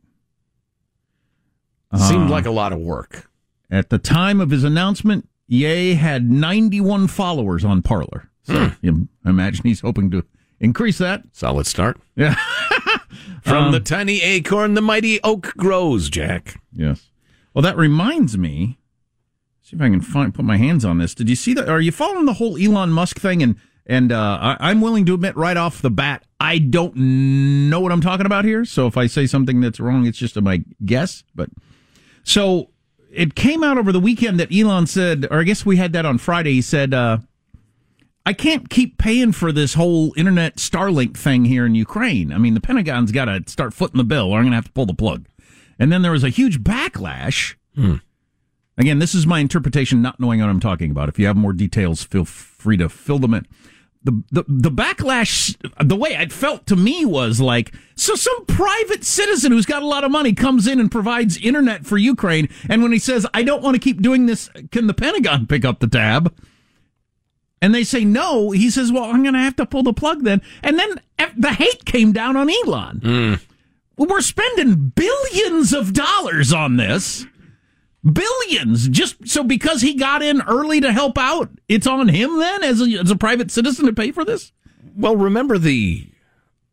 Seemed 1.96 2.26
Uh, 2.28 2.30
like 2.30 2.44
a 2.46 2.50
lot 2.50 2.72
of 2.72 2.80
work. 2.80 3.30
At 3.70 3.88
the 3.90 3.98
time 3.98 4.40
of 4.40 4.50
his 4.50 4.64
announcement, 4.64 5.28
Ye 5.46 5.94
had 5.94 6.30
91 6.30 7.06
followers 7.06 7.64
on 7.64 7.80
Parler. 7.80 8.28
So 8.42 8.72
you 8.82 9.08
imagine 9.24 9.62
he's 9.64 9.80
hoping 9.80 10.10
to 10.10 10.22
increase 10.60 10.98
that. 10.98 11.22
Solid 11.32 11.66
start. 11.66 11.98
Yeah. 12.16 12.34
From 13.48 13.64
Um, 13.64 13.72
the 13.72 13.80
tiny 13.80 14.20
acorn, 14.20 14.74
the 14.74 14.80
mighty 14.80 15.20
oak 15.22 15.54
grows, 15.56 16.10
Jack. 16.10 16.60
Yes. 16.72 17.10
Well, 17.54 17.62
that 17.62 17.76
reminds 17.76 18.36
me. 18.36 18.78
See 19.62 19.76
if 19.76 19.82
I 19.82 19.88
can 19.88 20.00
find 20.00 20.34
put 20.34 20.44
my 20.44 20.56
hands 20.56 20.84
on 20.84 20.98
this. 20.98 21.14
Did 21.14 21.28
you 21.28 21.34
see 21.36 21.54
that? 21.54 21.68
Are 21.68 21.80
you 21.80 21.92
following 21.92 22.26
the 22.26 22.34
whole 22.34 22.56
Elon 22.56 22.90
Musk 22.90 23.18
thing? 23.18 23.42
And 23.42 23.56
and 23.86 24.12
uh, 24.12 24.38
I, 24.40 24.70
I'm 24.70 24.80
willing 24.80 25.06
to 25.06 25.14
admit 25.14 25.36
right 25.36 25.56
off 25.56 25.80
the 25.80 25.90
bat, 25.90 26.24
I 26.38 26.58
don't 26.58 26.94
know 27.68 27.80
what 27.80 27.90
I'm 27.90 28.02
talking 28.02 28.26
about 28.26 28.44
here. 28.44 28.64
So 28.64 28.86
if 28.86 28.96
I 28.96 29.06
say 29.06 29.26
something 29.26 29.60
that's 29.60 29.80
wrong, 29.80 30.06
it's 30.06 30.18
just 30.18 30.36
a 30.36 30.40
my 30.42 30.62
guess. 30.84 31.24
But 31.34 31.50
so 32.22 32.70
it 33.10 33.34
came 33.34 33.64
out 33.64 33.78
over 33.78 33.92
the 33.92 34.00
weekend 34.00 34.38
that 34.40 34.54
Elon 34.54 34.86
said, 34.86 35.26
or 35.30 35.40
I 35.40 35.42
guess 35.44 35.64
we 35.64 35.78
had 35.78 35.92
that 35.94 36.04
on 36.04 36.18
Friday. 36.18 36.52
He 36.52 36.62
said, 36.62 36.92
uh, 36.92 37.18
I 38.28 38.34
can't 38.34 38.68
keep 38.68 38.98
paying 38.98 39.32
for 39.32 39.52
this 39.52 39.72
whole 39.72 40.12
internet 40.14 40.56
Starlink 40.56 41.16
thing 41.16 41.46
here 41.46 41.64
in 41.64 41.74
Ukraine. 41.74 42.30
I 42.30 42.36
mean, 42.36 42.52
the 42.52 42.60
Pentagon's 42.60 43.10
got 43.10 43.24
to 43.24 43.42
start 43.46 43.72
footing 43.72 43.96
the 43.96 44.04
bill, 44.04 44.30
or 44.30 44.36
I'm 44.36 44.44
going 44.44 44.50
to 44.50 44.56
have 44.56 44.66
to 44.66 44.72
pull 44.72 44.84
the 44.84 44.92
plug. 44.92 45.24
And 45.78 45.90
then 45.90 46.02
there 46.02 46.12
was 46.12 46.24
a 46.24 46.28
huge 46.28 46.62
backlash. 46.62 47.54
Hmm. 47.74 47.94
Again, 48.76 48.98
this 48.98 49.14
is 49.14 49.26
my 49.26 49.38
interpretation, 49.38 50.02
not 50.02 50.20
knowing 50.20 50.40
what 50.40 50.50
I'm 50.50 50.60
talking 50.60 50.90
about. 50.90 51.08
If 51.08 51.18
you 51.18 51.24
have 51.24 51.38
more 51.38 51.54
details, 51.54 52.04
feel 52.04 52.26
free 52.26 52.76
to 52.76 52.90
fill 52.90 53.18
them 53.18 53.32
in. 53.32 53.46
The, 54.04 54.22
the 54.30 54.44
the 54.46 54.70
backlash, 54.70 55.56
the 55.82 55.96
way 55.96 56.10
it 56.10 56.30
felt 56.30 56.66
to 56.66 56.76
me 56.76 57.06
was 57.06 57.40
like, 57.40 57.74
so 57.96 58.14
some 58.14 58.44
private 58.44 59.04
citizen 59.04 59.52
who's 59.52 59.64
got 59.64 59.82
a 59.82 59.86
lot 59.86 60.04
of 60.04 60.10
money 60.10 60.34
comes 60.34 60.66
in 60.66 60.80
and 60.80 60.90
provides 60.90 61.38
internet 61.38 61.86
for 61.86 61.96
Ukraine, 61.96 62.50
and 62.68 62.82
when 62.82 62.92
he 62.92 62.98
says, 62.98 63.26
"I 63.32 63.42
don't 63.42 63.62
want 63.62 63.74
to 63.74 63.80
keep 63.80 64.02
doing 64.02 64.26
this," 64.26 64.50
can 64.70 64.86
the 64.86 64.94
Pentagon 64.94 65.46
pick 65.46 65.64
up 65.64 65.80
the 65.80 65.88
tab? 65.88 66.32
And 67.60 67.74
they 67.74 67.84
say 67.84 68.04
no. 68.04 68.50
He 68.52 68.70
says, 68.70 68.92
"Well, 68.92 69.04
I'm 69.04 69.22
going 69.22 69.34
to 69.34 69.40
have 69.40 69.56
to 69.56 69.66
pull 69.66 69.82
the 69.82 69.92
plug 69.92 70.24
then." 70.24 70.42
And 70.62 70.78
then 70.78 71.00
the 71.36 71.52
hate 71.52 71.84
came 71.84 72.12
down 72.12 72.36
on 72.36 72.48
Elon. 72.48 73.40
Well, 73.96 74.08
we're 74.08 74.20
spending 74.20 74.92
billions 74.94 75.72
of 75.72 75.92
dollars 75.92 76.52
on 76.52 76.76
this. 76.76 77.26
Billions. 78.04 78.88
Just 78.88 79.26
so 79.26 79.42
because 79.42 79.82
he 79.82 79.94
got 79.94 80.22
in 80.22 80.40
early 80.42 80.80
to 80.80 80.92
help 80.92 81.18
out, 81.18 81.50
it's 81.68 81.86
on 81.86 82.08
him 82.08 82.38
then 82.38 82.62
as 82.62 82.80
a, 82.80 82.84
as 83.00 83.10
a 83.10 83.16
private 83.16 83.50
citizen 83.50 83.86
to 83.86 83.92
pay 83.92 84.12
for 84.12 84.24
this? 84.24 84.52
Well, 84.96 85.16
remember 85.16 85.58
the 85.58 86.06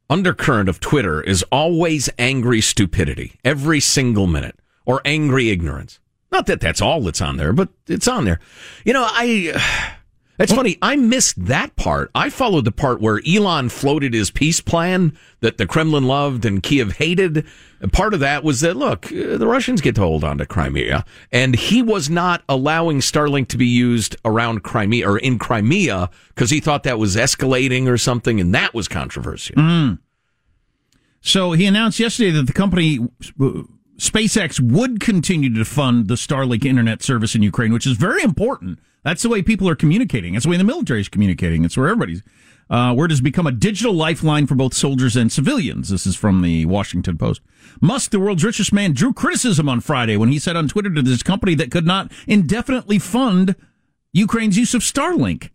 undercurrent 0.07 0.69
of 0.69 0.79
Twitter 0.79 1.19
is 1.21 1.43
always 1.51 2.11
angry 2.19 2.61
stupidity 2.61 3.33
every 3.43 3.79
single 3.79 4.27
minute 4.27 4.59
or 4.85 5.01
angry 5.03 5.49
ignorance. 5.49 5.99
Not 6.31 6.45
that 6.45 6.61
that's 6.61 6.81
all 6.81 7.01
that's 7.01 7.21
on 7.21 7.37
there, 7.37 7.53
but 7.53 7.69
it's 7.87 8.07
on 8.07 8.25
there. 8.25 8.39
You 8.83 8.93
know, 8.93 9.07
I. 9.07 9.94
It's 10.37 10.51
funny. 10.51 10.77
I 10.81 10.97
missed 10.97 11.45
that 11.45 11.75
part. 11.77 12.11
I 12.13 12.29
followed 12.29 12.65
the 12.65 12.71
part 12.71 12.99
where 12.99 13.21
Elon 13.25 13.69
floated 13.69 14.13
his 14.13 14.31
peace 14.31 14.59
plan 14.59 15.17
that 15.39 15.57
the 15.57 15.65
Kremlin 15.65 16.05
loved 16.05 16.43
and 16.43 16.61
Kiev 16.61 16.97
hated. 16.97 17.45
And 17.79 17.93
part 17.93 18.13
of 18.13 18.19
that 18.19 18.43
was 18.43 18.59
that, 18.59 18.75
look, 18.75 19.05
uh, 19.11 19.37
the 19.37 19.47
Russians 19.47 19.79
get 19.79 19.95
to 19.95 20.01
hold 20.01 20.23
on 20.25 20.37
to 20.39 20.45
Crimea. 20.45 21.05
And 21.31 21.55
he 21.55 21.81
was 21.81 22.09
not 22.09 22.43
allowing 22.49 22.99
Starlink 22.99 23.47
to 23.49 23.57
be 23.57 23.67
used 23.67 24.17
around 24.25 24.63
Crimea 24.63 25.09
or 25.09 25.17
in 25.17 25.39
Crimea 25.39 26.09
because 26.29 26.49
he 26.49 26.59
thought 26.59 26.83
that 26.83 26.99
was 26.99 27.15
escalating 27.15 27.87
or 27.87 27.97
something. 27.97 28.41
And 28.41 28.53
that 28.53 28.73
was 28.73 28.89
controversial. 28.89 29.55
Mm. 29.55 29.99
So 31.21 31.53
he 31.53 31.65
announced 31.65 31.99
yesterday 31.99 32.31
that 32.31 32.47
the 32.47 32.53
company 32.53 32.99
uh, 33.39 33.63
SpaceX 33.97 34.59
would 34.59 34.99
continue 34.99 35.53
to 35.53 35.63
fund 35.63 36.09
the 36.09 36.15
Starlink 36.15 36.65
internet 36.65 37.01
service 37.01 37.35
in 37.35 37.41
Ukraine, 37.41 37.71
which 37.71 37.87
is 37.87 37.95
very 37.95 38.21
important. 38.21 38.79
That's 39.05 39.21
the 39.21 39.29
way 39.29 39.43
people 39.43 39.69
are 39.69 39.75
communicating. 39.75 40.33
That's 40.33 40.45
the 40.45 40.49
way 40.49 40.57
the 40.57 40.63
military 40.63 40.99
is 40.99 41.09
communicating. 41.09 41.63
It's 41.63 41.77
where 41.77 41.87
everybody's. 41.87 42.23
Uh, 42.67 42.91
where 42.95 43.05
it 43.05 43.11
has 43.11 43.21
become 43.21 43.45
a 43.45 43.51
digital 43.51 43.93
lifeline 43.93 44.47
for 44.47 44.55
both 44.55 44.73
soldiers 44.73 45.15
and 45.15 45.31
civilians. 45.31 45.89
This 45.89 46.07
is 46.07 46.15
from 46.15 46.41
the 46.41 46.65
Washington 46.65 47.15
Post. 47.15 47.41
Musk, 47.79 48.09
the 48.09 48.19
world's 48.19 48.43
richest 48.43 48.73
man, 48.73 48.93
drew 48.93 49.13
criticism 49.13 49.69
on 49.69 49.81
Friday 49.81 50.17
when 50.17 50.29
he 50.29 50.39
said 50.39 50.55
on 50.55 50.67
Twitter 50.67 50.91
to 50.91 51.03
this 51.03 51.21
company 51.21 51.53
that 51.53 51.69
could 51.69 51.85
not 51.85 52.11
indefinitely 52.25 52.97
fund 52.97 53.55
Ukraine's 54.13 54.57
use 54.57 54.73
of 54.73 54.81
Starlink. 54.81 55.51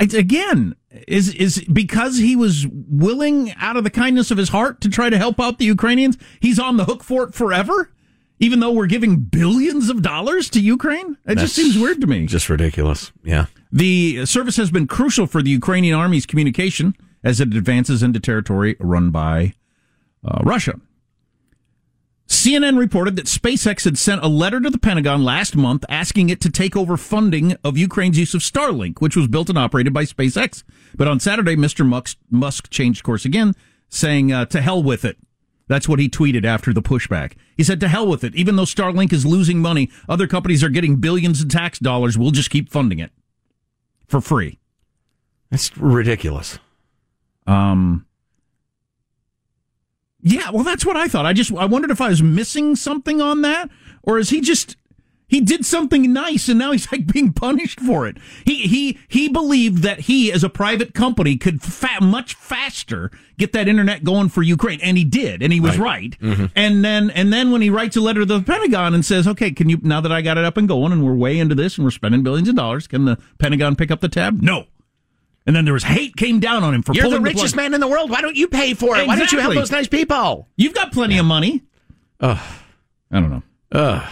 It's, 0.00 0.14
again, 0.14 0.74
is 1.06 1.34
is 1.34 1.62
because 1.70 2.16
he 2.16 2.34
was 2.34 2.66
willing 2.66 3.52
out 3.58 3.76
of 3.76 3.84
the 3.84 3.90
kindness 3.90 4.30
of 4.30 4.38
his 4.38 4.48
heart 4.48 4.80
to 4.80 4.88
try 4.88 5.10
to 5.10 5.18
help 5.18 5.38
out 5.38 5.58
the 5.58 5.66
Ukrainians, 5.66 6.16
he's 6.40 6.58
on 6.58 6.78
the 6.78 6.86
hook 6.86 7.04
for 7.04 7.24
it 7.24 7.34
forever? 7.34 7.92
Even 8.40 8.58
though 8.58 8.72
we're 8.72 8.86
giving 8.86 9.16
billions 9.16 9.88
of 9.88 10.02
dollars 10.02 10.50
to 10.50 10.60
Ukraine? 10.60 11.16
It 11.26 11.38
just 11.38 11.54
seems 11.54 11.78
weird 11.78 12.00
to 12.00 12.06
me. 12.06 12.26
Just 12.26 12.48
ridiculous. 12.48 13.12
Yeah. 13.22 13.46
The 13.70 14.26
service 14.26 14.56
has 14.56 14.70
been 14.70 14.88
crucial 14.88 15.26
for 15.26 15.42
the 15.42 15.50
Ukrainian 15.50 15.96
army's 15.96 16.26
communication 16.26 16.96
as 17.22 17.40
it 17.40 17.54
advances 17.54 18.02
into 18.02 18.18
territory 18.18 18.76
run 18.80 19.10
by 19.10 19.52
uh, 20.24 20.40
Russia. 20.42 20.80
CNN 22.26 22.78
reported 22.78 23.16
that 23.16 23.26
SpaceX 23.26 23.84
had 23.84 23.98
sent 23.98 24.22
a 24.22 24.28
letter 24.28 24.60
to 24.60 24.70
the 24.70 24.78
Pentagon 24.78 25.24
last 25.24 25.56
month 25.56 25.84
asking 25.88 26.30
it 26.30 26.40
to 26.40 26.48
take 26.48 26.76
over 26.76 26.96
funding 26.96 27.56
of 27.64 27.76
Ukraine's 27.76 28.18
use 28.18 28.34
of 28.34 28.40
Starlink, 28.40 29.00
which 29.00 29.16
was 29.16 29.26
built 29.26 29.48
and 29.48 29.58
operated 29.58 29.92
by 29.92 30.04
SpaceX. 30.04 30.62
But 30.94 31.08
on 31.08 31.18
Saturday, 31.20 31.56
Mr. 31.56 31.84
Musk, 31.84 32.16
Musk 32.30 32.70
changed 32.70 33.02
course 33.02 33.24
again, 33.24 33.54
saying, 33.88 34.32
uh, 34.32 34.44
to 34.46 34.60
hell 34.60 34.80
with 34.82 35.04
it. 35.04 35.18
That's 35.70 35.88
what 35.88 36.00
he 36.00 36.08
tweeted 36.08 36.44
after 36.44 36.72
the 36.72 36.82
pushback. 36.82 37.34
He 37.56 37.62
said, 37.62 37.78
to 37.78 37.86
hell 37.86 38.08
with 38.08 38.24
it. 38.24 38.34
Even 38.34 38.56
though 38.56 38.64
Starlink 38.64 39.12
is 39.12 39.24
losing 39.24 39.60
money, 39.60 39.88
other 40.08 40.26
companies 40.26 40.64
are 40.64 40.68
getting 40.68 40.96
billions 40.96 41.40
in 41.40 41.48
tax 41.48 41.78
dollars. 41.78 42.18
We'll 42.18 42.32
just 42.32 42.50
keep 42.50 42.68
funding 42.68 42.98
it 42.98 43.12
for 44.08 44.20
free. 44.20 44.58
That's 45.48 45.76
ridiculous. 45.78 46.58
Um, 47.46 48.04
yeah, 50.20 50.50
well, 50.50 50.64
that's 50.64 50.84
what 50.84 50.96
I 50.96 51.06
thought. 51.06 51.24
I 51.24 51.32
just 51.32 51.52
I 51.52 51.66
wondered 51.66 51.92
if 51.92 52.00
I 52.00 52.08
was 52.08 52.20
missing 52.20 52.74
something 52.74 53.20
on 53.20 53.42
that, 53.42 53.70
or 54.02 54.18
is 54.18 54.30
he 54.30 54.40
just 54.40 54.74
he 55.30 55.40
did 55.40 55.64
something 55.64 56.12
nice 56.12 56.48
and 56.48 56.58
now 56.58 56.72
he's 56.72 56.90
like 56.90 57.06
being 57.06 57.32
punished 57.32 57.78
for 57.80 58.06
it. 58.06 58.16
He 58.44 58.66
he 58.66 58.98
he 59.06 59.28
believed 59.28 59.82
that 59.84 60.00
he, 60.00 60.32
as 60.32 60.42
a 60.42 60.48
private 60.48 60.92
company, 60.92 61.36
could 61.36 61.62
fa- 61.62 62.02
much 62.02 62.34
faster 62.34 63.12
get 63.38 63.52
that 63.52 63.68
internet 63.68 64.02
going 64.02 64.28
for 64.28 64.42
Ukraine, 64.42 64.80
and 64.82 64.98
he 64.98 65.04
did, 65.04 65.40
and 65.40 65.52
he 65.52 65.60
was 65.60 65.78
right. 65.78 66.16
right. 66.20 66.20
Mm-hmm. 66.20 66.46
And 66.56 66.84
then 66.84 67.10
and 67.10 67.32
then 67.32 67.52
when 67.52 67.62
he 67.62 67.70
writes 67.70 67.96
a 67.96 68.00
letter 68.00 68.20
to 68.20 68.26
the 68.26 68.42
Pentagon 68.42 68.92
and 68.92 69.04
says, 69.04 69.28
"Okay, 69.28 69.52
can 69.52 69.68
you 69.68 69.78
now 69.82 70.00
that 70.00 70.10
I 70.10 70.20
got 70.20 70.36
it 70.36 70.44
up 70.44 70.56
and 70.56 70.66
going, 70.66 70.90
and 70.90 71.04
we're 71.04 71.14
way 71.14 71.38
into 71.38 71.54
this, 71.54 71.78
and 71.78 71.84
we're 71.84 71.92
spending 71.92 72.24
billions 72.24 72.48
of 72.48 72.56
dollars, 72.56 72.88
can 72.88 73.04
the 73.04 73.16
Pentagon 73.38 73.76
pick 73.76 73.92
up 73.92 74.00
the 74.00 74.08
tab?" 74.08 74.42
No. 74.42 74.66
And 75.46 75.54
then 75.54 75.64
there 75.64 75.74
was 75.74 75.84
hate 75.84 76.16
came 76.16 76.40
down 76.40 76.64
on 76.64 76.74
him 76.74 76.82
for 76.82 76.92
You're 76.92 77.04
pulling 77.04 77.22
the 77.22 77.28
richest 77.30 77.54
plug. 77.54 77.64
man 77.64 77.74
in 77.74 77.80
the 77.80 77.88
world. 77.88 78.10
Why 78.10 78.20
don't 78.20 78.36
you 78.36 78.48
pay 78.48 78.74
for 78.74 78.96
it? 78.98 79.06
Why 79.06 79.16
don't 79.16 79.30
you 79.30 79.38
help 79.38 79.54
those 79.54 79.70
nice 79.70 79.88
people? 79.88 80.48
You've 80.56 80.74
got 80.74 80.92
plenty 80.92 81.18
of 81.18 81.24
money. 81.24 81.62
Ugh. 82.20 82.38
I 83.12 83.20
don't 83.20 83.30
know. 83.30 83.42
Ugh. 83.72 84.10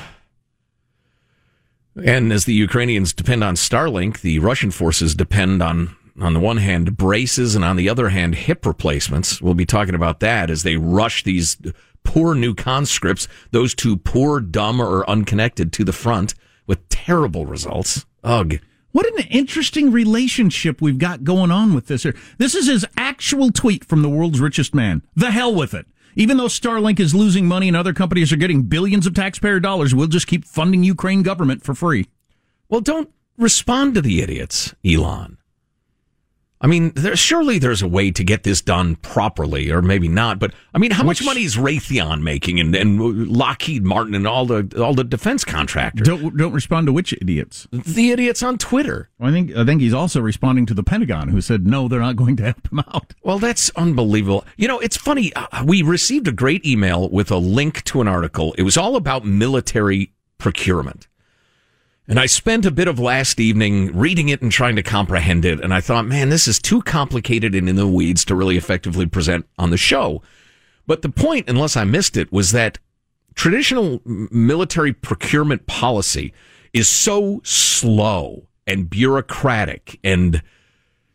And 2.05 2.33
as 2.33 2.45
the 2.45 2.55
Ukrainians 2.55 3.13
depend 3.13 3.43
on 3.45 3.55
Starlink, 3.55 4.21
the 4.21 4.39
Russian 4.39 4.71
forces 4.71 5.15
depend 5.15 5.63
on, 5.63 5.97
on 6.21 6.35
the 6.35 6.41
one 6.41 6.59
hand, 6.59 6.97
braces 6.97 7.55
and 7.55 7.65
on 7.65 7.77
the 7.77 7.89
other 7.89 8.11
hand, 8.11 8.35
hip 8.35 8.65
replacements. 8.65 9.43
We'll 9.43 9.55
be 9.55 9.67
talking 9.67 9.95
about 9.95 10.21
that 10.21 10.51
as 10.51 10.63
they 10.63 10.77
rush 10.77 11.25
these 11.25 11.57
poor 12.05 12.35
new 12.35 12.55
conscripts, 12.55 13.29
those 13.51 13.75
two 13.75 13.97
poor, 13.97 14.41
dumb, 14.41 14.81
or 14.81 15.09
unconnected 15.09 15.73
to 15.75 15.85
the 15.85 15.93
front 15.93 16.35
with 16.67 16.89
terrible 16.89 17.47
results. 17.47 18.07
Ugh. 18.25 18.61
What 18.93 19.07
an 19.07 19.27
interesting 19.31 19.93
relationship 19.93 20.81
we've 20.81 20.99
got 20.99 21.23
going 21.23 21.51
on 21.51 21.75
with 21.75 21.87
this 21.89 22.05
here. 22.05 22.17
This 22.39 22.55
is 22.55 22.67
his 22.67 22.87
actual 22.97 23.53
tweet 23.53 23.85
from 23.85 24.03
the 24.03 24.09
world's 24.09 24.41
richest 24.41 24.75
man. 24.75 25.03
The 25.15 25.31
hell 25.31 25.55
with 25.55 25.75
it. 25.75 25.87
Even 26.15 26.37
though 26.37 26.47
Starlink 26.47 27.01
is 27.01 27.15
losing 27.15 27.47
money 27.47 27.69
and 27.69 27.77
other 27.77 27.93
companies 27.93 28.33
are 28.33 28.37
getting 28.37 28.63
billions 28.63 29.07
of 29.07 29.15
taxpayer 29.15 29.61
dollars, 29.61 29.95
we'll 29.95 30.07
just 30.07 30.27
keep 30.27 30.45
funding 30.45 30.85
Ukraine 30.85 31.23
government 31.23 31.63
for 31.63 31.75
free. 31.75 32.07
Well, 32.69 32.81
don't 32.81 33.11
respond 33.37 33.95
to 33.95 34.03
the 34.03 34.21
idiots, 34.21 34.75
Elon. 34.85 35.38
I 36.61 36.67
mean, 36.67 36.91
there, 36.97 37.15
surely 37.15 37.59
there's 37.61 37.83
a 37.83 37.89
way 37.89 38.11
to 38.11 38.25
get 38.25 38.43
this 38.43 38.61
done 38.61 38.97
properly, 38.97 39.71
or 39.71 39.81
maybe 39.81 40.09
not. 40.09 40.41
But 40.41 40.53
I 40.75 40.79
mean, 40.79 40.91
how 40.91 41.05
much 41.05 41.25
money 41.25 41.45
is 41.45 41.57
Raytheon 41.57 42.23
making, 42.23 42.59
and, 42.59 42.75
and 42.75 43.29
Lockheed 43.29 43.85
Martin, 43.85 44.15
and 44.15 44.27
all 44.27 44.45
the 44.45 44.69
all 44.83 44.93
the 44.93 45.05
defense 45.05 45.45
contractors? 45.45 46.07
Don't 46.09 46.37
don't 46.37 46.53
respond 46.53 46.89
to 46.89 46.93
which 46.93 47.13
idiots? 47.13 47.69
The 47.71 48.11
idiots 48.11 48.43
on 48.43 48.59
Twitter. 48.59 49.09
I 49.21 49.31
think 49.31 49.55
I 49.57 49.65
think 49.65 49.81
he's 49.81 49.95
also 49.95 50.21
responding 50.21 50.67
to 50.67 50.75
the 50.75 50.83
Pentagon, 50.83 51.29
who 51.29 51.41
said 51.41 51.65
no, 51.67 51.87
they're 51.87 52.01
not 52.01 52.17
going 52.17 52.37
to 52.39 52.43
help 52.45 52.73
him 52.73 52.81
out. 52.81 53.15
Well, 53.23 53.39
that's 53.39 53.71
unbelievable. 53.77 54.45
You 54.57 54.67
know, 54.67 54.81
it's 54.81 54.97
funny. 54.97 55.33
uh, 55.35 55.65
We 55.65 55.83
received 55.83 56.27
a 56.27 56.33
great 56.33 56.67
email 56.67 57.09
with 57.09 57.31
a 57.31 57.39
link 57.39 57.85
to 57.85 58.01
an 58.01 58.09
article. 58.09 58.55
It 58.59 58.63
was 58.63 58.77
all 58.77 58.97
about 58.97 59.25
military 59.25 60.13
procurement. 60.39 61.07
And 62.09 62.19
I 62.19 62.25
spent 62.25 62.65
a 62.65 62.71
bit 62.71 62.89
of 62.89 62.99
last 62.99 63.39
evening 63.39 63.95
reading 63.95 64.31
it 64.31 64.41
and 64.41 64.51
trying 64.51 64.77
to 64.77 64.83
comprehend 64.83 65.45
it. 65.45 65.61
And 65.61 65.75
I 65.75 65.83
thought, 65.83 66.07
man, 66.07 66.31
this 66.31 66.49
is 66.49 66.59
too 66.59 66.81
complicated 66.81 67.55
and 67.55 67.69
in 67.69 67.77
the 67.77 67.87
weeds 67.87 68.25
to 68.27 68.35
really 68.35 68.57
effectively 68.57 69.05
present 69.05 69.47
on 69.59 69.69
the 69.69 69.77
show. 69.77 70.23
But 70.87 71.03
the 71.03 71.11
point, 71.11 71.51
unless 71.51 71.77
I 71.77 71.85
missed 71.85 72.17
it, 72.17 72.33
was 72.33 72.53
that 72.53 72.79
traditional 73.35 74.01
military 74.05 74.95
procurement 74.95 75.67
policy 75.67 76.33
is 76.73 76.89
so 76.89 77.43
slow 77.45 78.49
and 78.67 78.89
bureaucratic 78.89 80.01
and 80.03 80.43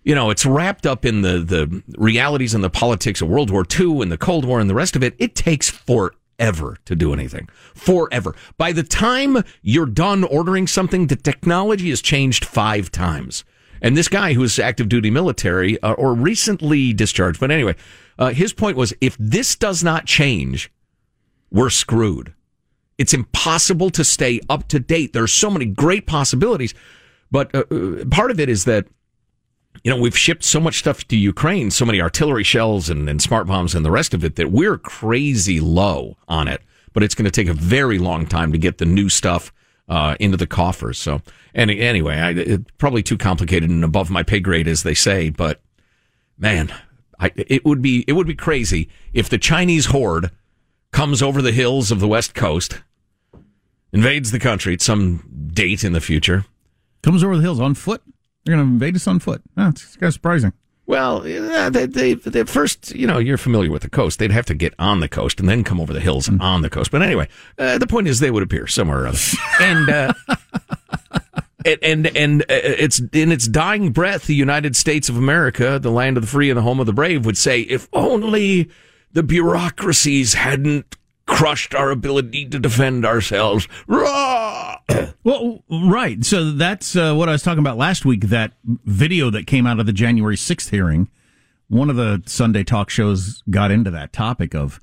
you 0.03 0.13
know, 0.13 0.29
it's 0.29 0.45
wrapped 0.45 0.85
up 0.85 1.05
in 1.05 1.21
the, 1.21 1.39
the 1.39 1.81
realities 1.97 2.53
and 2.53 2.61
the 2.61 2.69
politics 2.69 3.21
of 3.21 3.29
World 3.29 3.49
War 3.49 3.65
II 3.79 4.01
and 4.01 4.11
the 4.11 4.17
Cold 4.17 4.43
War 4.43 4.59
and 4.59 4.69
the 4.69 4.75
rest 4.75 4.97
of 4.97 5.03
it. 5.03 5.15
It 5.17 5.33
takes 5.33 5.69
forever 5.69 6.13
to 6.85 6.95
do 6.95 7.13
anything. 7.13 7.47
Forever. 7.73 8.35
By 8.57 8.71
the 8.71 8.83
time 8.83 9.43
you're 9.61 9.85
done 9.85 10.23
ordering 10.23 10.67
something, 10.67 11.07
the 11.07 11.15
technology 11.15 11.89
has 11.89 12.01
changed 12.01 12.45
five 12.45 12.91
times. 12.91 13.43
And 13.81 13.97
this 13.97 14.07
guy 14.07 14.33
who 14.33 14.43
is 14.43 14.57
active 14.59 14.87
duty 14.87 15.11
military 15.11 15.81
uh, 15.81 15.93
or 15.93 16.13
recently 16.13 16.93
discharged, 16.93 17.39
but 17.39 17.51
anyway, 17.51 17.75
uh, 18.17 18.29
his 18.29 18.53
point 18.53 18.77
was 18.77 18.93
if 19.01 19.17
this 19.19 19.55
does 19.55 19.83
not 19.83 20.05
change, 20.05 20.71
we're 21.51 21.69
screwed. 21.69 22.33
It's 22.97 23.13
impossible 23.13 23.89
to 23.91 24.03
stay 24.03 24.39
up 24.49 24.67
to 24.69 24.79
date. 24.79 25.13
There 25.13 25.23
are 25.23 25.27
so 25.27 25.49
many 25.49 25.65
great 25.65 26.05
possibilities, 26.07 26.73
but 27.31 27.53
uh, 27.53 27.63
uh, 27.71 28.05
part 28.09 28.31
of 28.31 28.39
it 28.39 28.49
is 28.49 28.65
that 28.65 28.87
you 29.83 29.91
know, 29.91 29.99
we've 29.99 30.17
shipped 30.17 30.43
so 30.43 30.59
much 30.59 30.79
stuff 30.79 31.07
to 31.07 31.17
Ukraine, 31.17 31.71
so 31.71 31.85
many 31.85 31.99
artillery 31.99 32.43
shells 32.43 32.89
and, 32.89 33.09
and 33.09 33.21
smart 33.21 33.47
bombs 33.47 33.75
and 33.75 33.85
the 33.85 33.91
rest 33.91 34.13
of 34.13 34.23
it 34.23 34.35
that 34.35 34.51
we're 34.51 34.77
crazy 34.77 35.59
low 35.59 36.17
on 36.27 36.47
it. 36.47 36.61
But 36.93 37.03
it's 37.03 37.15
going 37.15 37.25
to 37.25 37.31
take 37.31 37.47
a 37.47 37.53
very 37.53 37.97
long 37.97 38.25
time 38.25 38.51
to 38.51 38.57
get 38.57 38.77
the 38.77 38.85
new 38.85 39.09
stuff 39.09 39.51
uh, 39.89 40.15
into 40.19 40.37
the 40.37 40.47
coffers. 40.47 40.97
So, 40.97 41.21
any, 41.55 41.79
anyway, 41.79 42.15
I, 42.15 42.29
it's 42.31 42.71
probably 42.77 43.03
too 43.03 43.17
complicated 43.17 43.69
and 43.69 43.83
above 43.83 44.09
my 44.09 44.23
pay 44.23 44.39
grade, 44.39 44.67
as 44.67 44.83
they 44.83 44.93
say. 44.93 45.29
But 45.29 45.61
man, 46.37 46.73
I, 47.19 47.31
it 47.35 47.65
would 47.65 47.81
be 47.81 48.05
it 48.07 48.13
would 48.13 48.27
be 48.27 48.35
crazy 48.35 48.89
if 49.13 49.29
the 49.29 49.37
Chinese 49.37 49.87
horde 49.87 50.31
comes 50.91 51.21
over 51.21 51.41
the 51.41 51.51
hills 51.51 51.91
of 51.91 51.99
the 51.99 52.07
West 52.07 52.33
Coast, 52.35 52.81
invades 53.91 54.31
the 54.31 54.39
country 54.39 54.73
at 54.73 54.81
some 54.81 55.49
date 55.53 55.83
in 55.83 55.93
the 55.93 56.01
future. 56.01 56.45
Comes 57.01 57.23
over 57.23 57.35
the 57.35 57.41
hills 57.41 57.59
on 57.59 57.73
foot. 57.73 58.01
They're 58.43 58.55
going 58.55 58.67
to 58.67 58.73
invade 58.73 58.95
us 58.95 59.07
on 59.07 59.19
foot. 59.19 59.41
Oh, 59.57 59.69
it's 59.69 59.95
kind 59.95 60.07
of 60.07 60.13
surprising. 60.13 60.53
Well, 60.85 61.21
they, 61.21 61.85
they, 61.85 62.13
they 62.15 62.43
first, 62.43 62.93
you 62.93 63.07
know, 63.07 63.17
you're 63.17 63.37
familiar 63.37 63.71
with 63.71 63.83
the 63.83 63.89
coast. 63.89 64.19
They'd 64.19 64.31
have 64.31 64.45
to 64.47 64.53
get 64.53 64.73
on 64.77 64.99
the 64.99 65.07
coast 65.07 65.39
and 65.39 65.47
then 65.47 65.63
come 65.63 65.79
over 65.79 65.93
the 65.93 66.01
hills 66.01 66.29
on 66.41 66.61
the 66.61 66.69
coast. 66.69 66.91
But 66.91 67.01
anyway, 67.01 67.29
uh, 67.57 67.77
the 67.77 67.87
point 67.87 68.07
is 68.09 68.19
they 68.19 68.31
would 68.31 68.43
appear 68.43 68.67
somewhere 68.67 69.03
or 69.03 69.07
other. 69.07 69.19
And, 69.61 69.89
uh, 69.89 70.13
and, 71.65 71.79
and, 71.81 72.17
and 72.17 72.41
uh, 72.41 72.45
it's 72.49 72.99
in 73.13 73.31
its 73.31 73.47
dying 73.47 73.91
breath, 73.93 74.27
the 74.27 74.35
United 74.35 74.75
States 74.75 75.07
of 75.07 75.15
America, 75.15 75.79
the 75.79 75.91
land 75.91 76.17
of 76.17 76.23
the 76.23 76.27
free 76.27 76.49
and 76.49 76.57
the 76.57 76.63
home 76.63 76.81
of 76.81 76.85
the 76.85 76.91
brave, 76.93 77.25
would 77.25 77.37
say, 77.37 77.61
if 77.61 77.87
only 77.93 78.69
the 79.13 79.23
bureaucracies 79.23 80.33
hadn't 80.33 80.97
crushed 81.25 81.73
our 81.73 81.91
ability 81.91 82.45
to 82.49 82.59
defend 82.59 83.05
ourselves. 83.05 83.67
Rah! 83.87 84.77
Well, 85.25 85.63
right. 85.71 86.25
So 86.25 86.51
that's 86.51 86.97
uh, 86.97 87.13
what 87.13 87.29
I 87.29 87.31
was 87.31 87.43
talking 87.43 87.59
about 87.59 87.77
last 87.77 88.03
week. 88.03 88.25
That 88.25 88.51
video 88.65 89.29
that 89.29 89.47
came 89.47 89.65
out 89.65 89.79
of 89.79 89.85
the 89.85 89.93
January 89.93 90.35
6th 90.35 90.69
hearing. 90.69 91.07
One 91.69 91.89
of 91.89 91.95
the 91.95 92.21
Sunday 92.25 92.65
talk 92.65 92.89
shows 92.89 93.41
got 93.49 93.71
into 93.71 93.89
that 93.91 94.11
topic 94.11 94.53
of 94.53 94.81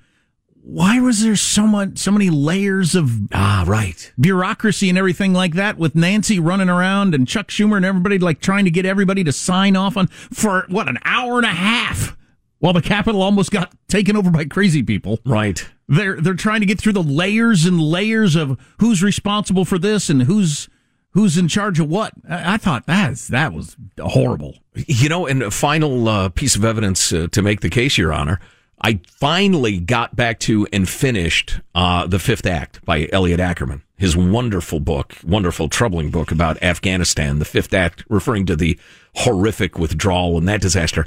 why 0.62 0.99
was 0.99 1.22
there 1.22 1.36
so 1.36 1.66
much, 1.66 1.99
so 1.99 2.11
many 2.11 2.30
layers 2.30 2.95
of 2.95 3.11
ah, 3.32 3.64
right, 3.66 4.12
bureaucracy 4.18 4.88
and 4.88 4.97
everything 4.97 5.32
like 5.34 5.55
that 5.55 5.76
with 5.76 5.95
Nancy 5.95 6.38
running 6.38 6.70
around 6.70 7.14
and 7.14 7.28
Chuck 7.28 7.49
Schumer 7.49 7.76
and 7.76 7.84
everybody 7.84 8.18
like 8.18 8.41
trying 8.41 8.64
to 8.64 8.70
get 8.70 8.86
everybody 8.86 9.22
to 9.24 9.32
sign 9.32 9.76
off 9.76 9.97
on 9.97 10.07
for 10.07 10.64
what 10.68 10.88
an 10.88 10.99
hour 11.05 11.36
and 11.36 11.47
a 11.47 11.51
half 11.51 12.16
while 12.61 12.72
the 12.72 12.82
Capitol 12.82 13.22
almost 13.22 13.51
got 13.51 13.74
taken 13.88 14.16
over 14.16 14.30
by 14.30 14.45
crazy 14.45 14.82
people. 14.82 15.18
Right. 15.24 15.68
They're 15.91 16.20
they're 16.20 16.34
trying 16.34 16.61
to 16.61 16.66
get 16.66 16.80
through 16.80 16.93
the 16.93 17.03
layers 17.03 17.66
and 17.66 17.80
layers 17.80 18.36
of 18.36 18.59
who's 18.78 19.03
responsible 19.03 19.64
for 19.64 19.76
this 19.76 20.09
and 20.09 20.22
who's 20.22 20.68
who's 21.11 21.36
in 21.36 21.49
charge 21.49 21.80
of 21.80 21.88
what. 21.88 22.12
I, 22.28 22.55
I 22.55 22.57
thought 22.59 22.86
that's 22.86 23.26
that 23.28 23.53
was 23.53 23.76
horrible. 24.01 24.59
You 24.74 25.09
know, 25.09 25.26
and 25.26 25.43
a 25.43 25.51
final 25.51 26.09
uh, 26.09 26.28
piece 26.28 26.55
of 26.55 26.64
evidence 26.64 27.12
uh, 27.12 27.26
to 27.32 27.43
make 27.43 27.61
the 27.61 27.68
case, 27.70 27.99
Your 27.99 28.12
Honor. 28.12 28.41
I 28.82 29.01
finally 29.07 29.78
got 29.78 30.16
back 30.16 30.38
to 30.41 30.66
and 30.72 30.88
finished 30.88 31.61
uh, 31.74 32.07
The 32.07 32.18
Fifth 32.18 32.47
Act 32.47 32.82
by 32.84 33.09
Elliot 33.12 33.41
Ackerman. 33.41 33.82
His 33.99 34.16
wonderful 34.16 34.80
book, 34.80 35.16
wonderful, 35.22 35.68
troubling 35.68 36.11
book 36.11 36.32
about 36.32 36.62
Afghanistan, 36.62 37.41
The 37.41 37.45
Fifth 37.45 37.74
Act, 37.74 38.05
referring 38.09 38.47
to 38.47 38.57
the 38.57 38.78
horrific 39.16 39.78
withdrawal 39.78 40.38
and 40.38 40.49
that 40.49 40.62
disaster. 40.62 41.07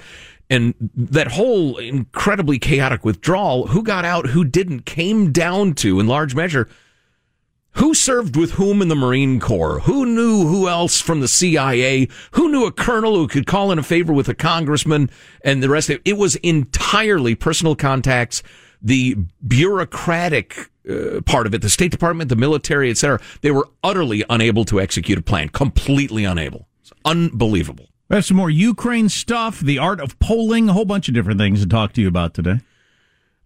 And 0.49 0.73
that 0.95 1.29
whole 1.29 1.77
incredibly 1.77 2.59
chaotic 2.59 3.03
withdrawal, 3.03 3.67
who 3.67 3.81
got 3.81 4.05
out, 4.05 4.27
who 4.27 4.43
didn't, 4.43 4.85
came 4.85 5.31
down 5.31 5.73
to, 5.75 5.99
in 5.99 6.07
large 6.07 6.35
measure, 6.35 6.67
Who 7.77 7.95
served 7.95 8.35
with 8.35 8.51
whom 8.51 8.81
in 8.83 8.87
the 8.87 8.95
Marine 8.95 9.39
Corps? 9.39 9.79
Who 9.79 10.05
knew 10.05 10.45
who 10.45 10.67
else 10.69 11.01
from 11.01 11.21
the 11.21 11.27
CIA? 11.27 12.07
Who 12.33 12.51
knew 12.51 12.65
a 12.65 12.71
colonel 12.71 13.15
who 13.15 13.27
could 13.27 13.47
call 13.47 13.71
in 13.71 13.79
a 13.79 13.83
favor 13.83 14.13
with 14.13 14.29
a 14.29 14.35
congressman 14.35 15.09
and 15.43 15.63
the 15.63 15.69
rest 15.69 15.89
of 15.89 15.95
it? 15.95 16.01
It 16.05 16.17
was 16.17 16.35
entirely 16.37 17.33
personal 17.33 17.75
contacts, 17.75 18.43
the 18.79 19.15
bureaucratic 19.47 20.69
uh, 20.87 21.21
part 21.21 21.47
of 21.47 21.55
it, 21.55 21.61
the 21.63 21.69
State 21.69 21.91
Department, 21.91 22.29
the 22.29 22.35
military, 22.35 22.91
etc. 22.91 23.19
They 23.41 23.49
were 23.49 23.67
utterly 23.83 24.23
unable 24.29 24.65
to 24.65 24.79
execute 24.79 25.17
a 25.17 25.23
plan, 25.23 25.49
completely 25.49 26.25
unable. 26.25 26.67
It's 26.81 26.93
unbelievable. 27.05 27.89
We 28.13 28.17
have 28.17 28.25
some 28.25 28.37
more 28.37 28.51
Ukraine 28.51 29.09
stuff, 29.09 29.59
the 29.59 29.79
art 29.79 29.99
of 29.99 30.19
polling, 30.19 30.69
a 30.69 30.73
whole 30.73 30.85
bunch 30.85 31.07
of 31.07 31.15
different 31.15 31.39
things 31.39 31.61
to 31.63 31.67
talk 31.67 31.93
to 31.93 32.01
you 32.01 32.07
about 32.07 32.35
today. 32.35 32.59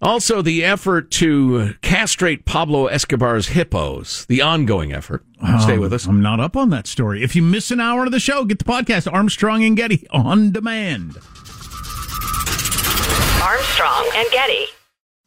Also, 0.02 0.42
the 0.42 0.62
effort 0.66 1.10
to 1.12 1.76
castrate 1.82 2.44
Pablo 2.44 2.88
Escobar's 2.88 3.48
hippos, 3.48 4.26
the 4.26 4.42
ongoing 4.42 4.92
effort. 4.92 5.24
Stay 5.62 5.76
Um, 5.76 5.80
with 5.80 5.94
us. 5.94 6.06
I'm 6.06 6.22
not 6.22 6.42
up 6.42 6.58
on 6.58 6.70
that 6.72 6.86
story. 6.86 7.24
If 7.24 7.34
you 7.34 7.44
miss 7.44 7.72
an 7.72 7.80
hour 7.80 8.04
of 8.08 8.12
the 8.12 8.20
show, 8.20 8.44
get 8.44 8.60
the 8.60 8.66
podcast 8.66 9.10
Armstrong 9.10 9.64
and 9.64 9.78
Getty 9.78 10.06
on 10.12 10.52
demand. 10.52 11.16
Armstrong 13.42 14.10
and 14.16 14.30
Getty. 14.32 14.66